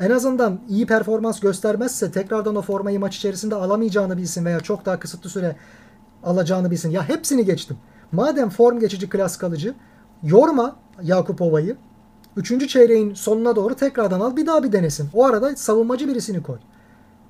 [0.00, 4.98] En azından iyi performans göstermezse tekrardan o formayı maç içerisinde alamayacağını bilsin veya çok daha
[4.98, 5.56] kısıtlı süre
[6.22, 6.90] alacağını bilsin.
[6.90, 7.76] Ya hepsini geçtim.
[8.12, 9.74] Madem form geçici klas kalıcı
[10.22, 11.76] yorma Yakupova'yı.
[12.36, 15.08] Üçüncü çeyreğin sonuna doğru tekrardan al bir daha bir denesin.
[15.14, 16.58] O arada savunmacı birisini koy.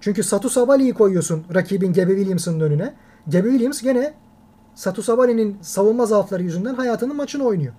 [0.00, 2.94] Çünkü Satu Sabali'yi koyuyorsun rakibin Gebe Williams'ın önüne.
[3.28, 4.14] Gebe Williams gene
[4.74, 7.74] Satu Sabali'nin savunma zaafları yüzünden hayatının maçını oynuyor.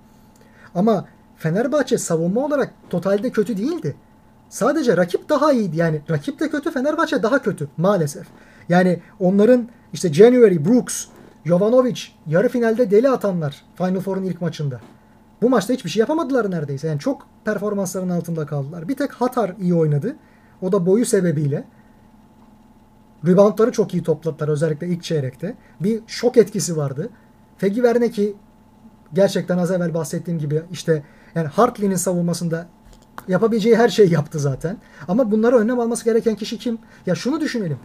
[0.76, 1.06] Ama
[1.38, 3.96] Fenerbahçe savunma olarak totalde kötü değildi.
[4.50, 5.78] Sadece rakip daha iyiydi.
[5.78, 8.28] Yani rakip de kötü, Fenerbahçe daha kötü maalesef.
[8.70, 11.06] Yani onların işte January, Brooks,
[11.46, 14.80] Jovanovic yarı finalde deli atanlar Final Four'un ilk maçında.
[15.42, 16.88] Bu maçta hiçbir şey yapamadılar neredeyse.
[16.88, 18.88] Yani çok performansların altında kaldılar.
[18.88, 20.16] Bir tek Hatar iyi oynadı.
[20.62, 21.64] O da boyu sebebiyle.
[23.28, 25.56] Reboundları çok iyi topladılar özellikle ilk çeyrekte.
[25.80, 27.10] Bir şok etkisi vardı.
[27.58, 28.36] Fegi Verneki
[29.14, 31.04] gerçekten az evvel bahsettiğim gibi işte
[31.36, 32.68] yani Hartley'nin savunmasında
[33.28, 34.78] yapabileceği her şeyi yaptı zaten.
[35.08, 36.78] Ama bunları önlem alması gereken kişi kim?
[37.06, 37.80] Ya şunu düşünelim.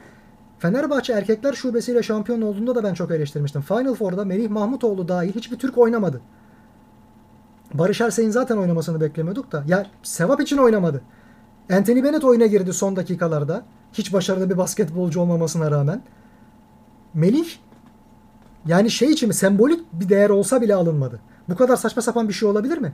[0.58, 3.62] Fenerbahçe erkekler şubesiyle şampiyon olduğunda da ben çok eleştirmiştim.
[3.62, 6.20] Final Four'da Melih Mahmutoğlu dahil hiçbir Türk oynamadı.
[7.74, 9.64] Barış Ersey'in zaten oynamasını beklemiyorduk da.
[9.68, 11.02] Ya sevap için oynamadı.
[11.72, 13.62] Anthony Bennett oyuna girdi son dakikalarda.
[13.92, 16.02] Hiç başarılı bir basketbolcu olmamasına rağmen.
[17.14, 17.46] Melih
[18.66, 21.20] yani şey için mi sembolik bir değer olsa bile alınmadı.
[21.48, 22.92] Bu kadar saçma sapan bir şey olabilir mi?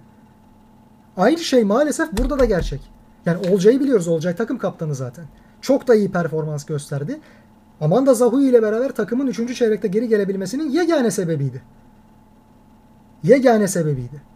[1.17, 2.81] Aynı şey maalesef burada da gerçek.
[3.27, 4.09] Yani Olcay'ı biliyoruz.
[4.09, 5.25] Olcay takım kaptanı zaten.
[5.61, 7.21] Çok da iyi performans gösterdi.
[7.81, 9.59] Amanda Zahui ile beraber takımın 3.
[9.59, 11.63] çeyrekte geri gelebilmesinin yegane sebebiydi.
[13.23, 14.32] Yegane sebebiydi.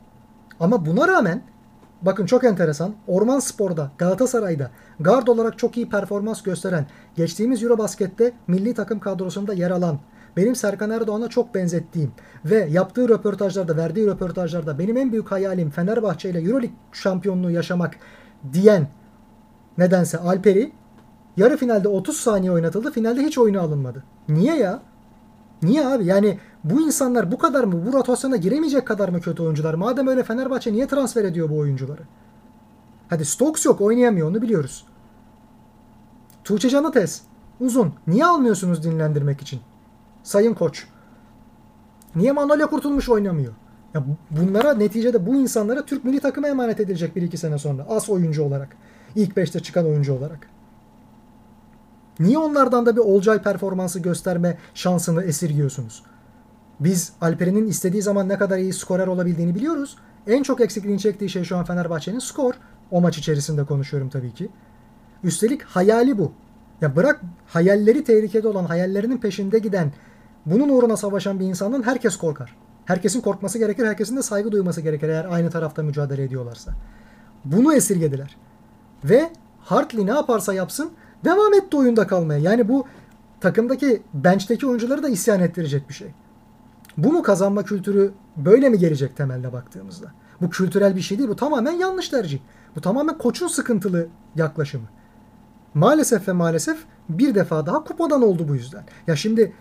[0.60, 1.42] Ama buna rağmen
[2.02, 2.94] bakın çok enteresan.
[3.06, 6.86] Orman Spor'da, Galatasaray'da gard olarak çok iyi performans gösteren,
[7.16, 9.98] geçtiğimiz Eurobasket'te milli takım kadrosunda yer alan,
[10.36, 12.12] benim Serkan Erdoğan'a çok benzettiğim
[12.44, 17.96] ve yaptığı röportajlarda, verdiği röportajlarda benim en büyük hayalim Fenerbahçe ile Euroleague şampiyonluğu yaşamak
[18.52, 18.88] diyen
[19.78, 20.72] nedense Alper'i
[21.36, 22.90] yarı finalde 30 saniye oynatıldı.
[22.90, 24.04] Finalde hiç oyuna alınmadı.
[24.28, 24.82] Niye ya?
[25.62, 26.06] Niye abi?
[26.06, 26.38] Yani
[26.70, 27.86] bu insanlar bu kadar mı?
[27.86, 29.74] Bu rotasyona giremeyecek kadar mı kötü oyuncular?
[29.74, 32.02] Madem öyle Fenerbahçe niye transfer ediyor bu oyuncuları?
[33.08, 34.86] Hadi Stokes yok oynayamıyor onu biliyoruz.
[36.44, 37.22] Tuğçe Canates
[37.60, 37.94] uzun.
[38.06, 39.60] Niye almıyorsunuz dinlendirmek için?
[40.22, 40.86] Sayın koç.
[42.14, 43.52] Niye Manolya Kurtulmuş oynamıyor?
[43.94, 47.86] Ya bunlara neticede bu insanlara Türk milli takımı emanet edilecek bir iki sene sonra.
[47.88, 48.76] As oyuncu olarak.
[49.14, 50.48] İlk 5'te çıkan oyuncu olarak.
[52.20, 56.02] Niye onlardan da bir Olcay performansı gösterme şansını esirgiyorsunuz?
[56.80, 59.96] Biz Alperen'in istediği zaman ne kadar iyi skorer olabildiğini biliyoruz.
[60.26, 62.54] En çok eksikliğini çektiği şey şu an Fenerbahçe'nin skor.
[62.90, 64.48] O maç içerisinde konuşuyorum tabii ki.
[65.24, 66.32] Üstelik hayali bu.
[66.80, 69.92] Ya bırak hayalleri tehlikede olan, hayallerinin peşinde giden,
[70.46, 72.56] bunun uğruna savaşan bir insandan herkes korkar.
[72.84, 76.72] Herkesin korkması gerekir, herkesin de saygı duyması gerekir eğer aynı tarafta mücadele ediyorlarsa.
[77.44, 78.36] Bunu esirgediler.
[79.04, 80.92] Ve Hartley ne yaparsa yapsın
[81.24, 82.40] devam etti oyunda kalmaya.
[82.40, 82.86] Yani bu
[83.40, 86.08] takımdaki bench'teki oyuncuları da isyan ettirecek bir şey.
[86.96, 90.12] Bu mu kazanma kültürü böyle mi gelecek temelde baktığımızda?
[90.40, 91.28] Bu kültürel bir şey değil.
[91.28, 92.38] Bu tamamen yanlış tercih.
[92.76, 94.86] Bu tamamen koçun sıkıntılı yaklaşımı.
[95.74, 96.78] Maalesef ve maalesef
[97.08, 98.84] bir defa daha kupadan oldu bu yüzden.
[99.06, 99.52] Ya şimdi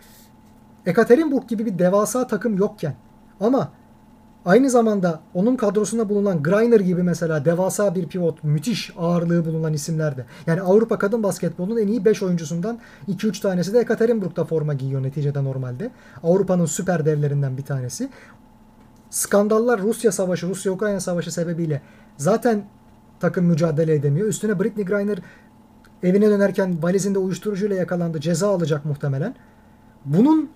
[0.86, 2.95] Ekaterinburg gibi bir devasa takım yokken
[3.39, 3.71] ama
[4.46, 10.26] aynı zamanda onun kadrosunda bulunan Greiner gibi mesela devasa bir pivot, müthiş ağırlığı bulunan isimlerde.
[10.48, 15.43] Yani Avrupa kadın basketbolunun en iyi 5 oyuncusundan 2-3 tanesi de Ekaterinburg'da forma giyiyor neticede
[15.43, 15.91] normalde.
[16.24, 18.10] Avrupa'nın süper devlerinden bir tanesi.
[19.10, 21.82] Skandallar Rusya Savaşı, Rusya-Ukrayna Savaşı sebebiyle
[22.18, 22.66] zaten
[23.20, 24.28] takım mücadele edemiyor.
[24.28, 25.20] Üstüne Britney Griner
[26.04, 28.20] evine dönerken valizinde uyuşturucuyla yakalandı.
[28.22, 29.36] Ceza alacak muhtemelen.
[30.06, 30.50] Bunun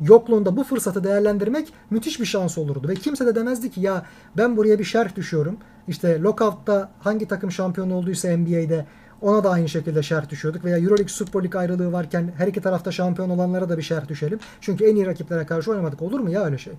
[0.00, 2.88] yokluğunda bu fırsatı değerlendirmek müthiş bir şans olurdu.
[2.88, 4.02] Ve kimse de demezdi ki ya
[4.36, 5.56] ben buraya bir şerh düşüyorum.
[5.88, 8.86] İşte lockout'ta hangi takım şampiyon olduysa NBA'de
[9.22, 10.64] ona da aynı şekilde şerh düşüyorduk.
[10.64, 14.38] Veya Euroleague Super League ayrılığı varken her iki tarafta şampiyon olanlara da bir şerh düşelim.
[14.60, 16.02] Çünkü en iyi rakiplere karşı oynamadık.
[16.02, 16.72] Olur mu ya öyle şey?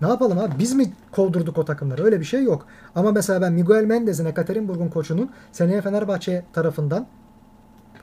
[0.00, 0.52] Ne yapalım abi?
[0.58, 2.04] Biz mi kovdurduk o takımları?
[2.04, 2.66] Öyle bir şey yok.
[2.94, 7.06] Ama mesela ben Miguel Mendez'in, Ekaterinburg'un koçunun seneye Fenerbahçe tarafından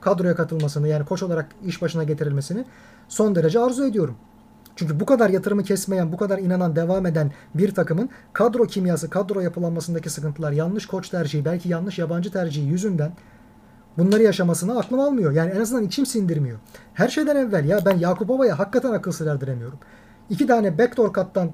[0.01, 2.65] kadroya katılmasını yani koç olarak iş başına getirilmesini
[3.07, 4.15] son derece arzu ediyorum.
[4.75, 9.39] Çünkü bu kadar yatırımı kesmeyen, bu kadar inanan, devam eden bir takımın kadro kimyası, kadro
[9.39, 13.11] yapılanmasındaki sıkıntılar, yanlış koç tercihi, belki yanlış yabancı tercihi yüzünden
[13.97, 15.31] bunları yaşamasını aklım almıyor.
[15.31, 16.59] Yani en azından içim sindirmiyor.
[16.93, 19.79] Her şeyden evvel ya ben Yakupova'ya hakikaten akıl sır erdiremiyorum.
[20.29, 21.51] İki tane backdoor kattan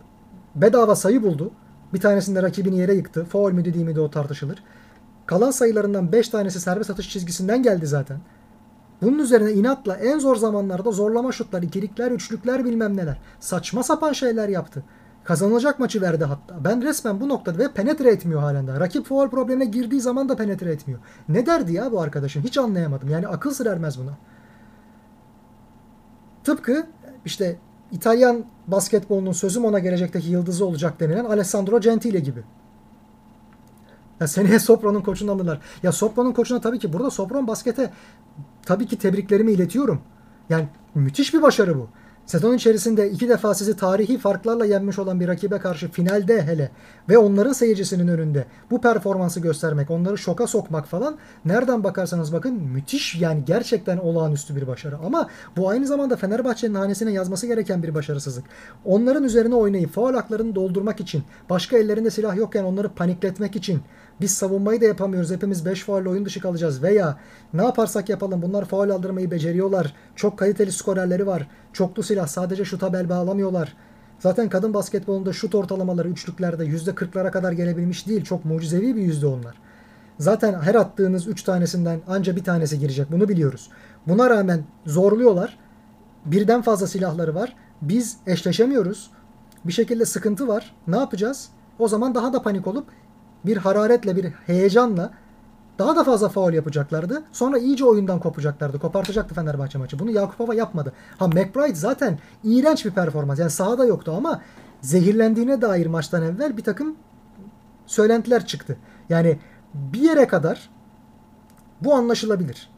[0.56, 1.52] bedava sayı buldu.
[1.94, 3.26] Bir tanesinde rakibini yere yıktı.
[3.26, 4.64] Foul müydü değil miydi o tartışılır.
[5.26, 8.18] Kalan sayılarından 5 tanesi serbest atış çizgisinden geldi zaten.
[9.02, 13.22] Bunun üzerine inatla en zor zamanlarda zorlama şutlar, ikilikler, üçlükler bilmem neler.
[13.40, 14.84] Saçma sapan şeyler yaptı.
[15.24, 16.64] Kazanılacak maçı verdi hatta.
[16.64, 18.80] Ben resmen bu noktada ve penetre etmiyor halen daha.
[18.80, 21.00] Rakip foul problemine girdiği zaman da penetre etmiyor.
[21.30, 22.42] Ne derdi ya bu arkadaşın?
[22.42, 23.10] Hiç anlayamadım.
[23.10, 24.18] Yani akıl sır ermez buna.
[26.44, 26.88] Tıpkı
[27.26, 27.60] işte
[27.92, 32.44] İtalyan basketbolunun sözüm ona gelecekteki yıldızı olacak denilen Alessandro Gentile gibi.
[34.20, 35.60] Ya seneye Sopro'nun koçunu alırlar.
[35.84, 37.92] Ya Sopro'nun koçuna tabii ki burada Sopron baskete
[38.66, 40.02] tabii ki tebriklerimi iletiyorum.
[40.50, 41.90] Yani müthiş bir başarı bu.
[42.30, 46.72] Sezon içerisinde iki defa sizi tarihi farklarla yenmiş olan bir rakibe karşı finalde hele
[47.10, 53.16] ve onların seyircisinin önünde bu performansı göstermek, onları şoka sokmak falan nereden bakarsanız bakın müthiş
[53.22, 54.98] yani gerçekten olağanüstü bir başarı.
[54.98, 58.46] Ama bu aynı zamanda Fenerbahçe'nin hanesine yazması gereken bir başarısızlık.
[58.86, 63.82] Onların üzerine oynayıp faul haklarını doldurmak için, başka ellerinde silah yokken onları panikletmek için,
[64.22, 65.32] biz savunmayı da yapamıyoruz.
[65.32, 66.84] Hepimiz 5 faul oyun dışı kalacağız.
[66.84, 67.18] Veya
[67.54, 69.94] ne yaparsak yapalım bunlar faul aldırmayı beceriyorlar.
[70.16, 71.48] Çok kaliteli skorerleri var.
[71.74, 73.76] Çoklu silah sadece şuta bel bağlamıyorlar.
[74.20, 78.24] Zaten kadın basketbolunda şut ortalamaları üçlüklerde %40'lara kadar gelebilmiş değil.
[78.24, 79.56] Çok mucizevi bir yüzde onlar.
[80.20, 83.12] Zaten her attığınız 3 tanesinden anca bir tanesi girecek.
[83.12, 83.70] Bunu biliyoruz.
[84.08, 85.58] Buna rağmen zorluyorlar.
[86.26, 87.56] Birden fazla silahları var.
[87.82, 89.12] Biz eşleşemiyoruz.
[89.66, 90.76] Bir şekilde sıkıntı var.
[90.88, 91.50] Ne yapacağız?
[91.80, 92.88] O zaman daha da panik olup
[93.46, 95.12] bir hararetle, bir heyecanla
[95.80, 97.24] daha da fazla faul yapacaklardı.
[97.32, 98.80] Sonra iyice oyundan kopacaklardı.
[98.80, 100.00] Kopartacaktı Fenerbahçe maçı.
[100.00, 100.94] Bunu Yakupova yapmadı.
[101.18, 103.40] Ha McBride zaten iğrenç bir performans.
[103.40, 104.42] Yani sahada yoktu ama
[104.82, 106.96] zehirlendiğine dair maçtan evvel bir takım
[107.86, 108.78] söylentiler çıktı.
[109.10, 109.40] Yani
[109.74, 110.70] bir yere kadar
[111.82, 112.70] bu anlaşılabilir.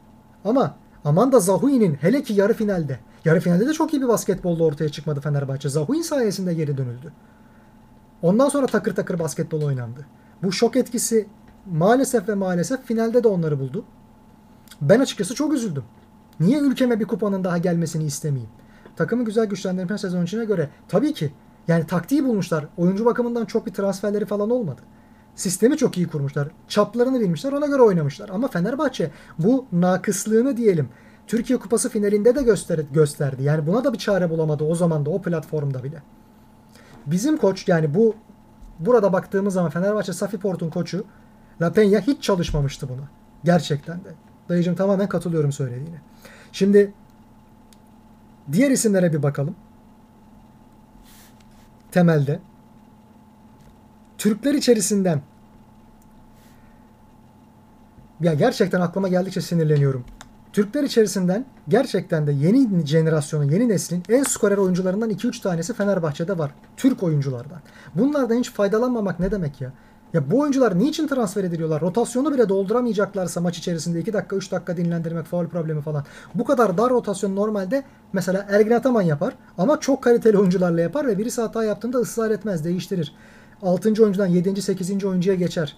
[0.46, 0.76] Ama
[1.06, 5.22] Amanda Zahui'nin hele ki yarı finalde yarı finalde de çok iyi bir basketbolda ortaya çıkmadı
[5.22, 5.70] Fenerbahçe.
[5.70, 7.14] Zahui sayesinde geri dönüldü.
[8.22, 10.06] Ondan sonra takır takır basketbol oynandı.
[10.44, 11.28] Bu şok etkisi
[11.66, 13.86] maalesef ve maalesef finalde de onları buldu.
[14.82, 15.84] Ben açıkçası çok üzüldüm.
[16.40, 18.52] Niye ülkeme bir kupanın daha gelmesini istemeyeyim?
[18.96, 21.32] Takımı güzel güçlendirme sezon içine göre tabii ki
[21.68, 22.66] yani taktiği bulmuşlar.
[22.78, 24.82] Oyuncu bakımından çok bir transferleri falan olmadı.
[25.36, 26.48] Sistemi çok iyi kurmuşlar.
[26.68, 28.30] Çaplarını bilmişler ona göre oynamışlar.
[28.30, 30.90] Ama Fenerbahçe bu nakıslığını diyelim
[31.28, 33.44] Türkiye Kupası finalinde de göster gösterdi.
[33.44, 36.04] Yani buna da bir çare bulamadı o zaman da o platformda bile.
[37.06, 38.16] Bizim koç yani bu
[38.80, 41.04] burada baktığımız zaman Fenerbahçe Safiport'un koçu
[41.62, 43.10] La Peña hiç çalışmamıştı buna.
[43.44, 44.10] Gerçekten de.
[44.50, 46.02] Dayıcım tamamen katılıyorum söylediğine.
[46.52, 46.94] Şimdi
[48.52, 49.56] diğer isimlere bir bakalım.
[51.92, 52.40] Temelde.
[54.18, 55.22] Türkler içerisinden
[58.22, 60.06] ya gerçekten aklıma geldikçe sinirleniyorum.
[60.54, 66.52] Türkler içerisinden gerçekten de yeni jenerasyonun, yeni neslin en skorer oyuncularından 2-3 tanesi Fenerbahçe'de var.
[66.78, 67.62] Türk oyunculardan.
[67.96, 69.74] Bunlardan hiç faydalanmamak ne demek ya?
[70.14, 71.82] Ya bu oyuncular niçin transfer ediliyorlar?
[71.82, 76.04] Rotasyonu bile dolduramayacaklarsa maç içerisinde 2 dakika 3 dakika dinlendirmek, faul problemi falan.
[76.36, 77.84] Bu kadar dar rotasyon normalde
[78.14, 82.66] mesela Ergin Ataman yapar ama çok kaliteli oyuncularla yapar ve birisi hata yaptığında ısrar etmez,
[82.66, 83.16] değiştirir.
[83.62, 83.90] 6.
[84.04, 84.62] oyuncudan 7.
[84.62, 85.06] 8.
[85.06, 85.78] oyuncuya geçer.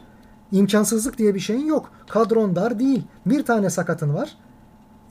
[0.51, 1.91] İmkansızlık diye bir şeyin yok.
[2.09, 3.03] Kadron dar değil.
[3.25, 4.37] Bir tane sakatın var.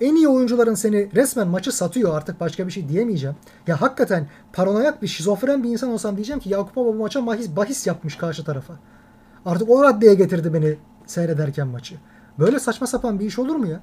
[0.01, 3.37] En iyi oyuncuların seni resmen maçı satıyor artık başka bir şey diyemeyeceğim.
[3.67, 7.57] Ya hakikaten paranoyak bir şizofren bir insan olsam diyeceğim ki Yakup Baba bu maça bahis,
[7.57, 8.75] bahis yapmış karşı tarafa.
[9.47, 10.77] Artık o raddeye getirdi beni
[11.07, 11.95] seyrederken maçı.
[12.39, 13.81] Böyle saçma sapan bir iş olur mu ya?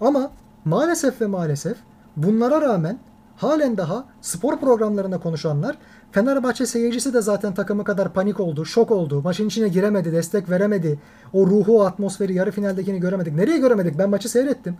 [0.00, 0.30] Ama
[0.64, 1.76] maalesef ve maalesef
[2.16, 2.98] bunlara rağmen
[3.36, 5.76] halen daha spor programlarında konuşanlar
[6.12, 9.22] Fenerbahçe seyircisi de zaten takımı kadar panik oldu, şok oldu.
[9.22, 10.98] Maçın içine giremedi, destek veremedi.
[11.32, 13.34] O ruhu, o atmosferi yarı finaldekini göremedik.
[13.34, 13.98] Nereye göremedik?
[13.98, 14.76] Ben maçı seyrettim.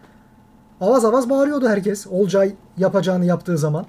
[0.80, 2.06] Avaz avaz bağırıyordu herkes.
[2.06, 3.86] Olcay yapacağını yaptığı zaman.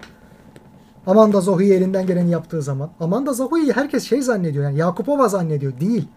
[1.07, 2.89] Amanda Zohii elinden geleni yaptığı zaman.
[2.99, 4.63] Amanda Zohii'yi herkes şey zannediyor.
[4.63, 5.79] Yani Yakupova zannediyor.
[5.79, 6.07] Değil.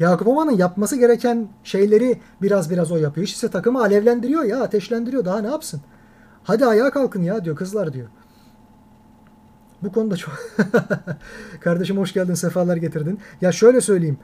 [0.00, 3.26] Yakupova'nın yapması gereken şeyleri biraz biraz o yapıyor.
[3.26, 5.24] İşte takımı alevlendiriyor ya, ateşlendiriyor.
[5.24, 5.80] Daha ne yapsın?
[6.42, 8.08] Hadi ayağa kalkın ya diyor kızlar diyor.
[9.82, 10.34] Bu konuda çok...
[11.60, 13.18] Kardeşim hoş geldin, sefalar getirdin.
[13.40, 14.18] Ya şöyle söyleyeyim.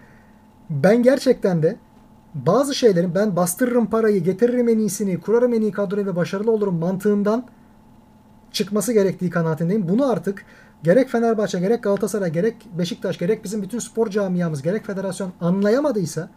[0.71, 1.77] Ben gerçekten de
[2.35, 6.79] bazı şeylerin ben bastırırım parayı, getiririm en iyisini, kurarım en iyi kadroyu ve başarılı olurum
[6.79, 7.45] mantığından
[8.53, 9.89] çıkması gerektiği kanaatindeyim.
[9.89, 10.45] Bunu artık
[10.83, 16.29] gerek Fenerbahçe, gerek Galatasaray, gerek Beşiktaş, gerek bizim bütün spor camiamız, gerek federasyon anlayamadıysa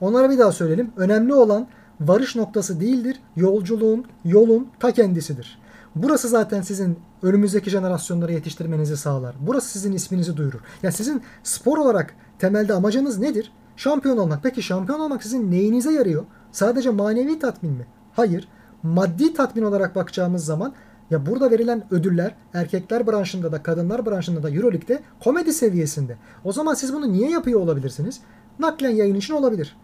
[0.00, 0.92] onlara bir daha söyleyelim.
[0.96, 1.66] Önemli olan
[2.00, 3.20] varış noktası değildir.
[3.36, 5.58] Yolculuğun, yolun ta kendisidir.
[5.94, 9.36] Burası zaten sizin önümüzdeki jenerasyonları yetiştirmenizi sağlar.
[9.40, 10.60] Burası sizin isminizi duyurur.
[10.82, 13.52] Ya sizin spor olarak temelde amacınız nedir?
[13.76, 14.42] Şampiyon olmak.
[14.42, 16.24] Peki şampiyon olmak sizin neyinize yarıyor?
[16.52, 17.86] Sadece manevi tatmin mi?
[18.12, 18.48] Hayır.
[18.82, 20.72] Maddi tatmin olarak bakacağımız zaman
[21.10, 26.16] ya burada verilen ödüller erkekler branşında da kadınlar branşında da Euroleague'de komedi seviyesinde.
[26.44, 28.20] O zaman siz bunu niye yapıyor olabilirsiniz?
[28.58, 29.76] Naklen yayın için olabilir.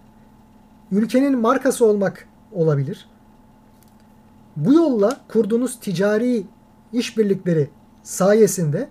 [0.92, 3.08] Ülkenin markası olmak olabilir.
[4.56, 6.46] Bu yolla kurduğunuz ticari
[6.92, 7.70] işbirlikleri
[8.02, 8.88] sayesinde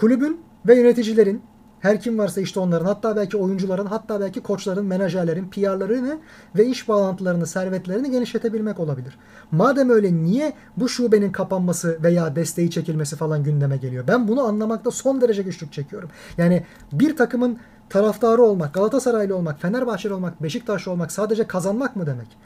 [0.00, 1.42] kulübün ve yöneticilerin
[1.80, 6.18] her kim varsa işte onların hatta belki oyuncuların hatta belki koçların, menajerlerin PR'larını
[6.56, 9.18] ve iş bağlantılarını, servetlerini genişletebilmek olabilir.
[9.50, 14.04] Madem öyle niye bu şubenin kapanması veya desteği çekilmesi falan gündeme geliyor?
[14.08, 16.10] Ben bunu anlamakta son derece güçlük çekiyorum.
[16.38, 17.58] Yani bir takımın
[17.90, 22.36] taraftarı olmak, Galatasaraylı olmak, Fenerbahçeli olmak, Beşiktaşlı olmak sadece kazanmak mı demek?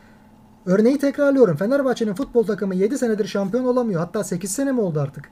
[0.67, 1.57] Örneği tekrarlıyorum.
[1.57, 4.01] Fenerbahçe'nin futbol takımı 7 senedir şampiyon olamıyor.
[4.01, 5.29] Hatta 8 sene mi oldu artık?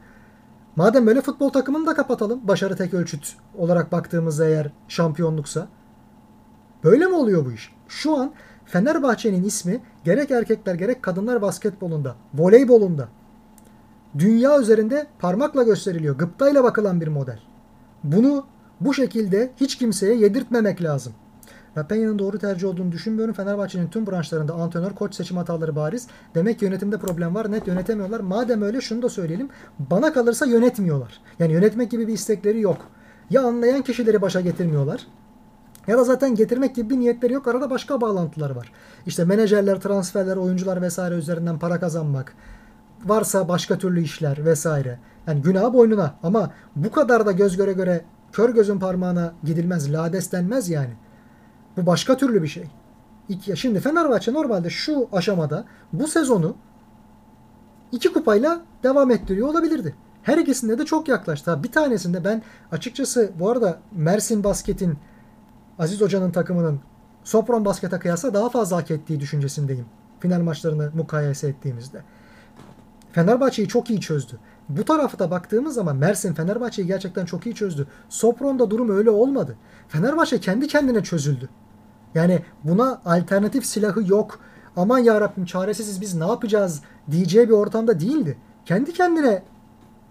[0.77, 2.49] Madem böyle futbol takımını da kapatalım.
[2.49, 5.69] Başarı tek ölçüt olarak baktığımızda eğer şampiyonluksa.
[6.85, 7.73] Böyle mi oluyor bu iş?
[7.89, 8.33] Şu an
[8.67, 13.09] Fenerbahçe'nin ismi gerek erkekler gerek kadınlar basketbolunda, voleybolunda
[14.19, 16.19] dünya üzerinde parmakla gösteriliyor.
[16.19, 17.41] Gıptayla bakılan bir model.
[18.05, 18.47] Bunu
[18.81, 21.13] bu şekilde hiç kimseye yedirtmemek lazım.
[21.77, 23.35] Rapenya'nın doğru tercih olduğunu düşünmüyorum.
[23.35, 26.07] Fenerbahçe'nin tüm branşlarında antrenör, koç seçim hataları bariz.
[26.35, 27.53] Demek ki yönetimde problem var.
[27.53, 28.21] Net yönetemiyorlar.
[28.21, 29.49] Madem öyle şunu da söyleyelim.
[29.79, 31.21] Bana kalırsa yönetmiyorlar.
[31.39, 32.87] Yani yönetmek gibi bir istekleri yok.
[33.31, 35.07] Ya anlayan kişileri başa getirmiyorlar.
[35.87, 37.49] Ya da zaten getirmek gibi bir niyetleri yok.
[37.49, 38.73] Arada başka bağlantılar var.
[39.07, 42.35] İşte menajerler, transferler, oyuncular vesaire üzerinden para kazanmak.
[43.05, 44.99] Varsa başka türlü işler vesaire.
[45.27, 46.15] Yani günah boynuna.
[46.23, 49.93] Ama bu kadar da göz göre göre kör gözün parmağına gidilmez.
[49.93, 50.93] Lades denmez yani.
[51.81, 52.65] Bu başka türlü bir şey.
[53.29, 56.57] İki, şimdi Fenerbahçe normalde şu aşamada bu sezonu
[57.93, 59.95] iki kupayla devam ettiriyor olabilirdi.
[60.23, 61.63] Her ikisinde de çok yaklaştı.
[61.63, 64.99] Bir tanesinde ben açıkçası bu arada Mersin Basket'in
[65.79, 66.81] Aziz Hoca'nın takımının
[67.25, 69.87] Sopron Basket'e kıyasla daha fazla hak ettiği düşüncesindeyim.
[70.21, 72.03] Final maçlarını mukayese ettiğimizde.
[73.13, 74.39] Fenerbahçe'yi çok iyi çözdü.
[74.69, 77.87] Bu tarafta baktığımız zaman Mersin Fenerbahçe'yi gerçekten çok iyi çözdü.
[78.09, 79.57] Sopron'da durum öyle olmadı.
[79.89, 81.49] Fenerbahçe kendi kendine çözüldü.
[82.15, 84.41] Yani buna alternatif silahı yok.
[84.77, 88.39] Aman ya Rabbim çaresiziz biz ne yapacağız diyeceği bir ortamda değildi.
[88.65, 89.43] Kendi kendine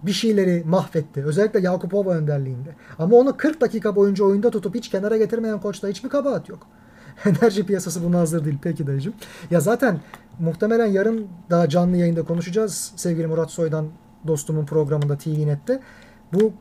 [0.03, 1.25] bir şeyleri mahvetti.
[1.25, 2.69] Özellikle Yakupova önderliğinde.
[2.99, 6.67] Ama onu 40 dakika boyunca oyunda tutup hiç kenara getirmeyen koçta hiçbir kabahat yok.
[7.25, 8.57] Enerji piyasası buna hazır değil.
[8.61, 9.13] Peki dayıcım.
[9.51, 9.99] Ya zaten
[10.39, 12.91] muhtemelen yarın daha canlı yayında konuşacağız.
[12.95, 13.87] Sevgili Murat Soy'dan
[14.27, 15.79] dostumun programında TVNet'te.
[16.33, 16.53] Bu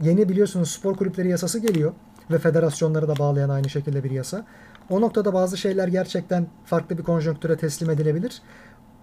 [0.00, 1.92] yeni biliyorsunuz spor kulüpleri yasası geliyor
[2.30, 4.44] ve federasyonları da bağlayan aynı şekilde bir yasa.
[4.90, 8.42] O noktada bazı şeyler gerçekten farklı bir konjonktüre teslim edilebilir.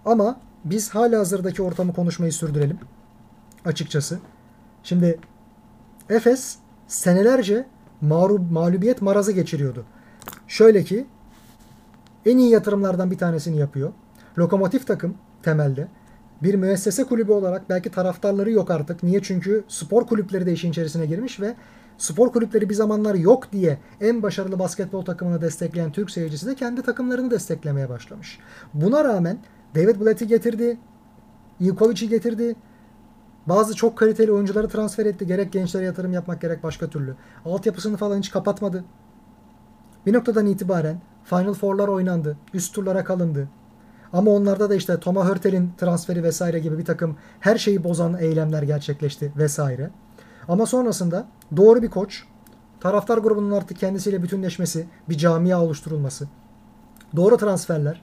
[0.05, 2.79] Ama biz hala hazırdaki ortamı konuşmayı sürdürelim.
[3.65, 4.19] Açıkçası.
[4.83, 5.19] Şimdi
[6.09, 6.57] Efes
[6.87, 7.65] senelerce
[8.01, 9.85] mağlub, mağlubiyet marazı geçiriyordu.
[10.47, 11.05] Şöyle ki
[12.25, 13.93] en iyi yatırımlardan bir tanesini yapıyor.
[14.37, 15.87] Lokomotif takım temelde.
[16.43, 19.03] Bir müessese kulübü olarak belki taraftarları yok artık.
[19.03, 19.21] Niye?
[19.21, 21.55] Çünkü spor kulüpleri de işin içerisine girmiş ve
[22.03, 26.81] spor kulüpleri bir zamanlar yok diye en başarılı basketbol takımını destekleyen Türk seyircisi de kendi
[26.81, 28.39] takımlarını desteklemeye başlamış.
[28.73, 29.37] Buna rağmen
[29.75, 30.77] David Blatt'i getirdi,
[31.59, 32.55] Ivkovic'i getirdi,
[33.45, 35.27] bazı çok kaliteli oyuncuları transfer etti.
[35.27, 37.15] Gerek gençlere yatırım yapmak gerek başka türlü.
[37.45, 38.83] Altyapısını falan hiç kapatmadı.
[40.05, 42.37] Bir noktadan itibaren Final Four'lar oynandı.
[42.53, 43.47] Üst turlara kalındı.
[44.13, 48.63] Ama onlarda da işte Thomas Hörtel'in transferi vesaire gibi bir takım her şeyi bozan eylemler
[48.63, 49.89] gerçekleşti vesaire.
[50.47, 51.25] Ama sonrasında
[51.57, 52.23] doğru bir koç,
[52.79, 56.27] taraftar grubunun artık kendisiyle bütünleşmesi, bir camia oluşturulması,
[57.15, 58.01] doğru transferler,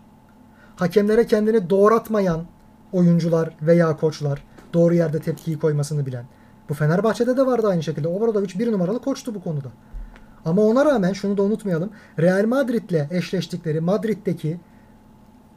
[0.76, 2.44] hakemlere kendini doğratmayan
[2.92, 6.24] oyuncular veya koçlar, doğru yerde tepkiyi koymasını bilen.
[6.68, 8.08] Bu Fenerbahçe'de de vardı aynı şekilde.
[8.08, 9.68] Obradoviç bir numaralı koçtu bu konuda.
[10.44, 11.90] Ama ona rağmen şunu da unutmayalım.
[12.18, 14.60] Real Madrid'le eşleştikleri Madrid'deki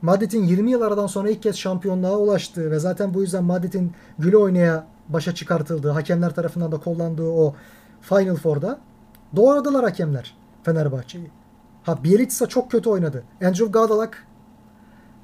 [0.01, 4.37] Madrid'in 20 yıl aradan sonra ilk kez şampiyonluğa ulaştığı ve zaten bu yüzden Madrid'in güle
[4.37, 7.55] oynaya başa çıkartıldığı, hakemler tarafından da kullandığı o
[8.01, 8.79] Final Four'da
[9.35, 11.31] doğradılar hakemler Fenerbahçe'yi.
[11.83, 13.23] Ha Bielitsa çok kötü oynadı.
[13.45, 14.27] Andrew Gadalak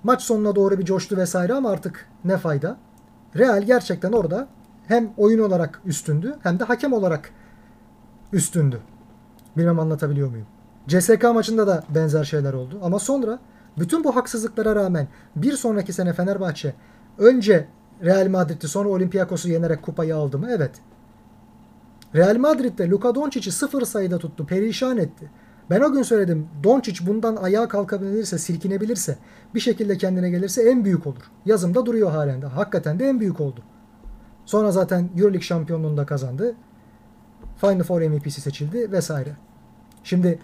[0.03, 2.77] maç sonuna doğru bir coştu vesaire ama artık ne fayda.
[3.37, 4.47] Real gerçekten orada
[4.87, 7.31] hem oyun olarak üstündü hem de hakem olarak
[8.33, 8.81] üstündü.
[9.57, 10.47] Bilmem anlatabiliyor muyum?
[10.87, 12.79] CSK maçında da benzer şeyler oldu.
[12.83, 13.39] Ama sonra
[13.77, 16.73] bütün bu haksızlıklara rağmen bir sonraki sene Fenerbahçe
[17.17, 17.67] önce
[18.03, 20.47] Real Madrid'i sonra Olympiakos'u yenerek kupayı aldı mı?
[20.51, 20.71] Evet.
[22.15, 24.45] Real Madrid'de Luka Doncic'i sıfır sayıda tuttu.
[24.45, 25.29] Perişan etti.
[25.69, 26.47] Ben o gün söyledim.
[26.63, 29.17] Doncic bundan ayağa kalkabilirse, silkinebilirse,
[29.55, 31.31] bir şekilde kendine gelirse en büyük olur.
[31.45, 32.45] Yazımda duruyor halen de.
[32.45, 33.61] Hakikaten de en büyük oldu.
[34.45, 36.55] Sonra zaten Euroleague şampiyonluğunu da kazandı.
[37.57, 39.37] Final Four MVP'si seçildi vesaire.
[40.03, 40.39] Şimdi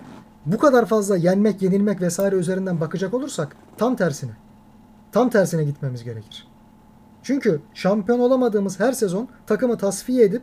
[0.46, 4.32] bu kadar fazla yenmek, yenilmek vesaire üzerinden bakacak olursak tam tersine.
[5.12, 6.48] Tam tersine gitmemiz gerekir.
[7.26, 10.42] Çünkü şampiyon olamadığımız her sezon takımı tasfiye edip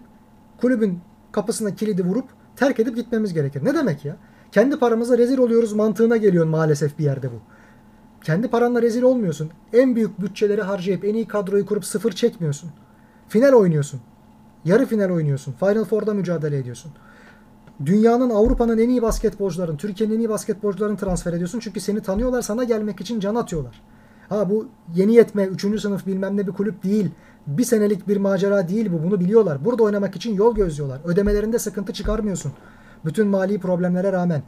[0.61, 0.99] kulübün
[1.33, 2.25] kapısına kilidi vurup
[2.57, 3.65] terk edip gitmemiz gerekir.
[3.65, 4.17] Ne demek ya?
[4.53, 7.41] Kendi paramıza rezil oluyoruz mantığına geliyor maalesef bir yerde bu.
[8.25, 9.51] Kendi paranla rezil olmuyorsun.
[9.73, 12.71] En büyük bütçeleri harcayıp en iyi kadroyu kurup sıfır çekmiyorsun.
[13.29, 14.01] Final oynuyorsun.
[14.65, 15.53] Yarı final oynuyorsun.
[15.53, 16.93] Final Four'da mücadele ediyorsun.
[17.87, 21.59] Dünyanın, Avrupa'nın en iyi basketbolcuların, Türkiye'nin en iyi basketbolcularını transfer ediyorsun.
[21.59, 23.83] Çünkü seni tanıyorlar, sana gelmek için can atıyorlar.
[24.33, 27.11] Ha bu yeni yetme, üçüncü sınıf bilmem ne bir kulüp değil.
[27.47, 29.03] Bir senelik bir macera değil bu.
[29.03, 29.65] Bunu biliyorlar.
[29.65, 31.01] Burada oynamak için yol gözlüyorlar.
[31.05, 32.53] Ödemelerinde sıkıntı çıkarmıyorsun.
[33.05, 34.43] Bütün mali problemlere rağmen.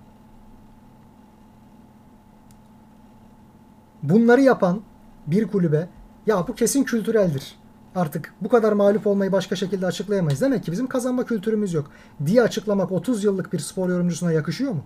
[4.02, 4.80] Bunları yapan
[5.26, 5.88] bir kulübe
[6.26, 7.56] ya bu kesin kültüreldir.
[7.94, 10.40] Artık bu kadar mağlup olmayı başka şekilde açıklayamayız.
[10.40, 11.90] Demek ki bizim kazanma kültürümüz yok
[12.26, 14.84] diye açıklamak 30 yıllık bir spor yorumcusuna yakışıyor mu?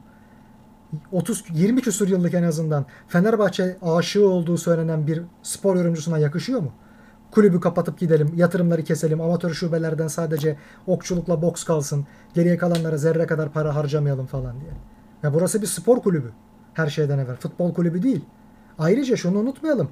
[1.13, 6.73] 30 20 küsur yıllık en azından Fenerbahçe aşığı olduğu söylenen bir spor yorumcusuna yakışıyor mu?
[7.31, 13.53] Kulübü kapatıp gidelim, yatırımları keselim, amatör şubelerden sadece okçulukla boks kalsın, geriye kalanlara zerre kadar
[13.53, 14.71] para harcamayalım falan diye.
[15.23, 16.33] Ya burası bir spor kulübü.
[16.75, 17.37] Her şeyden evvel.
[17.37, 18.25] Futbol kulübü değil.
[18.79, 19.91] Ayrıca şunu unutmayalım.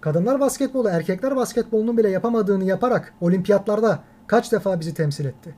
[0.00, 5.54] Kadınlar basketbolu, erkekler basketbolunun bile yapamadığını yaparak olimpiyatlarda kaç defa bizi temsil etti.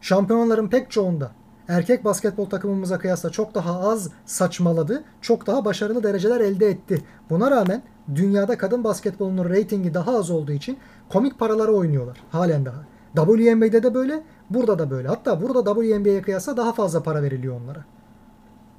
[0.00, 1.30] Şampiyonların pek çoğunda
[1.68, 7.04] erkek basketbol takımımıza kıyasla çok daha az saçmaladı, çok daha başarılı dereceler elde etti.
[7.30, 7.82] Buna rağmen
[8.14, 12.84] dünyada kadın basketbolunun reytingi daha az olduğu için komik paraları oynuyorlar halen daha.
[13.16, 15.08] WNBA'de de böyle, burada da böyle.
[15.08, 17.84] Hatta burada WNBA'ye kıyasla daha fazla para veriliyor onlara.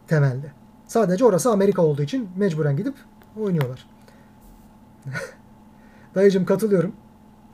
[0.07, 0.51] Temelde.
[0.87, 2.93] Sadece orası Amerika olduğu için mecburen gidip
[3.39, 3.87] oynuyorlar.
[6.15, 6.93] Dayıcım katılıyorum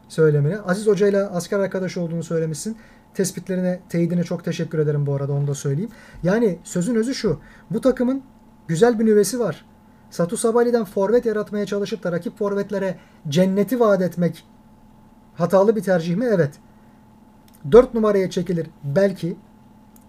[0.07, 0.59] söylemine.
[0.59, 2.77] Aziz Hoca ile asker arkadaşı olduğunu söylemişsin.
[3.13, 5.91] Tespitlerine, teyidine çok teşekkür ederim bu arada onu da söyleyeyim.
[6.23, 7.39] Yani sözün özü şu.
[7.71, 8.23] Bu takımın
[8.67, 9.65] güzel bir nüvesi var.
[10.09, 12.97] Satu Sabali'den forvet yaratmaya çalışıp da rakip forvetlere
[13.29, 14.45] cenneti vaat etmek
[15.35, 16.25] hatalı bir tercih mi?
[16.25, 16.53] Evet.
[17.71, 19.37] 4 numaraya çekilir belki.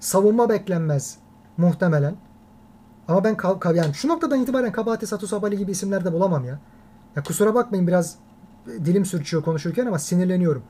[0.00, 1.18] Savunma beklenmez
[1.57, 2.16] muhtemelen.
[3.09, 3.36] Ama ben
[3.74, 6.59] yani şu noktadan itibaren Kabahati Satu Sabali gibi isimler de bulamam ya.
[7.16, 8.16] Ya kusura bakmayın biraz
[8.66, 10.62] dilim sürçüyor konuşurken ama sinirleniyorum.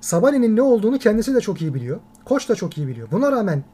[0.00, 2.00] Sabali'nin ne olduğunu kendisi de çok iyi biliyor.
[2.24, 3.10] Koç da çok iyi biliyor.
[3.10, 3.64] Buna rağmen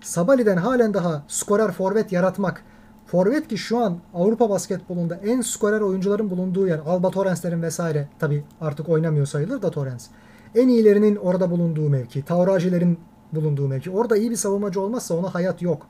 [0.00, 2.64] Sabali'den halen daha skorer forvet yaratmak.
[3.06, 6.78] Forvet ki şu an Avrupa basketbolunda en skorer oyuncuların bulunduğu yer.
[6.78, 10.06] Alba Torrens'lerin vesaire tabi artık oynamıyor sayılır da Torrens.
[10.54, 12.24] En iyilerinin orada bulunduğu mevki.
[12.24, 12.98] Tauracilerin
[13.32, 13.90] bulunduğu mevki.
[13.90, 15.86] Orada iyi bir savunmacı olmazsa ona hayat yok.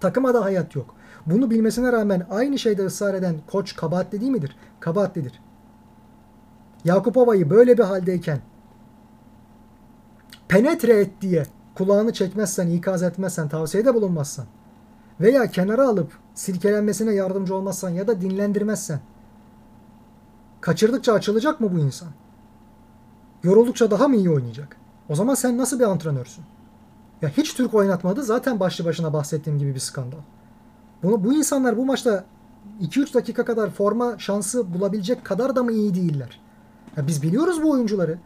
[0.00, 0.94] Takıma da hayat yok.
[1.26, 4.56] Bunu bilmesine rağmen aynı şeyde ısrar eden koç kabahatli değil midir?
[4.80, 5.40] Kabahatlidir.
[6.84, 8.40] Yakupova'yı böyle bir haldeyken
[10.48, 14.46] penetre et diye kulağını çekmezsen, ikaz etmezsen, tavsiyede bulunmazsan
[15.20, 19.00] veya kenara alıp silkelenmesine yardımcı olmazsan ya da dinlendirmezsen
[20.60, 22.08] kaçırdıkça açılacak mı bu insan?
[23.42, 24.76] Yoruldukça daha mı iyi oynayacak?
[25.08, 26.44] O zaman sen nasıl bir antrenörsün?
[27.22, 30.18] Ya hiç Türk oynatmadı zaten başlı başına bahsettiğim gibi bir skandal.
[31.02, 32.24] Bunu, bu insanlar bu maçta
[32.82, 36.40] 2-3 dakika kadar forma şansı bulabilecek kadar da mı iyi değiller?
[36.96, 38.18] Ya biz biliyoruz bu oyuncuları.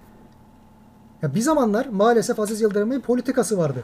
[1.22, 3.82] Ya bir zamanlar maalesef Aziz Yıldırım'ın politikası vardı.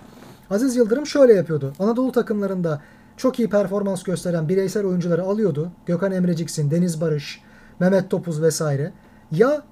[0.51, 1.73] Aziz Yıldırım şöyle yapıyordu.
[1.79, 2.81] Anadolu takımlarında
[3.17, 5.73] çok iyi performans gösteren bireysel oyuncuları alıyordu.
[5.87, 7.41] Gökhan Emreciksin, Deniz Barış,
[7.81, 8.93] Mehmet Topuz vesaire.
[9.33, 9.63] Ya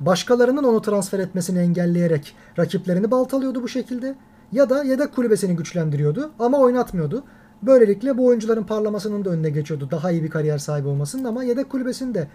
[0.00, 4.14] başkalarının onu transfer etmesini engelleyerek rakiplerini baltalıyordu bu şekilde
[4.52, 7.24] ya da yedek kulübesini güçlendiriyordu ama oynatmıyordu.
[7.62, 9.88] Böylelikle bu oyuncuların parlamasının da önüne geçiyordu.
[9.90, 12.28] Daha iyi bir kariyer sahibi olmasının ama yedek kulübesini de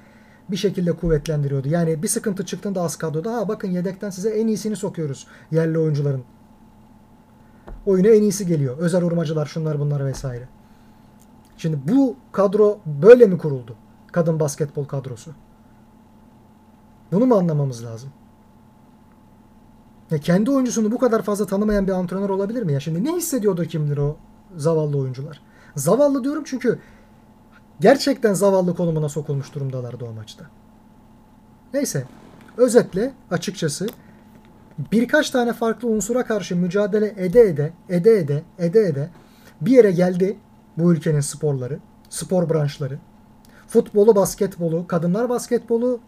[0.51, 1.67] bir şekilde kuvvetlendiriyordu.
[1.67, 6.23] Yani bir sıkıntı çıktığında az kadroda ha bakın yedekten size en iyisini sokuyoruz yerli oyuncuların.
[7.85, 8.77] Oyuna en iyisi geliyor.
[8.77, 10.47] Özel urmacılar şunlar bunlar vesaire.
[11.57, 13.75] Şimdi bu kadro böyle mi kuruldu?
[14.11, 15.31] Kadın basketbol kadrosu.
[17.11, 18.09] Bunu mu anlamamız lazım?
[20.11, 22.73] Ya kendi oyuncusunu bu kadar fazla tanımayan bir antrenör olabilir mi?
[22.73, 24.17] Ya şimdi ne hissediyordu kimdir o
[24.57, 25.41] zavallı oyuncular?
[25.75, 26.79] Zavallı diyorum çünkü
[27.79, 30.45] gerçekten zavallı konumuna sokulmuş durumdalardı o maçta.
[31.73, 32.05] Neyse.
[32.57, 33.87] Özetle açıkçası
[34.91, 39.09] birkaç tane farklı unsura karşı mücadele ede ede, ede ede, ede ede
[39.61, 40.37] bir yere geldi
[40.77, 42.99] bu ülkenin sporları, spor branşları.
[43.67, 45.99] Futbolu, basketbolu, kadınlar basketbolu,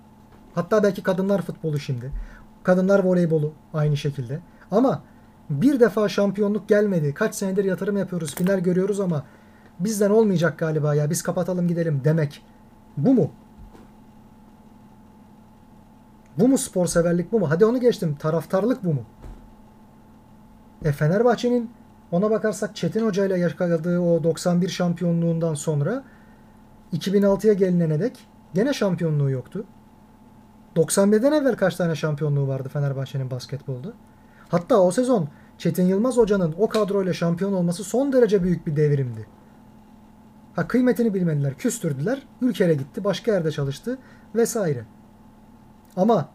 [0.55, 2.11] hatta belki kadınlar futbolu şimdi.
[2.63, 4.39] Kadınlar voleybolu aynı şekilde.
[4.71, 5.03] Ama
[5.49, 7.13] bir defa şampiyonluk gelmedi.
[7.13, 9.25] Kaç senedir yatırım yapıyoruz, final görüyoruz ama
[9.79, 12.43] bizden olmayacak galiba ya biz kapatalım gidelim demek.
[12.97, 13.31] Bu mu?
[16.37, 17.49] Bu mu spor severlik bu mu?
[17.49, 18.15] Hadi onu geçtim.
[18.15, 19.01] Taraftarlık bu mu?
[20.85, 21.71] E Fenerbahçe'nin
[22.11, 26.03] ona bakarsak Çetin Hoca ile yakaladığı o 91 şampiyonluğundan sonra
[26.93, 29.65] 2006'ya gelinene dek gene şampiyonluğu yoktu.
[30.75, 33.93] 91'den evvel kaç tane şampiyonluğu vardı Fenerbahçe'nin basketbolda?
[34.49, 39.36] Hatta o sezon Çetin Yılmaz Hoca'nın o kadroyla şampiyon olması son derece büyük bir devrimdi.
[40.57, 43.97] Ha kıymetini bilmediler, küstürdüler, ülkere gitti, başka yerde çalıştı
[44.35, 44.85] vesaire.
[45.95, 46.29] Ama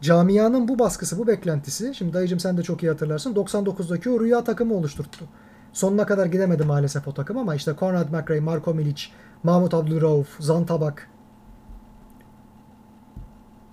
[0.00, 4.44] camianın bu baskısı, bu beklentisi, şimdi dayıcım sen de çok iyi hatırlarsın, 99'daki o rüya
[4.44, 5.24] takımı oluşturttu.
[5.72, 9.02] Sonuna kadar gidemedi maalesef o takım ama işte Konrad McRae, Marko Milic,
[9.42, 11.08] Mahmut Abdülrauf, Zantabak,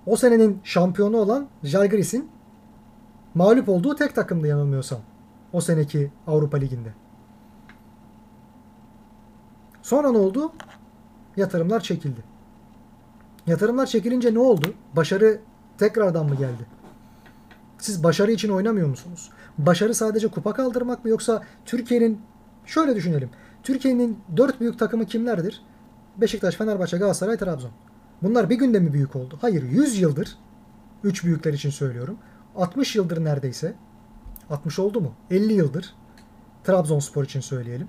[0.06, 2.30] o senenin şampiyonu olan Jalgiris'in
[3.34, 5.00] mağlup olduğu tek takımdı yanılmıyorsam.
[5.52, 7.09] O seneki Avrupa Ligi'nde.
[9.90, 10.52] Sonra ne oldu?
[11.36, 12.20] Yatırımlar çekildi.
[13.46, 14.74] Yatırımlar çekilince ne oldu?
[14.96, 15.40] Başarı
[15.78, 16.66] tekrardan mı geldi?
[17.78, 19.30] Siz başarı için oynamıyor musunuz?
[19.58, 22.20] Başarı sadece kupa kaldırmak mı yoksa Türkiye'nin
[22.66, 23.30] şöyle düşünelim.
[23.62, 25.62] Türkiye'nin dört büyük takımı kimlerdir?
[26.16, 27.70] Beşiktaş, Fenerbahçe, Galatasaray, Trabzon.
[28.22, 29.38] Bunlar bir günde mi büyük oldu?
[29.40, 30.38] Hayır 100 yıldır
[31.04, 32.18] 3 büyükler için söylüyorum.
[32.56, 33.74] 60 yıldır neredeyse
[34.50, 35.12] 60 oldu mu?
[35.30, 35.94] 50 yıldır
[36.64, 37.88] Trabzonspor için söyleyelim.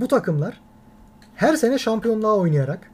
[0.00, 0.60] Bu takımlar
[1.34, 2.90] her sene şampiyonluğa oynayarak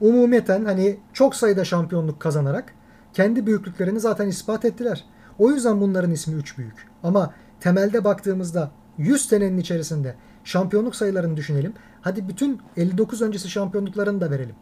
[0.00, 2.74] umumiyeten hani çok sayıda şampiyonluk kazanarak
[3.12, 5.04] kendi büyüklüklerini zaten ispat ettiler.
[5.38, 6.88] O yüzden bunların ismi 3 büyük.
[7.02, 11.74] Ama temelde baktığımızda 100 senenin içerisinde şampiyonluk sayılarını düşünelim.
[12.00, 14.56] Hadi bütün 59 öncesi şampiyonluklarını da verelim.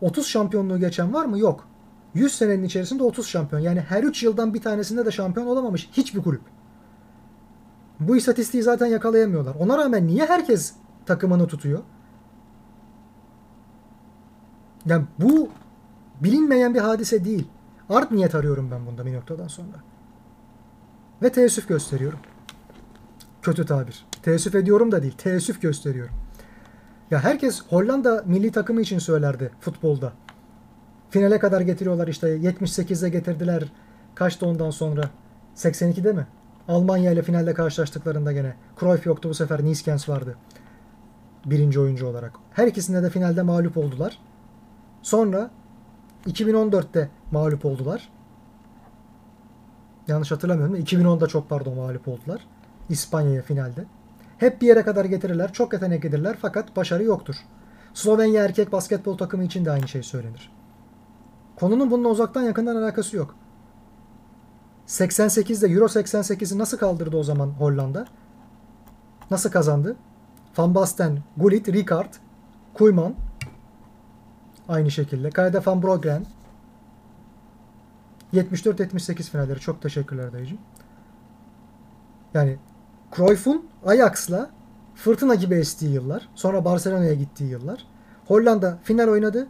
[0.00, 1.38] 30 şampiyonluğu geçen var mı?
[1.38, 1.68] Yok.
[2.14, 3.62] 100 senenin içerisinde 30 şampiyon.
[3.62, 6.42] Yani her 3 yıldan bir tanesinde de şampiyon olamamış hiçbir kulüp.
[8.00, 9.54] Bu istatistiği zaten yakalayamıyorlar.
[9.54, 10.72] Ona rağmen niye herkes
[11.06, 11.82] takımını tutuyor?
[14.86, 15.48] Yani bu
[16.20, 17.48] bilinmeyen bir hadise değil.
[17.88, 19.76] Art niyet arıyorum ben bunda bir noktadan sonra.
[21.22, 22.18] Ve teessüf gösteriyorum.
[23.42, 24.06] Kötü tabir.
[24.22, 25.14] Teessüf ediyorum da değil.
[25.18, 26.14] Teessüf gösteriyorum.
[27.10, 30.12] Ya herkes Hollanda milli takımı için söylerdi futbolda.
[31.10, 33.72] Finale kadar getiriyorlar işte 78'de getirdiler.
[34.14, 35.10] Kaçtı ondan sonra?
[35.56, 36.26] 82'de mi?
[36.68, 38.54] Almanya ile finalde karşılaştıklarında gene.
[38.80, 40.36] Cruyff yoktu bu sefer Niskens vardı.
[41.44, 42.32] Birinci oyuncu olarak.
[42.52, 44.18] Her ikisinde de finalde mağlup oldular.
[45.02, 45.50] Sonra
[46.26, 48.08] 2014'te mağlup oldular.
[50.08, 50.76] Yanlış hatırlamıyorum.
[50.76, 52.46] 2010'da çok pardon mağlup oldular.
[52.88, 53.84] İspanya'ya finalde.
[54.38, 55.52] Hep bir yere kadar getirirler.
[55.52, 57.36] Çok yeteneklidirler fakat başarı yoktur.
[57.94, 60.52] Slovenya erkek basketbol takımı için de aynı şey söylenir.
[61.56, 63.34] Konunun bununla uzaktan yakından alakası yok.
[64.86, 68.06] 88'de Euro 88'i nasıl kaldırdı o zaman Hollanda?
[69.30, 69.96] Nasıl kazandı?
[70.58, 72.14] Van Basten, Gullit, Ricard,
[72.74, 73.14] Koeman
[74.68, 75.30] aynı şekilde.
[75.30, 76.26] Kalede Van Brogren
[78.34, 79.60] 74-78 finalleri.
[79.60, 80.58] Çok teşekkürler dayıcım.
[82.34, 82.56] Yani
[83.16, 84.50] Cruyff'un Ajax'la
[84.94, 86.28] fırtına gibi estiği yıllar.
[86.34, 87.86] Sonra Barcelona'ya gittiği yıllar.
[88.26, 89.48] Hollanda final oynadı.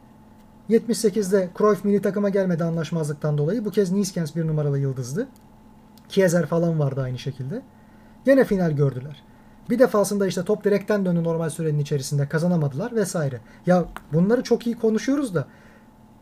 [0.71, 3.65] 78'de Cruyff milli takıma gelmedi anlaşmazlıktan dolayı.
[3.65, 5.29] Bu kez Nieskens bir numaralı yıldızdı.
[6.09, 7.63] Kiezer falan vardı aynı şekilde.
[8.25, 9.23] Gene final gördüler.
[9.71, 13.41] Bir defasında işte top direkten döndü normal sürenin içerisinde kazanamadılar vesaire.
[13.67, 15.47] Ya bunları çok iyi konuşuyoruz da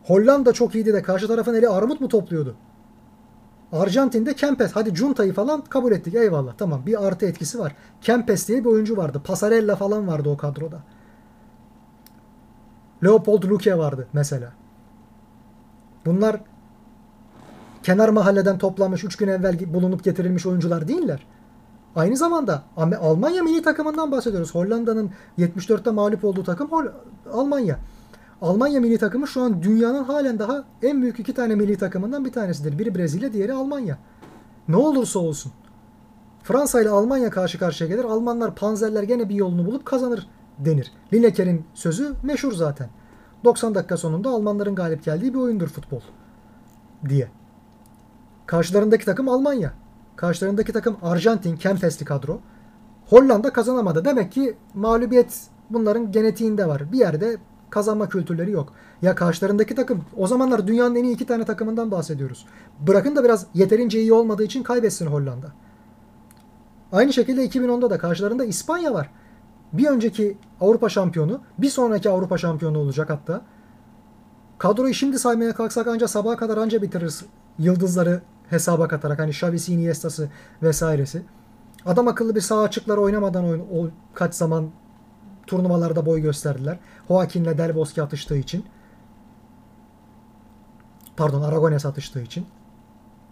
[0.03, 2.55] Hollanda çok iyiydi de karşı tarafın eli armut mu topluyordu?
[3.71, 4.71] Arjantin'de Kempes.
[4.71, 6.15] Hadi Junta'yı falan kabul ettik.
[6.15, 6.53] Eyvallah.
[6.57, 6.85] Tamam.
[6.85, 7.75] Bir artı etkisi var.
[8.01, 9.21] Kempes diye bir oyuncu vardı.
[9.25, 10.83] Pasarella falan vardı o kadroda.
[13.05, 14.51] Leopold Luque vardı mesela.
[16.05, 16.41] Bunlar
[17.83, 21.25] kenar mahalleden toplanmış 3 gün evvel bulunup getirilmiş oyuncular değiller.
[21.95, 22.63] Aynı zamanda
[23.01, 24.55] Almanya milli takımından bahsediyoruz.
[24.55, 26.69] Hollanda'nın 74'te mağlup olduğu takım
[27.33, 27.79] Almanya.
[28.41, 32.31] Almanya milli takımı şu an dünyanın halen daha en büyük iki tane milli takımından bir
[32.31, 32.79] tanesidir.
[32.79, 33.97] Biri Brezilya, diğeri Almanya.
[34.67, 35.51] Ne olursa olsun.
[36.43, 38.03] Fransa ile Almanya karşı karşıya gelir.
[38.03, 40.27] Almanlar, panzerler gene bir yolunu bulup kazanır
[40.59, 40.91] denir.
[41.13, 42.89] Lineker'in sözü meşhur zaten.
[43.43, 46.01] 90 dakika sonunda Almanların galip geldiği bir oyundur futbol
[47.09, 47.27] diye.
[48.45, 49.73] Karşılarındaki takım Almanya.
[50.15, 52.39] Karşılarındaki takım Arjantin, Kempes'li kadro.
[53.05, 54.05] Hollanda kazanamadı.
[54.05, 56.91] Demek ki mağlubiyet bunların genetiğinde var.
[56.91, 57.37] Bir yerde
[57.69, 58.73] kazanma kültürleri yok.
[59.01, 62.45] Ya karşılarındaki takım o zamanlar dünyanın en iyi iki tane takımından bahsediyoruz.
[62.87, 65.47] Bırakın da biraz yeterince iyi olmadığı için kaybetsin Hollanda.
[66.91, 69.09] Aynı şekilde 2010'da da karşılarında İspanya var.
[69.77, 73.41] Bir önceki Avrupa şampiyonu, bir sonraki Avrupa şampiyonu olacak hatta.
[74.57, 77.25] Kadroyu şimdi saymaya kalksak ancak sabaha kadar anca bitiririz.
[77.59, 80.29] Yıldızları hesaba katarak hani Xavi'si, Iniesta'sı
[80.63, 81.21] vesairesi.
[81.85, 84.69] Adam akıllı bir sağ açıklar oynamadan oyun, o kaç zaman
[85.47, 86.79] turnuvalarda boy gösterdiler.
[87.07, 88.65] Joaquin'le Del Bosque atıştığı için.
[91.17, 92.45] Pardon Aragones atıştığı için.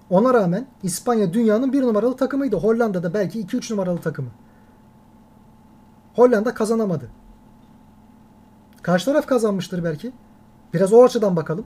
[0.09, 2.55] Ona rağmen İspanya dünyanın bir numaralı takımıydı.
[2.55, 4.29] Hollanda'da belki 2-3 numaralı takımı.
[6.13, 7.09] Hollanda kazanamadı.
[8.81, 10.11] Karşı taraf kazanmıştır belki.
[10.73, 11.65] Biraz o açıdan bakalım.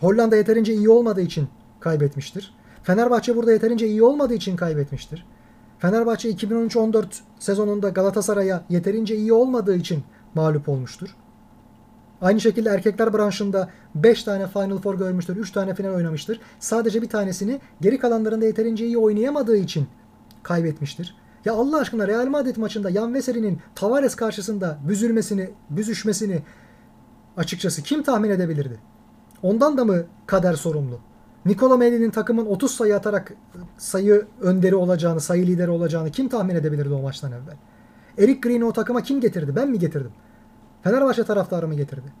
[0.00, 1.48] Hollanda yeterince iyi olmadığı için
[1.80, 2.54] kaybetmiştir.
[2.82, 5.26] Fenerbahçe burada yeterince iyi olmadığı için kaybetmiştir.
[5.78, 7.04] Fenerbahçe 2013-14
[7.38, 10.02] sezonunda Galatasaray'a yeterince iyi olmadığı için
[10.34, 11.16] mağlup olmuştur.
[12.20, 16.40] Aynı şekilde erkekler branşında 5 tane Final Four görmüştür, 3 tane final oynamıştır.
[16.60, 19.88] Sadece bir tanesini geri kalanlarında yeterince iyi oynayamadığı için
[20.42, 21.14] kaybetmiştir.
[21.44, 26.42] Ya Allah aşkına Real Madrid maçında Yan Veseli'nin Tavares karşısında büzülmesini, büzüşmesini
[27.36, 28.78] açıkçası kim tahmin edebilirdi?
[29.42, 31.00] Ondan da mı kader sorumlu?
[31.46, 33.32] Nikola Melli'nin takımın 30 sayı atarak
[33.78, 37.56] sayı önderi olacağını, sayı lideri olacağını kim tahmin edebilirdi o maçtan evvel?
[38.18, 39.56] Eric Green'i o takıma kim getirdi?
[39.56, 40.12] Ben mi getirdim?
[40.82, 42.12] Fenerbahçe taraftarı mı getirdi?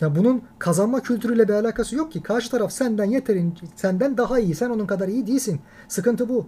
[0.00, 2.22] Ya bunun kazanma kültürüyle bir alakası yok ki.
[2.22, 4.54] Karşı taraf senden yeterince, senden daha iyi.
[4.54, 5.60] Sen onun kadar iyi değilsin.
[5.88, 6.46] Sıkıntı bu.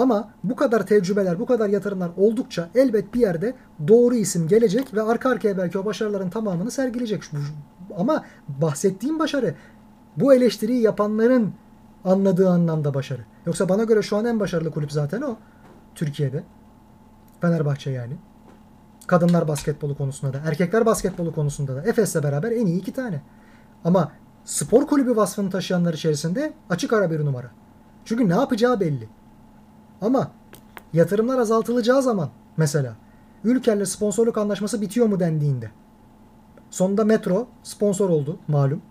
[0.00, 3.54] Ama bu kadar tecrübeler, bu kadar yatırımlar oldukça elbet bir yerde
[3.88, 7.22] doğru isim gelecek ve arka arkaya belki o başarıların tamamını sergileyecek.
[7.98, 9.54] Ama bahsettiğim başarı
[10.16, 11.52] bu eleştiriyi yapanların
[12.04, 13.22] anladığı anlamda başarı.
[13.46, 15.36] Yoksa bana göre şu an en başarılı kulüp zaten o.
[15.94, 16.42] Türkiye'de.
[17.40, 18.16] Fenerbahçe yani.
[19.06, 23.22] Kadınlar basketbolu konusunda da, erkekler basketbolu konusunda da Efes'le beraber en iyi iki tane.
[23.84, 24.12] Ama
[24.44, 27.50] spor kulübü vasfını taşıyanlar içerisinde açık ara bir numara.
[28.04, 29.08] Çünkü ne yapacağı belli.
[30.00, 30.30] Ama
[30.92, 32.96] yatırımlar azaltılacağı zaman mesela
[33.44, 35.70] Ülker'le sponsorluk anlaşması bitiyor mu dendiğinde
[36.70, 38.82] sonunda Metro sponsor oldu malum.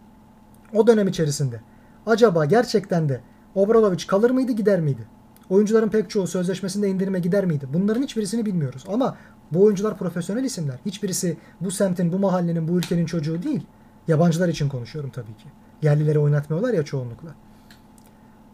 [0.73, 1.61] O dönem içerisinde
[2.05, 3.21] acaba gerçekten de
[3.55, 5.07] Obradoviç kalır mıydı gider miydi?
[5.49, 7.67] Oyuncuların pek çoğu sözleşmesinde indirime gider miydi?
[7.73, 8.85] Bunların hiçbirisini bilmiyoruz.
[8.87, 9.17] Ama
[9.51, 10.79] bu oyuncular profesyonel isimler.
[10.85, 13.61] Hiçbirisi bu semtin, bu mahallenin, bu ülkenin çocuğu değil.
[14.07, 15.45] Yabancılar için konuşuyorum tabii ki.
[15.81, 17.29] Yerlileri oynatmıyorlar ya çoğunlukla.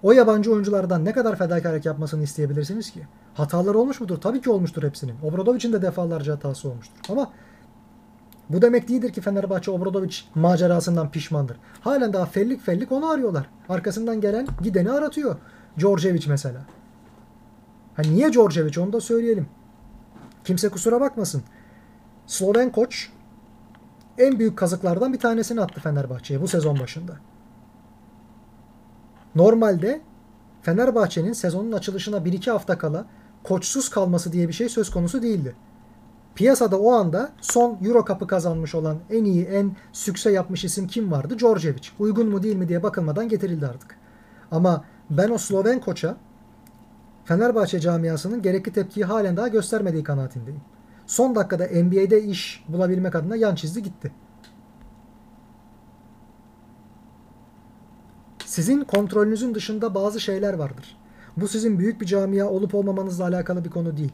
[0.06, 3.08] O yabancı oyunculardan ne kadar fedakarlık yapmasını isteyebilirsiniz ki?
[3.34, 4.22] Hatalar olmuş mudur?
[4.22, 5.16] Tabii ki olmuştur hepsinin.
[5.24, 6.98] Obradovic'in de defalarca hatası olmuştur.
[7.10, 7.32] Ama
[8.50, 11.58] bu demek değildir ki Fenerbahçe Obradoviç macerasından pişmandır.
[11.82, 13.50] Halen daha fellik fellik onu arıyorlar.
[13.70, 15.36] Arkasından gelen gideni aratıyor.
[15.80, 16.62] Djordjevic mesela.
[17.96, 19.48] Ha niye Djordjevic onu da söyleyelim.
[20.44, 21.44] Kimse kusura bakmasın.
[22.28, 23.10] Sloven koç
[24.18, 27.14] en büyük kazıklardan bir tanesini attı Fenerbahçe'ye bu sezon başında.
[29.36, 30.02] Normalde
[30.62, 33.06] Fenerbahçe'nin sezonun açılışına 1-2 hafta kala
[33.44, 35.56] koçsuz kalması diye bir şey söz konusu değildi.
[36.36, 41.12] Piyasada o anda son Euro Cup'ı kazanmış olan en iyi, en sükse yapmış isim kim
[41.12, 41.40] vardı?
[41.40, 41.88] Djordjevic.
[42.00, 43.96] Uygun mu değil mi diye bakılmadan getirildi artık.
[44.52, 46.18] Ama ben o Sloven koça
[47.26, 50.62] Fenerbahçe camiasının gerekli tepkiyi halen daha göstermediği kanaatindeyim.
[51.08, 54.12] Son dakikada NBA'de iş bulabilmek adına yan çizdi gitti.
[58.56, 60.98] Sizin kontrolünüzün dışında bazı şeyler vardır.
[61.38, 64.12] Bu sizin büyük bir camia olup olmamanızla alakalı bir konu değil.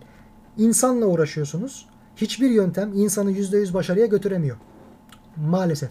[0.57, 1.85] insanla uğraşıyorsunuz.
[2.15, 4.57] Hiçbir yöntem insanı %100 başarıya götüremiyor.
[5.37, 5.89] Maalesef.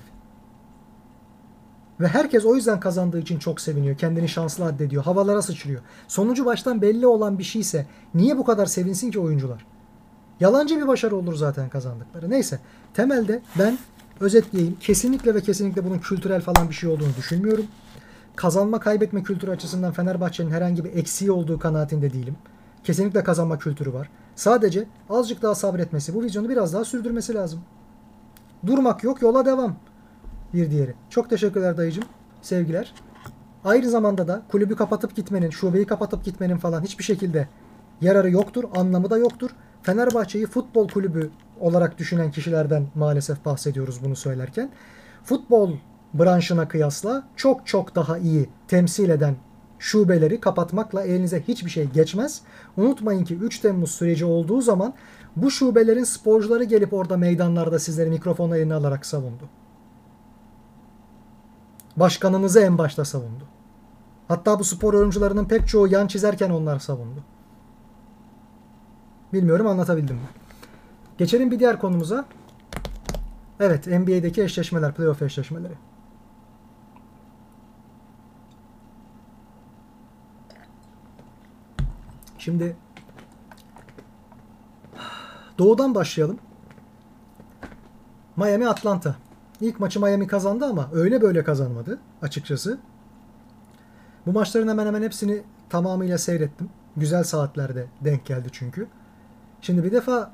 [2.01, 3.97] Ve herkes o yüzden kazandığı için çok seviniyor.
[3.97, 5.05] Kendini şanslı addediyor.
[5.05, 5.81] Havalara sıçrıyor.
[6.09, 9.67] Sonucu baştan belli olan bir şeyse niye bu kadar sevinsin ki oyuncular?
[10.41, 12.31] Yalancı bir başarı olur zaten kazandıkları.
[12.31, 12.61] Neyse.
[12.95, 13.79] Temelde ben
[14.21, 14.77] özetleyeyim.
[14.81, 17.67] Kesinlikle ve kesinlikle bunun kültürel falan bir şey olduğunu düşünmüyorum.
[18.36, 22.36] Kazanma kaybetme kültürü açısından Fenerbahçe'nin herhangi bir eksiği olduğu kanaatinde değilim.
[22.85, 24.11] Kesinlikle kazanma kültürü var.
[24.36, 27.61] Sadece azıcık daha sabretmesi, bu vizyonu biraz daha sürdürmesi lazım.
[28.66, 29.77] Durmak yok, yola devam.
[30.55, 30.94] Bir diğeri.
[31.11, 32.05] Çok teşekkürler dayıcım.
[32.43, 32.94] Sevgiler.
[33.65, 37.48] Aynı zamanda da kulübü kapatıp gitmenin, şubeyi kapatıp gitmenin falan hiçbir şekilde
[38.01, 39.51] yararı yoktur, anlamı da yoktur.
[39.82, 41.31] Fenerbahçe'yi futbol kulübü
[41.61, 44.70] olarak düşünen kişilerden maalesef bahsediyoruz bunu söylerken.
[45.24, 45.73] Futbol
[46.15, 49.37] branşına kıyasla çok çok daha iyi temsil eden
[49.78, 52.43] şubeleri kapatmakla elinize hiçbir şey geçmez.
[52.77, 54.95] Unutmayın ki 3 Temmuz süreci olduğu zaman
[55.37, 59.49] bu şubelerin sporcuları gelip orada meydanlarda sizleri mikrofonla eline alarak savundu.
[61.97, 63.45] Başkanınızı en başta savundu.
[64.28, 67.24] Hatta bu spor oyuncularının pek çoğu yan çizerken onlar savundu.
[69.32, 70.28] Bilmiyorum anlatabildim mi?
[71.19, 72.24] Geçelim bir diğer konumuza.
[73.61, 75.74] Evet NBA'deki eşleşmeler, playoff eşleşmeleri.
[82.41, 82.77] Şimdi
[85.59, 86.39] doğudan başlayalım.
[88.37, 89.17] Miami Atlanta.
[89.61, 92.79] İlk maçı Miami kazandı ama öyle böyle kazanmadı açıkçası.
[94.27, 96.71] Bu maçların hemen hemen hepsini tamamıyla seyrettim.
[96.97, 98.87] Güzel saatlerde denk geldi çünkü.
[99.61, 100.33] Şimdi bir defa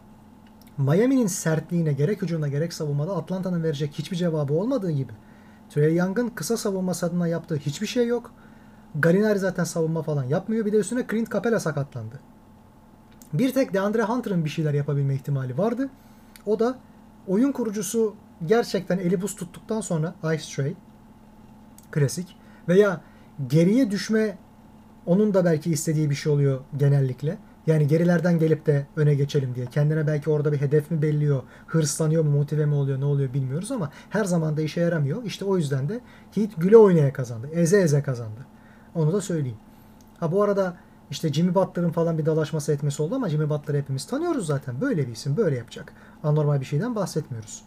[0.78, 5.12] Miami'nin sertliğine gerek hücumda gerek savunmada Atlanta'nın verecek hiçbir cevabı olmadığı gibi
[5.70, 8.32] Trey Young'ın kısa savunması adına yaptığı hiçbir şey yok.
[9.00, 10.66] Galinari zaten savunma falan yapmıyor.
[10.66, 12.20] Bir de üstüne Clint Capela sakatlandı.
[13.32, 15.88] Bir tek DeAndre Hunter'ın bir şeyler yapabilme ihtimali vardı.
[16.46, 16.78] O da
[17.26, 18.14] oyun kurucusu
[18.46, 20.74] gerçekten eli buz tuttuktan sonra Ice Tray
[21.90, 22.36] klasik
[22.68, 23.00] veya
[23.48, 24.38] geriye düşme
[25.06, 27.38] onun da belki istediği bir şey oluyor genellikle.
[27.66, 29.66] Yani gerilerden gelip de öne geçelim diye.
[29.66, 33.72] Kendine belki orada bir hedef mi belliyor, hırslanıyor mu, motive mi oluyor, ne oluyor bilmiyoruz
[33.72, 35.24] ama her zaman da işe yaramıyor.
[35.24, 36.00] İşte o yüzden de
[36.34, 37.48] Heat güle oynaya kazandı.
[37.52, 38.40] Eze eze kazandı.
[38.96, 39.58] Onu da söyleyeyim.
[40.20, 40.76] Ha bu arada
[41.10, 44.80] işte Jimmy Butler'ın falan bir dalaşması etmesi oldu ama Jimmy Butler'ı hepimiz tanıyoruz zaten.
[44.80, 45.92] Böyle bir isim, böyle yapacak.
[46.24, 47.62] Anormal bir şeyden bahsetmiyoruz.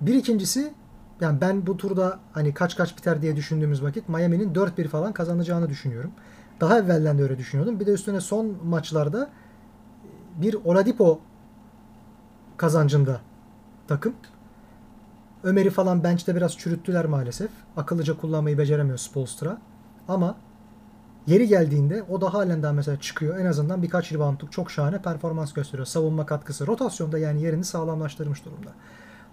[0.00, 0.74] Bir ikincisi
[1.20, 5.68] yani ben bu turda hani kaç kaç biter diye düşündüğümüz vakit Miami'nin 4-1 falan kazanacağını
[5.68, 6.10] düşünüyorum.
[6.60, 7.80] Daha evvelden de öyle düşünüyordum.
[7.80, 9.30] Bir de üstüne son maçlarda
[10.36, 11.20] bir Oladipo
[12.56, 13.20] kazancında
[13.88, 14.14] takım.
[15.44, 17.50] Ömer'i falan bench'te biraz çürüttüler maalesef.
[17.76, 19.58] Akıllıca kullanmayı beceremiyor Spolstra.
[20.08, 20.36] Ama
[21.26, 23.38] yeri geldiğinde o da halen daha mesela çıkıyor.
[23.38, 25.86] En azından birkaç reboundluk çok şahane performans gösteriyor.
[25.86, 26.66] Savunma katkısı.
[26.66, 28.70] Rotasyonda yani yerini sağlamlaştırmış durumda.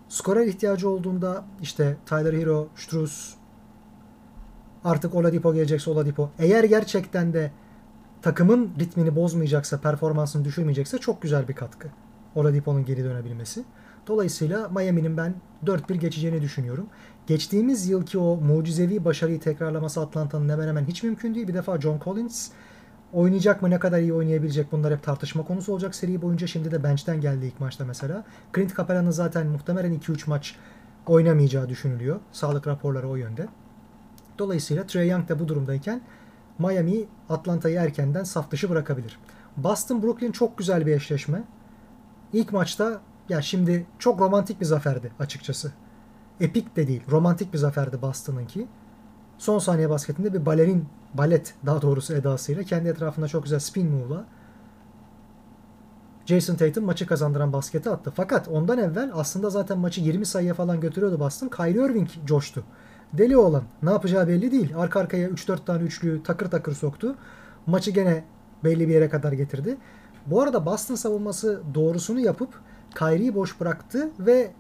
[0.10, 3.36] Skorer ihtiyacı olduğunda işte Tyler Hero, Struz,
[4.84, 6.30] artık Oladipo gelecekse Oladipo.
[6.40, 7.52] Eğer gerçekten de
[8.22, 11.88] takımın ritmini bozmayacaksa, performansını düşürmeyecekse çok güzel bir katkı.
[12.36, 13.64] Oladipo'nun geri dönebilmesi.
[14.10, 16.88] Dolayısıyla Miami'nin ben 4-1 geçeceğini düşünüyorum.
[17.28, 21.48] Geçtiğimiz yılki o mucizevi başarıyı tekrarlaması Atlanta'nın hemen hemen hiç mümkün değil.
[21.48, 22.50] Bir defa John Collins
[23.14, 26.48] oynayacak mı ne kadar iyi oynayabilecek bunlar hep tartışma konusu olacak seri boyunca.
[26.48, 28.24] Şimdi de bench'ten geldi ilk maçta mesela.
[28.56, 30.56] Clint Capela'nın zaten muhtemelen 2-3 maç
[31.08, 32.20] oynamayacağı düşünülüyor.
[32.32, 33.48] Sağlık raporları o yönde.
[34.40, 36.02] Dolayısıyla Trey Young da bu durumdayken
[36.60, 39.20] Miami Atlanta'yı erkenden saf dışı bırakabilir.
[39.58, 41.44] Boston Brooklyn çok güzel bir eşleşme.
[42.34, 45.72] İlk maçta ya şimdi çok romantik bir zaferdi açıkçası.
[46.40, 48.68] Epik de değil, romantik bir zaferdi Boston'ınki.
[49.38, 54.26] Son saniye basketinde bir balerin, balet daha doğrusu edasıyla kendi etrafında çok güzel spin move'la
[56.26, 58.12] Jason Tatum maçı kazandıran basketi attı.
[58.16, 61.50] Fakat ondan evvel aslında zaten maçı 20 sayıya falan götürüyordu Boston.
[61.50, 62.64] Kyrie Irving coştu.
[63.14, 64.74] Deli olan ne yapacağı belli değil.
[64.78, 67.16] Arka arkaya 3-4 tane üçlü takır takır soktu.
[67.66, 68.24] Maçı gene
[68.64, 69.78] belli bir yere kadar getirdi.
[70.26, 72.62] Bu arada Boston savunması doğrusunu yapıp
[72.96, 74.52] Kyrie'yi boş bıraktı ve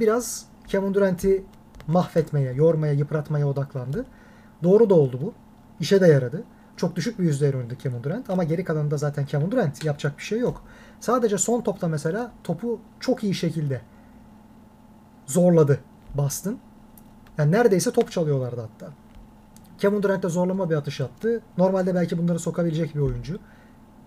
[0.00, 1.44] biraz Kevin Durant'i
[1.86, 4.06] mahvetmeye, yormaya, yıpratmaya odaklandı.
[4.62, 5.32] Doğru da oldu bu.
[5.80, 6.44] İşe de yaradı.
[6.76, 10.22] Çok düşük bir yüzdeyle oynadı Kevin Durant ama geri kalanında zaten Kevin Durant yapacak bir
[10.22, 10.62] şey yok.
[11.00, 13.80] Sadece son topta mesela topu çok iyi şekilde
[15.26, 15.80] zorladı
[16.14, 16.58] Boston.
[17.38, 18.92] Yani neredeyse top çalıyorlardı hatta.
[19.78, 21.40] Kevin Durant de zorlama bir atış attı.
[21.58, 23.38] Normalde belki bunları sokabilecek bir oyuncu.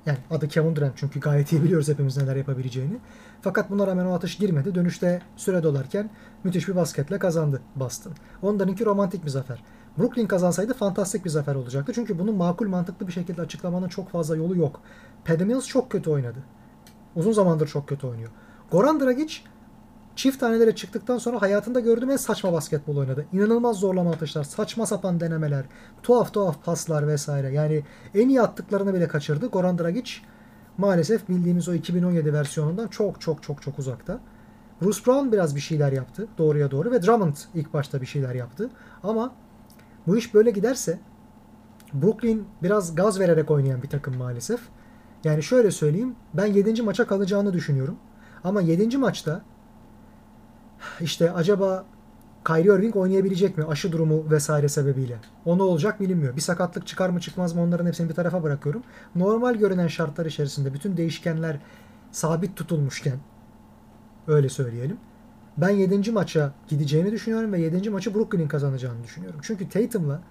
[0.06, 2.98] Yani adı Kevin Durant çünkü gayet iyi biliyoruz hepimiz neler yapabileceğini.
[3.42, 4.76] Fakat buna rağmen o atış girmedi.
[4.76, 6.10] Dönüşte süre dolarken
[6.44, 8.14] müthiş bir basketle kazandı Boston.
[8.42, 9.64] Onlarınki romantik bir zafer.
[9.98, 11.92] Brooklyn kazansaydı fantastik bir zafer olacaktı.
[11.96, 14.82] Çünkü bunu makul mantıklı bir şekilde açıklamanın çok fazla yolu yok.
[15.26, 16.40] Patty Mills çok kötü oynadı.
[17.16, 18.30] Uzun zamandır çok kötü oynuyor.
[18.72, 19.36] Goran Dragic
[20.16, 23.26] çift tanelere çıktıktan sonra hayatında gördüğüm en saçma basketbol oynadı.
[23.34, 25.66] İnanılmaz zorlama atışlar, saçma sapan denemeler,
[26.04, 27.52] tuhaf tuhaf paslar vesaire.
[27.52, 27.84] Yani
[28.16, 29.48] en iyi attıklarını bile kaçırdı.
[29.48, 30.12] Goran Dragic
[30.78, 34.20] maalesef bildiğimiz o 2017 versiyonundan çok çok çok çok uzakta.
[34.82, 38.70] Bruce Brown biraz bir şeyler yaptı doğruya doğru ve Drummond ilk başta bir şeyler yaptı.
[39.04, 39.34] Ama
[40.08, 41.00] bu iş böyle giderse
[41.94, 44.60] Brooklyn biraz gaz vererek oynayan bir takım maalesef.
[45.24, 46.82] Yani şöyle söyleyeyim ben 7.
[46.82, 47.98] maça kalacağını düşünüyorum.
[48.44, 48.98] Ama 7.
[48.98, 49.42] maçta
[51.02, 51.86] işte acaba
[52.48, 55.18] Kyrie Irving oynayabilecek mi aşı durumu vesaire sebebiyle?
[55.46, 56.36] O ne olacak bilinmiyor.
[56.36, 58.84] Bir sakatlık çıkar mı çıkmaz mı onların hepsini bir tarafa bırakıyorum.
[59.16, 61.60] Normal görünen şartlar içerisinde bütün değişkenler
[62.12, 63.18] sabit tutulmuşken
[64.28, 64.98] öyle söyleyelim.
[65.58, 66.12] Ben 7.
[66.12, 67.90] maça gideceğini düşünüyorum ve 7.
[67.90, 69.40] maçı Brooklyn'in kazanacağını düşünüyorum.
[69.44, 70.22] Çünkü Tatum'la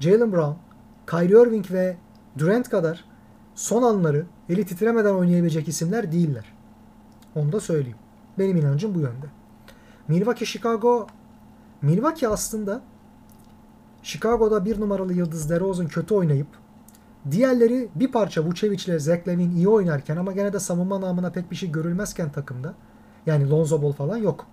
[0.00, 0.52] Jalen Brown,
[1.06, 1.96] Kyrie Irving ve
[2.38, 3.04] Durant kadar
[3.54, 6.44] son anları eli titremeden oynayabilecek isimler değiller.
[7.34, 7.98] Onu da söyleyeyim.
[8.38, 9.26] Benim inancım bu yönde.
[10.10, 11.06] Milwaukee Chicago
[11.82, 12.80] Milwaukee aslında
[14.02, 16.46] Chicago'da bir numaralı yıldız DeRozan kötü oynayıp
[17.30, 21.50] diğerleri bir parça Vucevic ile Zach Levine iyi oynarken ama gene de savunma namına pek
[21.50, 22.74] bir şey görülmezken takımda
[23.26, 24.46] yani Lonzo Ball falan yok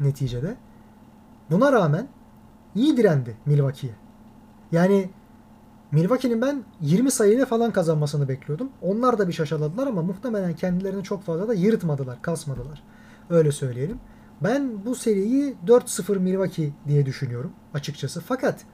[0.00, 0.56] neticede.
[1.50, 2.08] Buna rağmen
[2.74, 3.94] iyi direndi Milwaukee'ye.
[4.72, 5.10] Yani
[5.92, 8.68] Milwaukee'nin ben 20 sayıyla falan kazanmasını bekliyordum.
[8.82, 12.82] Onlar da bir şaşaladılar ama muhtemelen kendilerini çok fazla da yırtmadılar, kasmadılar.
[13.30, 14.00] Öyle söyleyelim.
[14.44, 18.20] Ben bu seriyi 4-0 Milwaukee diye düşünüyorum açıkçası.
[18.20, 18.64] Fakat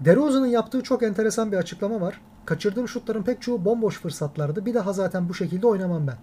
[0.00, 2.20] DeRozan'ın yaptığı çok enteresan bir açıklama var.
[2.46, 4.66] Kaçırdığım şutların pek çoğu bomboş fırsatlardı.
[4.66, 6.16] Bir daha zaten bu şekilde oynamam ben.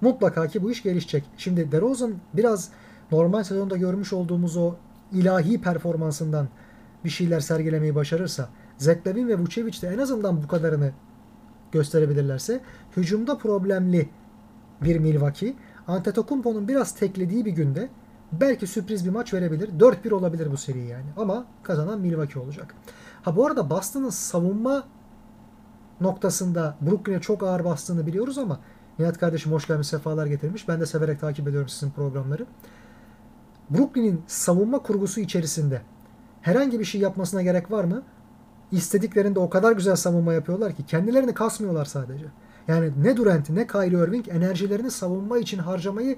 [0.00, 1.24] Mutlaka ki bu iş gelişecek.
[1.36, 2.70] Şimdi DeRozan biraz
[3.12, 4.74] normal sezonda görmüş olduğumuz o
[5.12, 6.48] ilahi performansından
[7.04, 8.48] bir şeyler sergilemeyi başarırsa
[8.78, 10.92] Zach Lavin ve Vucevic de en azından bu kadarını
[11.72, 12.60] gösterebilirlerse
[12.96, 14.08] hücumda problemli
[14.82, 15.54] bir Milwaukee
[15.88, 17.88] Antetokounmpo'nun biraz teklediği bir günde
[18.32, 19.68] belki sürpriz bir maç verebilir.
[19.68, 21.06] 4-1 olabilir bu seri yani.
[21.16, 22.74] Ama kazanan Milwaukee olacak.
[23.22, 24.84] Ha bu arada Boston'ın savunma
[26.00, 28.60] noktasında Brooklyn'e çok ağır bastığını biliyoruz ama
[28.98, 30.68] Nihat kardeşim hoş gelmiş sefalar getirmiş.
[30.68, 32.46] Ben de severek takip ediyorum sizin programları.
[33.70, 35.82] Brooklyn'in savunma kurgusu içerisinde
[36.40, 38.02] herhangi bir şey yapmasına gerek var mı?
[38.72, 42.26] İstediklerinde o kadar güzel savunma yapıyorlar ki kendilerini kasmıyorlar sadece.
[42.68, 46.16] Yani ne Durant ne Kyrie Irving enerjilerini savunma için harcamayı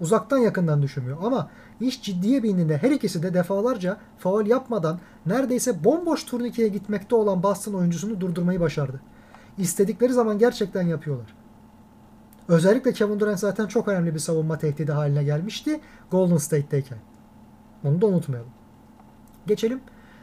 [0.00, 1.18] uzaktan yakından düşünmüyor.
[1.22, 1.50] Ama
[1.80, 7.74] iş ciddiye bindiğinde her ikisi de defalarca faul yapmadan neredeyse bomboş turnikeye gitmekte olan Boston
[7.74, 9.00] oyuncusunu durdurmayı başardı.
[9.58, 11.34] İstedikleri zaman gerçekten yapıyorlar.
[12.48, 15.80] Özellikle Kevin Durant zaten çok önemli bir savunma tehdidi haline gelmişti
[16.10, 16.98] Golden State'teyken.
[17.84, 18.50] Onu da unutmayalım.
[19.46, 19.80] Geçelim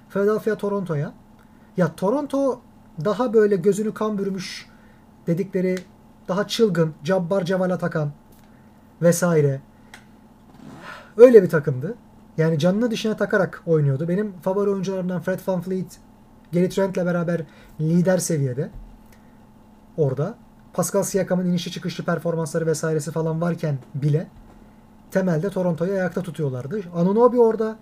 [0.09, 1.13] Philadelphia Toronto'ya.
[1.77, 2.61] Ya Toronto
[3.05, 4.70] daha böyle gözünü kan bürümüş
[5.27, 5.77] dedikleri
[6.27, 8.11] daha çılgın, cabbar cevala takan
[9.01, 9.61] vesaire.
[11.17, 11.95] Öyle bir takımdı.
[12.37, 14.07] Yani canını dişine takarak oynuyordu.
[14.07, 15.99] Benim favori oyuncularımdan Fred Van Fleet,
[16.53, 17.41] Gary Trent'le beraber
[17.81, 18.69] lider seviyede.
[19.97, 20.35] Orada.
[20.73, 24.27] Pascal Siakam'ın inişi çıkışlı performansları vesairesi falan varken bile
[25.11, 26.81] temelde Toronto'yu ayakta tutuyorlardı.
[26.95, 27.75] Anunobi orada.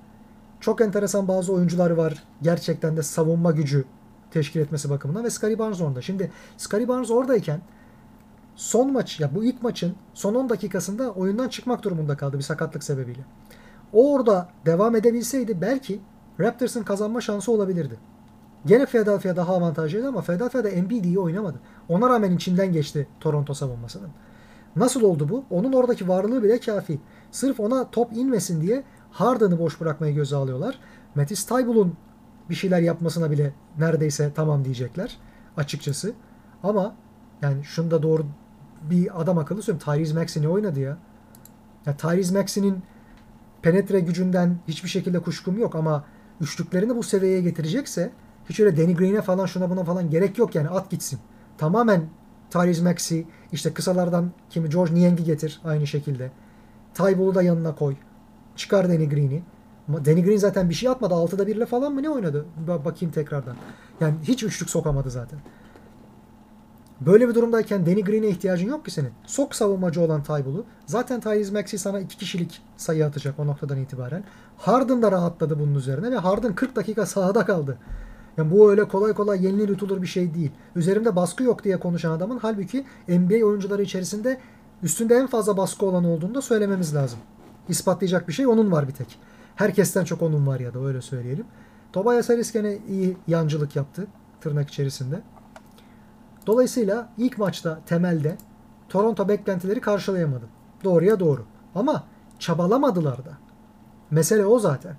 [0.59, 2.23] Çok enteresan bazı oyuncular var.
[2.41, 3.85] Gerçekten de savunma gücü
[4.31, 6.01] teşkil etmesi bakımından ve Scottie Barnes orada.
[6.01, 7.61] Şimdi Scottie Barnes oradayken
[8.55, 12.83] son maç ya bu ilk maçın son 10 dakikasında oyundan çıkmak durumunda kaldı bir sakatlık
[12.83, 13.21] sebebiyle.
[13.93, 16.01] O orada devam edebilseydi belki
[16.39, 17.99] Raptors'ın kazanma şansı olabilirdi.
[18.65, 21.59] Gene Philadelphia daha avantajlıydı ama Philadelphia'da Embiid iyi oynamadı.
[21.89, 24.09] Ona rağmen içinden geçti Toronto savunmasının.
[24.75, 25.43] Nasıl oldu bu?
[25.49, 26.99] Onun oradaki varlığı bile kafi.
[27.31, 30.79] Sırf ona top inmesin diye Harden'ı boş bırakmayı göze alıyorlar.
[31.15, 31.95] Matisse Tybul'un
[32.49, 35.17] bir şeyler yapmasına bile neredeyse tamam diyecekler
[35.57, 36.13] açıkçası.
[36.63, 36.95] Ama
[37.41, 38.25] yani şunu da doğru
[38.89, 39.85] bir adam akıllı söyleyeyim.
[39.85, 40.97] Tyrese Maxey ne oynadı ya?
[41.85, 42.83] ya Tyrese Maxey'nin
[43.61, 46.05] penetre gücünden hiçbir şekilde kuşkum yok ama
[46.41, 48.11] üçlüklerini bu seviyeye getirecekse
[48.49, 51.19] hiç öyle Danny Green'e falan şuna buna falan gerek yok yani at gitsin.
[51.57, 52.05] Tamamen
[52.49, 56.31] Tyrese Maxey işte kısalardan kimi George Niang'i getir aynı şekilde.
[56.93, 57.95] Tybull'u da yanına koy.
[58.55, 59.43] Çıkar Danny Green'i.
[59.89, 61.13] Danny Green zaten bir şey atmadı.
[61.13, 62.45] 6'da 1 ile falan mı ne oynadı?
[62.85, 63.55] Bakayım tekrardan.
[64.01, 65.39] Yani hiç üçlük sokamadı zaten.
[67.01, 69.11] Böyle bir durumdayken Danny Green'e ihtiyacın yok ki senin.
[69.25, 70.65] Sok savunmacı olan Tybull'u.
[70.85, 74.23] Zaten Tyrese Maxey sana iki kişilik sayı atacak o noktadan itibaren.
[74.57, 77.77] Harden da rahatladı bunun üzerine ve Harden 40 dakika sahada kaldı.
[78.37, 80.51] Yani bu öyle kolay kolay yenilir yutulur bir şey değil.
[80.75, 84.39] Üzerimde baskı yok diye konuşan adamın halbuki NBA oyuncuları içerisinde
[84.83, 87.19] üstünde en fazla baskı olan olduğunu da söylememiz lazım.
[87.69, 89.19] İspatlayacak bir şey onun var bir tek.
[89.59, 91.45] Herkesten çok onun var ya da öyle söyleyelim.
[91.93, 94.07] Tobias Harris gene iyi yancılık yaptı
[94.41, 95.21] tırnak içerisinde.
[96.47, 98.37] Dolayısıyla ilk maçta temelde
[98.89, 100.45] Toronto beklentileri karşılayamadı.
[100.83, 101.45] Doğruya doğru.
[101.75, 102.03] Ama
[102.39, 103.31] çabalamadılar da.
[104.11, 104.95] Mesele o zaten.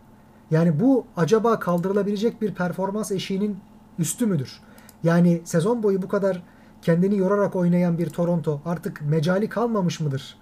[0.50, 3.58] Yani bu acaba kaldırılabilecek bir performans eşiğinin
[3.98, 4.60] üstü müdür?
[5.02, 6.42] Yani sezon boyu bu kadar
[6.82, 10.38] kendini yorarak oynayan bir Toronto artık mecali kalmamış mıdır?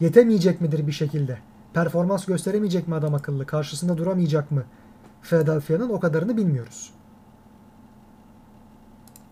[0.00, 1.38] Yetemeyecek midir bir şekilde?
[1.74, 3.46] Performans gösteremeyecek mi adam akıllı?
[3.46, 4.64] Karşısında duramayacak mı?
[5.22, 6.94] Philadelphia'nın o kadarını bilmiyoruz.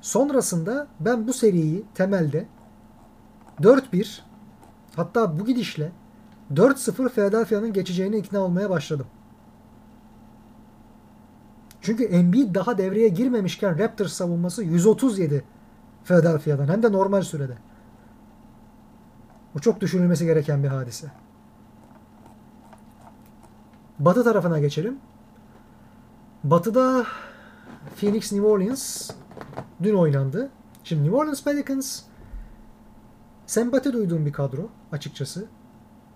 [0.01, 2.47] Sonrasında ben bu seriyi temelde
[3.61, 4.21] 4-1
[4.97, 5.93] hatta bu gidişle
[6.55, 9.07] 4-0 Philadelphia'nın geçeceğine ikna olmaya başladım.
[11.81, 15.45] Çünkü Embiid daha devreye girmemişken Raptors savunması 137
[16.05, 17.55] Philadelphia'dan hem de normal sürede.
[19.55, 21.22] Bu çok düşünülmesi gereken bir hadise.
[24.05, 24.99] Batı tarafına geçelim.
[26.45, 27.07] Batı'da
[28.01, 29.11] Phoenix New Orleans
[29.83, 30.51] dün oynandı.
[30.85, 32.03] Şimdi New Orleans Pelicans
[33.47, 35.45] sempati duyduğum bir kadro açıkçası.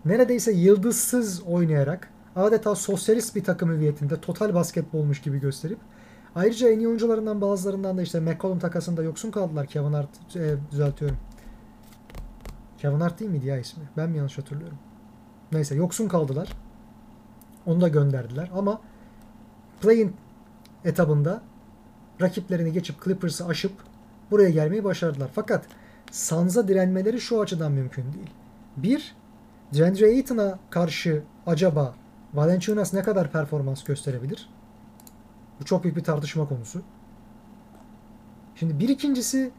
[0.05, 5.79] Neredeyse yıldızsız oynayarak adeta sosyalist bir takım hüviyetinde total basketbolmuş gibi gösterip
[6.35, 9.67] ayrıca en iyi oyuncularından bazılarından da işte McCollum takasında yoksun kaldılar.
[9.67, 11.17] Kevin Hart e, düzeltiyorum.
[12.79, 13.83] Kevin Hart değil miydi ya ismi?
[13.97, 14.79] Ben mi yanlış hatırlıyorum?
[15.53, 16.66] Neyse yoksun kaldılar.
[17.67, 18.81] Onu da gönderdiler ama
[19.81, 20.17] play-in
[20.85, 21.43] etabında
[22.21, 23.73] rakiplerini geçip Clippers'ı aşıp
[24.31, 25.31] buraya gelmeyi başardılar.
[25.35, 25.65] Fakat
[26.13, 28.31] Suns'a direnmeleri şu açıdan mümkün değil.
[28.77, 29.15] Bir,
[29.75, 31.95] DeAndre Ayton'a karşı acaba
[32.35, 34.49] Valanciunas ne kadar performans gösterebilir?
[35.61, 36.83] Bu çok büyük bir tartışma konusu.
[38.55, 39.51] Şimdi bir ikincisi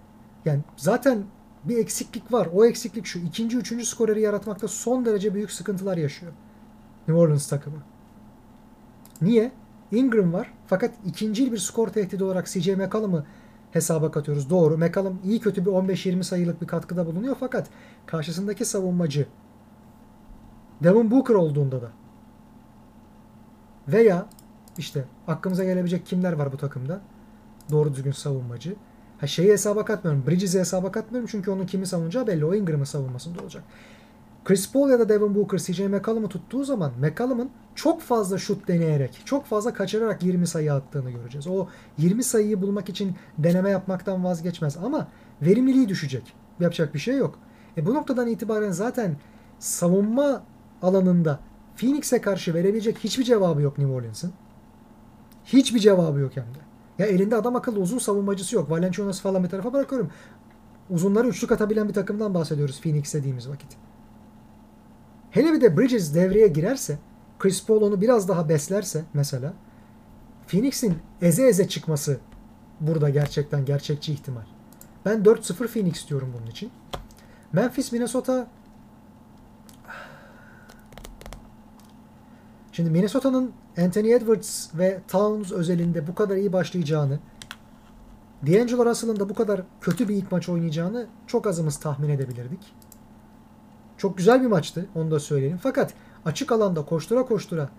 [0.45, 1.23] yani zaten
[1.63, 2.47] bir eksiklik var.
[2.53, 3.19] O eksiklik şu.
[3.19, 6.31] ikinci, üçüncü skoreri yaratmakta son derece büyük sıkıntılar yaşıyor.
[7.07, 7.84] New Orleans takımı.
[9.22, 9.52] Niye?
[9.91, 10.53] Ingram var.
[10.68, 13.23] Fakat ikinci bir skor tehdidi olarak CJ McCollum'u
[13.72, 14.49] hesaba katıyoruz.
[14.49, 14.77] Doğru.
[14.77, 17.68] McCollum iyi kötü bir 15-20 sayılık bir katkıda bulunuyor fakat
[18.06, 19.27] karşısındaki savunmacı
[20.84, 21.91] Devin Booker olduğunda da
[23.88, 24.26] veya
[24.77, 27.02] işte aklımıza gelebilecek kimler var bu takımda?
[27.72, 28.76] Doğru düzgün savunmacı.
[29.19, 30.23] Ha şeyi hesaba katmıyorum.
[30.27, 32.45] Bridges'i hesaba katmıyorum çünkü onun kimi savunacağı belli.
[32.45, 33.64] O Ingram'ın savunmasında olacak.
[34.47, 39.21] Chris Paul ya da Devin Booker CJ McCollum'u tuttuğu zaman McCollum'un çok fazla şut deneyerek,
[39.25, 41.47] çok fazla kaçırarak 20 sayı attığını göreceğiz.
[41.47, 41.67] O
[41.97, 45.07] 20 sayıyı bulmak için deneme yapmaktan vazgeçmez ama
[45.41, 46.33] verimliliği düşecek.
[46.59, 47.39] Yapacak bir şey yok.
[47.77, 49.17] E bu noktadan itibaren zaten
[49.59, 50.43] savunma
[50.81, 51.39] alanında
[51.77, 54.33] Phoenix'e karşı verebilecek hiçbir cevabı yok New Orleans'ın.
[55.45, 56.59] Hiçbir cevabı yok hem de.
[57.03, 58.71] Ya elinde adam akıllı uzun savunmacısı yok.
[58.71, 60.11] Valenciunas falan bir tarafa bırakıyorum.
[60.89, 63.86] Uzunları üçlük atabilen bir takımdan bahsediyoruz Phoenix dediğimiz vakit.
[65.38, 66.97] Hele bir de Bridges devreye girerse,
[67.39, 69.53] Chris Paul onu biraz daha beslerse mesela,
[70.47, 72.19] Phoenix'in eze eze çıkması
[72.80, 74.41] burada gerçekten gerçekçi ihtimal.
[75.05, 76.72] Ben 4-0 Phoenix diyorum bunun için.
[77.53, 78.47] Memphis, Minnesota
[82.72, 87.19] Şimdi Minnesota'nın Anthony Edwards ve Towns özelinde bu kadar iyi başlayacağını,
[88.47, 92.73] D'Angelo Russell'ın da bu kadar kötü bir ilk maç oynayacağını çok azımız tahmin edebilirdik.
[93.97, 95.59] Çok güzel bir maçtı onu da söyleyelim.
[95.63, 95.93] Fakat
[96.25, 97.69] açık alanda koştura koştura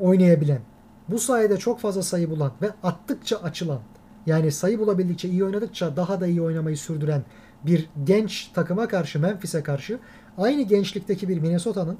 [0.00, 0.60] oynayabilen,
[1.08, 3.80] bu sayede çok fazla sayı bulan ve attıkça açılan,
[4.26, 7.22] yani sayı bulabildikçe iyi oynadıkça daha da iyi oynamayı sürdüren
[7.66, 9.98] bir genç takıma karşı, Memphis'e karşı
[10.38, 11.98] aynı gençlikteki bir Minnesota'nın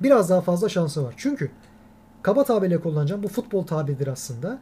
[0.00, 1.14] biraz daha fazla şansı var.
[1.16, 1.50] Çünkü
[2.22, 4.58] kaba tabirle kullanacağım bu futbol tabiridir aslında.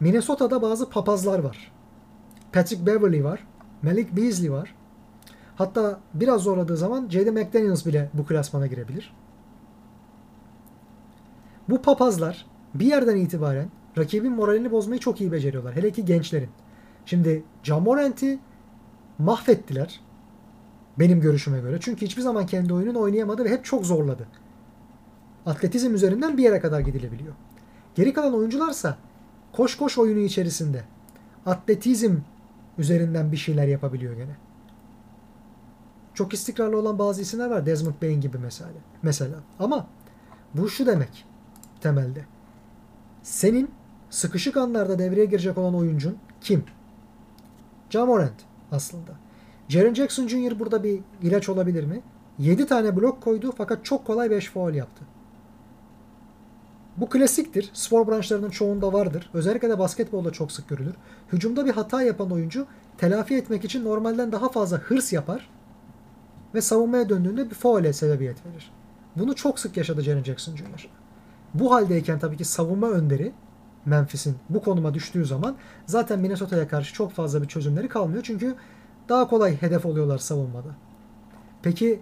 [0.00, 1.72] Minnesota'da bazı papazlar var.
[2.52, 3.46] Patrick Beverly var.
[3.82, 4.74] Malik Beasley var.
[5.58, 7.30] Hatta biraz zorladığı zaman J.D.
[7.30, 9.14] McDaniels bile bu klasmana girebilir.
[11.68, 15.76] Bu papazlar bir yerden itibaren rakibin moralini bozmayı çok iyi beceriyorlar.
[15.76, 16.48] Hele ki gençlerin.
[17.06, 18.38] Şimdi Jamorant'i
[19.18, 20.00] mahvettiler.
[20.98, 21.78] Benim görüşüme göre.
[21.80, 24.26] Çünkü hiçbir zaman kendi oyununu oynayamadı ve hep çok zorladı.
[25.46, 27.34] Atletizm üzerinden bir yere kadar gidilebiliyor.
[27.94, 28.98] Geri kalan oyuncularsa
[29.52, 30.84] koş koş oyunu içerisinde
[31.46, 32.16] atletizm
[32.78, 34.47] üzerinden bir şeyler yapabiliyor gene.
[36.18, 37.66] Çok istikrarlı olan bazı isimler var.
[37.66, 38.70] Desmond Bain gibi mesela.
[39.02, 39.34] Mesela.
[39.58, 39.86] Ama
[40.54, 41.24] bu şu demek
[41.80, 42.24] temelde.
[43.22, 43.70] Senin
[44.10, 46.64] sıkışık anlarda devreye girecek olan oyuncun kim?
[47.90, 48.34] Jamorant
[48.72, 49.12] aslında.
[49.68, 50.58] Jaren Jackson Jr.
[50.58, 52.00] burada bir ilaç olabilir mi?
[52.38, 55.04] 7 tane blok koydu fakat çok kolay 5 faul yaptı.
[56.96, 57.70] Bu klasiktir.
[57.72, 59.30] Spor branşlarının çoğunda vardır.
[59.34, 60.94] Özellikle de basketbolda çok sık görülür.
[61.32, 62.66] Hücumda bir hata yapan oyuncu
[62.96, 65.57] telafi etmek için normalden daha fazla hırs yapar
[66.54, 68.72] ve savunmaya döndüğünde bir faule sebebiyet verir.
[69.16, 70.88] Bunu çok sık yaşadı Jaren Jackson Jr.
[71.54, 73.32] Bu haldeyken tabii ki savunma önderi
[73.86, 75.56] Memphis'in bu konuma düştüğü zaman
[75.86, 78.22] zaten Minnesota'ya karşı çok fazla bir çözümleri kalmıyor.
[78.22, 78.54] Çünkü
[79.08, 80.68] daha kolay hedef oluyorlar savunmada.
[81.62, 82.00] Peki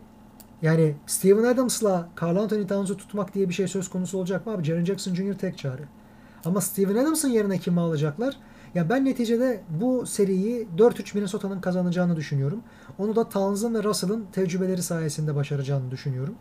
[0.62, 4.64] yani Steven Adams'la Carl Anthony Towns'u tutmak diye bir şey söz konusu olacak mı abi?
[4.64, 5.34] Jaren Jackson Jr.
[5.38, 5.82] tek çare.
[6.44, 8.36] Ama Steven Adams'ın yerine kimi alacaklar?
[8.76, 12.62] Ya ben neticede bu seriyi 4-3 Minnesota'nın kazanacağını düşünüyorum.
[12.98, 16.34] Onu da Towns'ın ve Russell'ın tecrübeleri sayesinde başaracağını düşünüyorum.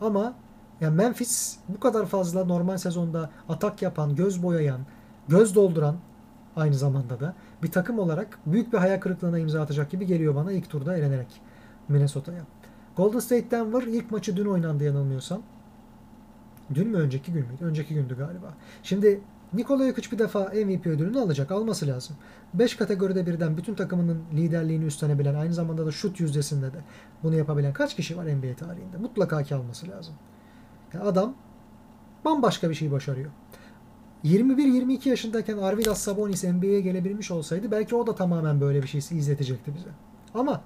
[0.00, 0.34] Ama
[0.80, 4.80] ya Memphis bu kadar fazla normal sezonda atak yapan, göz boyayan,
[5.28, 5.96] göz dolduran
[6.56, 10.52] aynı zamanda da bir takım olarak büyük bir hayal kırıklığına imza atacak gibi geliyor bana
[10.52, 11.40] ilk turda elenerek
[11.88, 12.42] Minnesota'ya.
[12.96, 15.42] Golden State Denver ilk maçı dün oynandı yanılmıyorsam.
[16.74, 17.64] Dün mü önceki gün müydü?
[17.64, 18.54] Önceki gündü galiba.
[18.82, 19.20] Şimdi
[19.52, 21.50] Nikola Jokic bir defa MVP ödülünü alacak.
[21.50, 22.16] Alması lazım.
[22.54, 26.78] 5 kategoride birden bütün takımının liderliğini üstlenebilen, aynı zamanda da şut yüzdesinde de
[27.22, 28.96] bunu yapabilen kaç kişi var NBA tarihinde?
[28.96, 30.14] Mutlaka ki alması lazım.
[30.94, 31.34] Yani adam
[32.24, 33.30] bambaşka bir şey başarıyor.
[34.24, 39.74] 21-22 yaşındayken Arvidas Sabonis NBA'ye gelebilmiş olsaydı belki o da tamamen böyle bir şey izletecekti
[39.74, 39.88] bize.
[40.34, 40.62] Ama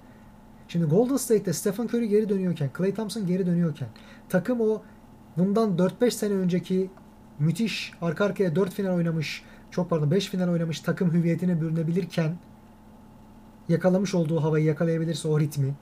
[0.69, 3.89] şimdi Golden State'te Stephen Curry geri dönüyorken, Klay Thompson geri dönüyorken
[4.29, 4.83] takım o
[5.37, 6.91] bundan 4-5 sene önceki
[7.39, 12.37] müthiş arka arkaya 4 final oynamış, çok pardon 5 final oynamış takım hüviyetine bürünebilirken
[13.69, 15.75] yakalamış olduğu havayı yakalayabilirse o ritmi,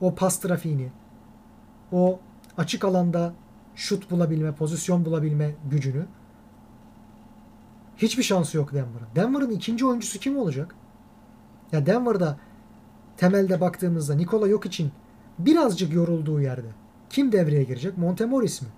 [0.00, 0.88] o pas trafiğini,
[1.92, 2.20] o
[2.58, 3.34] açık alanda
[3.74, 6.06] şut bulabilme, pozisyon bulabilme gücünü
[7.96, 9.06] hiçbir şansı yok Denver'ın.
[9.16, 10.74] Denver'ın ikinci oyuncusu kim olacak?
[11.72, 12.38] Ya Denver'da
[13.16, 14.92] temelde baktığımızda Nikola yok için
[15.38, 16.68] birazcık yorulduğu yerde
[17.10, 17.98] kim devreye girecek?
[17.98, 18.68] Montemoris mi?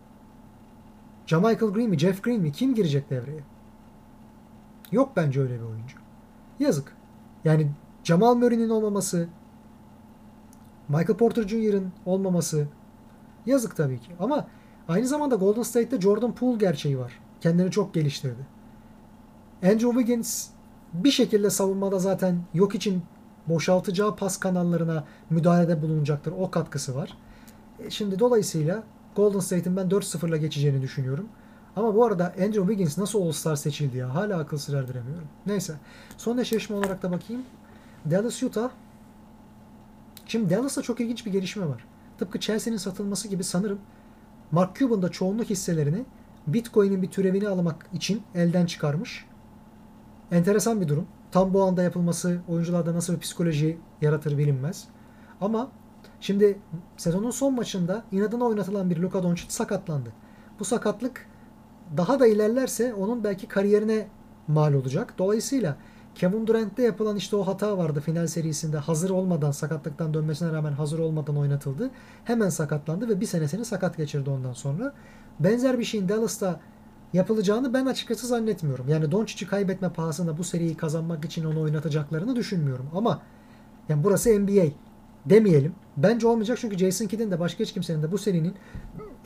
[1.26, 1.98] Jamichael Green mi?
[1.98, 2.52] Jeff Green mi?
[2.52, 3.40] Kim girecek devreye?
[4.92, 5.98] Yok bence öyle bir oyuncu.
[6.58, 6.96] Yazık.
[7.44, 7.70] Yani
[8.04, 9.28] Jamal Murray'nin olmaması,
[10.88, 12.66] Michael Porter Jr.'ın olmaması
[13.46, 14.12] yazık tabii ki.
[14.20, 14.46] Ama
[14.88, 17.20] aynı zamanda Golden State'te Jordan Poole gerçeği var.
[17.40, 18.46] Kendini çok geliştirdi.
[19.62, 20.48] Andrew Wiggins
[20.92, 23.02] bir şekilde savunmada zaten yok için
[23.46, 26.32] boşaltacağı pas kanallarına müdahalede bulunacaktır.
[26.38, 27.18] O katkısı var.
[27.78, 28.82] E şimdi dolayısıyla
[29.16, 31.28] Golden State'in ben 4-0'la geçeceğini düşünüyorum.
[31.76, 34.14] Ama bu arada Andrew Wiggins nasıl All-Star seçildi ya?
[34.14, 35.28] Hala akıl sır erdiremiyorum.
[35.46, 35.74] Neyse.
[36.16, 37.42] Son eşleşme olarak da bakayım.
[38.10, 38.70] Dallas Utah.
[40.26, 41.84] Şimdi Dallas'ta çok ilginç bir gelişme var.
[42.18, 43.78] Tıpkı Chelsea'nin satılması gibi sanırım
[44.50, 46.04] Mark Cuban da çoğunluk hisselerini
[46.46, 49.24] Bitcoin'in bir türevini almak için elden çıkarmış.
[50.30, 51.06] Enteresan bir durum.
[51.30, 54.84] Tam bu anda yapılması oyuncularda nasıl bir psikoloji yaratır bilinmez.
[55.40, 55.70] Ama
[56.26, 56.58] şimdi
[56.96, 60.12] sezonun son maçında inadına oynatılan bir Luka Doncic sakatlandı.
[60.60, 61.26] Bu sakatlık
[61.96, 64.08] daha da ilerlerse onun belki kariyerine
[64.48, 65.14] mal olacak.
[65.18, 65.76] Dolayısıyla
[66.14, 70.98] Kevin Durant'te yapılan işte o hata vardı final serisinde hazır olmadan sakatlıktan dönmesine rağmen hazır
[70.98, 71.90] olmadan oynatıldı.
[72.24, 74.94] Hemen sakatlandı ve bir senesini sakat geçirdi ondan sonra.
[75.40, 76.60] Benzer bir şeyin Dallas'ta
[77.12, 78.88] yapılacağını ben açıkçası zannetmiyorum.
[78.88, 82.90] Yani Doncic'i kaybetme pahasına bu seriyi kazanmak için onu oynatacaklarını düşünmüyorum.
[82.94, 83.22] Ama
[83.88, 84.66] yani burası NBA
[85.26, 85.74] demeyelim.
[85.96, 88.54] Bence olmayacak çünkü Jason Kidd'in de başka hiç kimsenin de bu serinin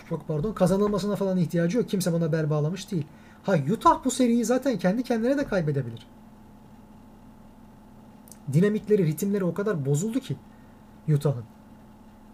[0.09, 1.89] çok pardon kazanılmasına falan ihtiyacı yok.
[1.89, 3.07] Kimse buna bel bağlamış değil.
[3.43, 6.07] Ha Utah bu seriyi zaten kendi kendine de kaybedebilir.
[8.53, 10.37] Dinamikleri, ritimleri o kadar bozuldu ki
[11.09, 11.45] Utah'ın.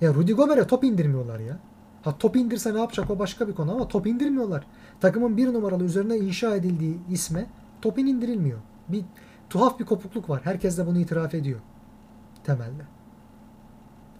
[0.00, 1.58] Ya Rudy Gobert'e top indirmiyorlar ya.
[2.02, 4.66] Ha top indirse ne yapacak o başka bir konu ama top indirmiyorlar.
[5.00, 7.46] Takımın bir numaralı üzerine inşa edildiği isme
[7.82, 8.58] topin indirilmiyor.
[8.88, 9.04] Bir
[9.50, 10.40] tuhaf bir kopukluk var.
[10.44, 11.60] Herkes de bunu itiraf ediyor.
[12.44, 12.95] Temelde.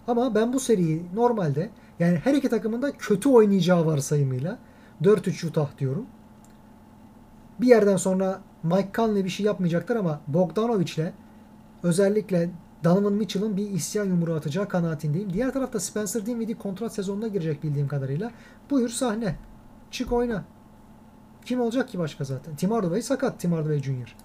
[0.07, 1.69] Ama ben bu seriyi normalde
[1.99, 4.59] yani her iki takımın da kötü oynayacağı varsayımıyla
[5.03, 6.05] 4-3 Utah diyorum.
[7.61, 11.11] Bir yerden sonra Mike Conley bir şey yapmayacaklar ama Bogdanovic'le
[11.83, 12.49] özellikle
[12.83, 15.33] Donovan Mitchell'ın bir isyan yumruğu atacağı kanaatindeyim.
[15.33, 18.31] Diğer tarafta Spencer Dinwiddie kontrat sezonuna girecek bildiğim kadarıyla.
[18.69, 19.35] Buyur sahne.
[19.91, 20.43] Çık oyna.
[21.45, 22.55] Kim olacak ki başka zaten?
[22.55, 23.39] Tim Hardaway sakat.
[23.39, 24.15] Tim Hardaway Jr.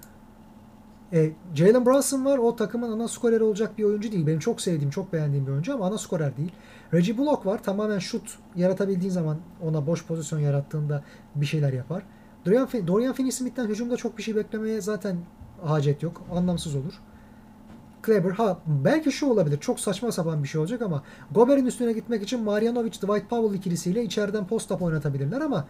[1.12, 2.38] E, Jalen Brunson var.
[2.38, 4.26] O takımın ana skoreri olacak bir oyuncu değil.
[4.26, 6.52] Benim çok sevdiğim, çok beğendiğim bir oyuncu ama ana skorer değil.
[6.94, 7.62] Reggie Bullock var.
[7.62, 12.02] Tamamen şut yaratabildiğin zaman ona boş pozisyon yarattığında bir şeyler yapar.
[12.46, 15.16] Dorian, Dorian Finney-Smith'ten hücumda çok bir şey beklemeye zaten
[15.62, 16.22] hacet yok.
[16.32, 17.00] Anlamsız olur.
[18.02, 19.58] Kleber ha belki şu olabilir.
[19.60, 24.04] Çok saçma sapan bir şey olacak ama Gober'in üstüne gitmek için Marjanovic Dwight Powell ikilisiyle
[24.04, 25.68] içeriden post-up oynatabilirler ama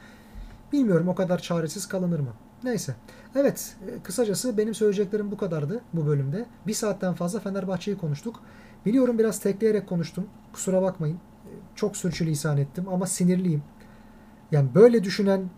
[0.72, 2.32] bilmiyorum o kadar çaresiz kalınır mı?
[2.64, 2.94] Neyse.
[3.34, 3.76] Evet.
[3.88, 6.46] E, kısacası benim söyleyeceklerim bu kadardı bu bölümde.
[6.66, 8.40] Bir saatten fazla Fenerbahçe'yi konuştuk.
[8.86, 10.26] Biliyorum biraz tekleyerek konuştum.
[10.52, 11.16] Kusura bakmayın.
[11.16, 13.62] E, çok sürçülisan ettim ama sinirliyim.
[14.52, 15.50] Yani böyle düşünen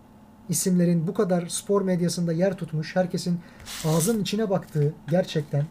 [0.48, 3.40] isimlerin bu kadar spor medyasında yer tutmuş, herkesin
[3.84, 5.66] ağzının içine baktığı gerçekten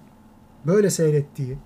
[0.66, 1.58] böyle seyrettiği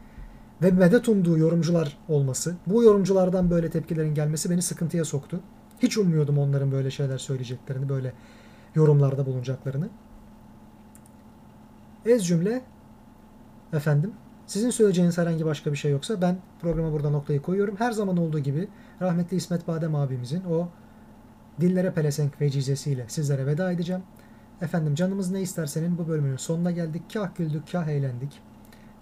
[0.62, 5.40] ve medet umduğu yorumcular olması, bu yorumculardan böyle tepkilerin gelmesi beni sıkıntıya soktu.
[5.80, 8.14] Hiç ummuyordum onların böyle şeyler söyleyeceklerini, böyle
[8.78, 9.90] yorumlarda bulunacaklarını.
[12.06, 12.62] Ez cümle
[13.74, 14.12] efendim.
[14.48, 17.76] Sizin söyleyeceğiniz herhangi başka bir şey yoksa ben programa burada noktayı koyuyorum.
[17.78, 18.68] Her zaman olduğu gibi
[19.02, 20.70] rahmetli İsmet Badem abimizin o
[21.62, 24.04] dillere pelesenk vecizesiyle sizlere veda edeceğim.
[24.62, 27.04] Efendim canımız ne istersenin bu bölümünün sonuna geldik.
[27.14, 28.47] Kah güldük, kah eğlendik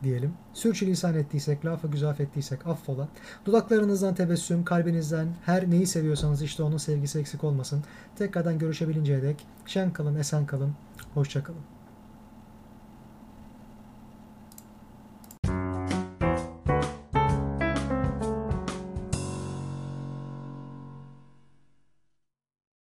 [0.05, 0.33] diyelim.
[0.53, 3.07] Sürçülisan ettiysek, lafı güzaf ettiysek affola.
[3.45, 7.83] Dudaklarınızdan tebessüm, kalbinizden her neyi seviyorsanız işte onun sevgisi eksik olmasın.
[8.15, 10.73] Tekrardan görüşebilinceye dek şen kalın, esen kalın,
[11.13, 11.74] hoşça kalın.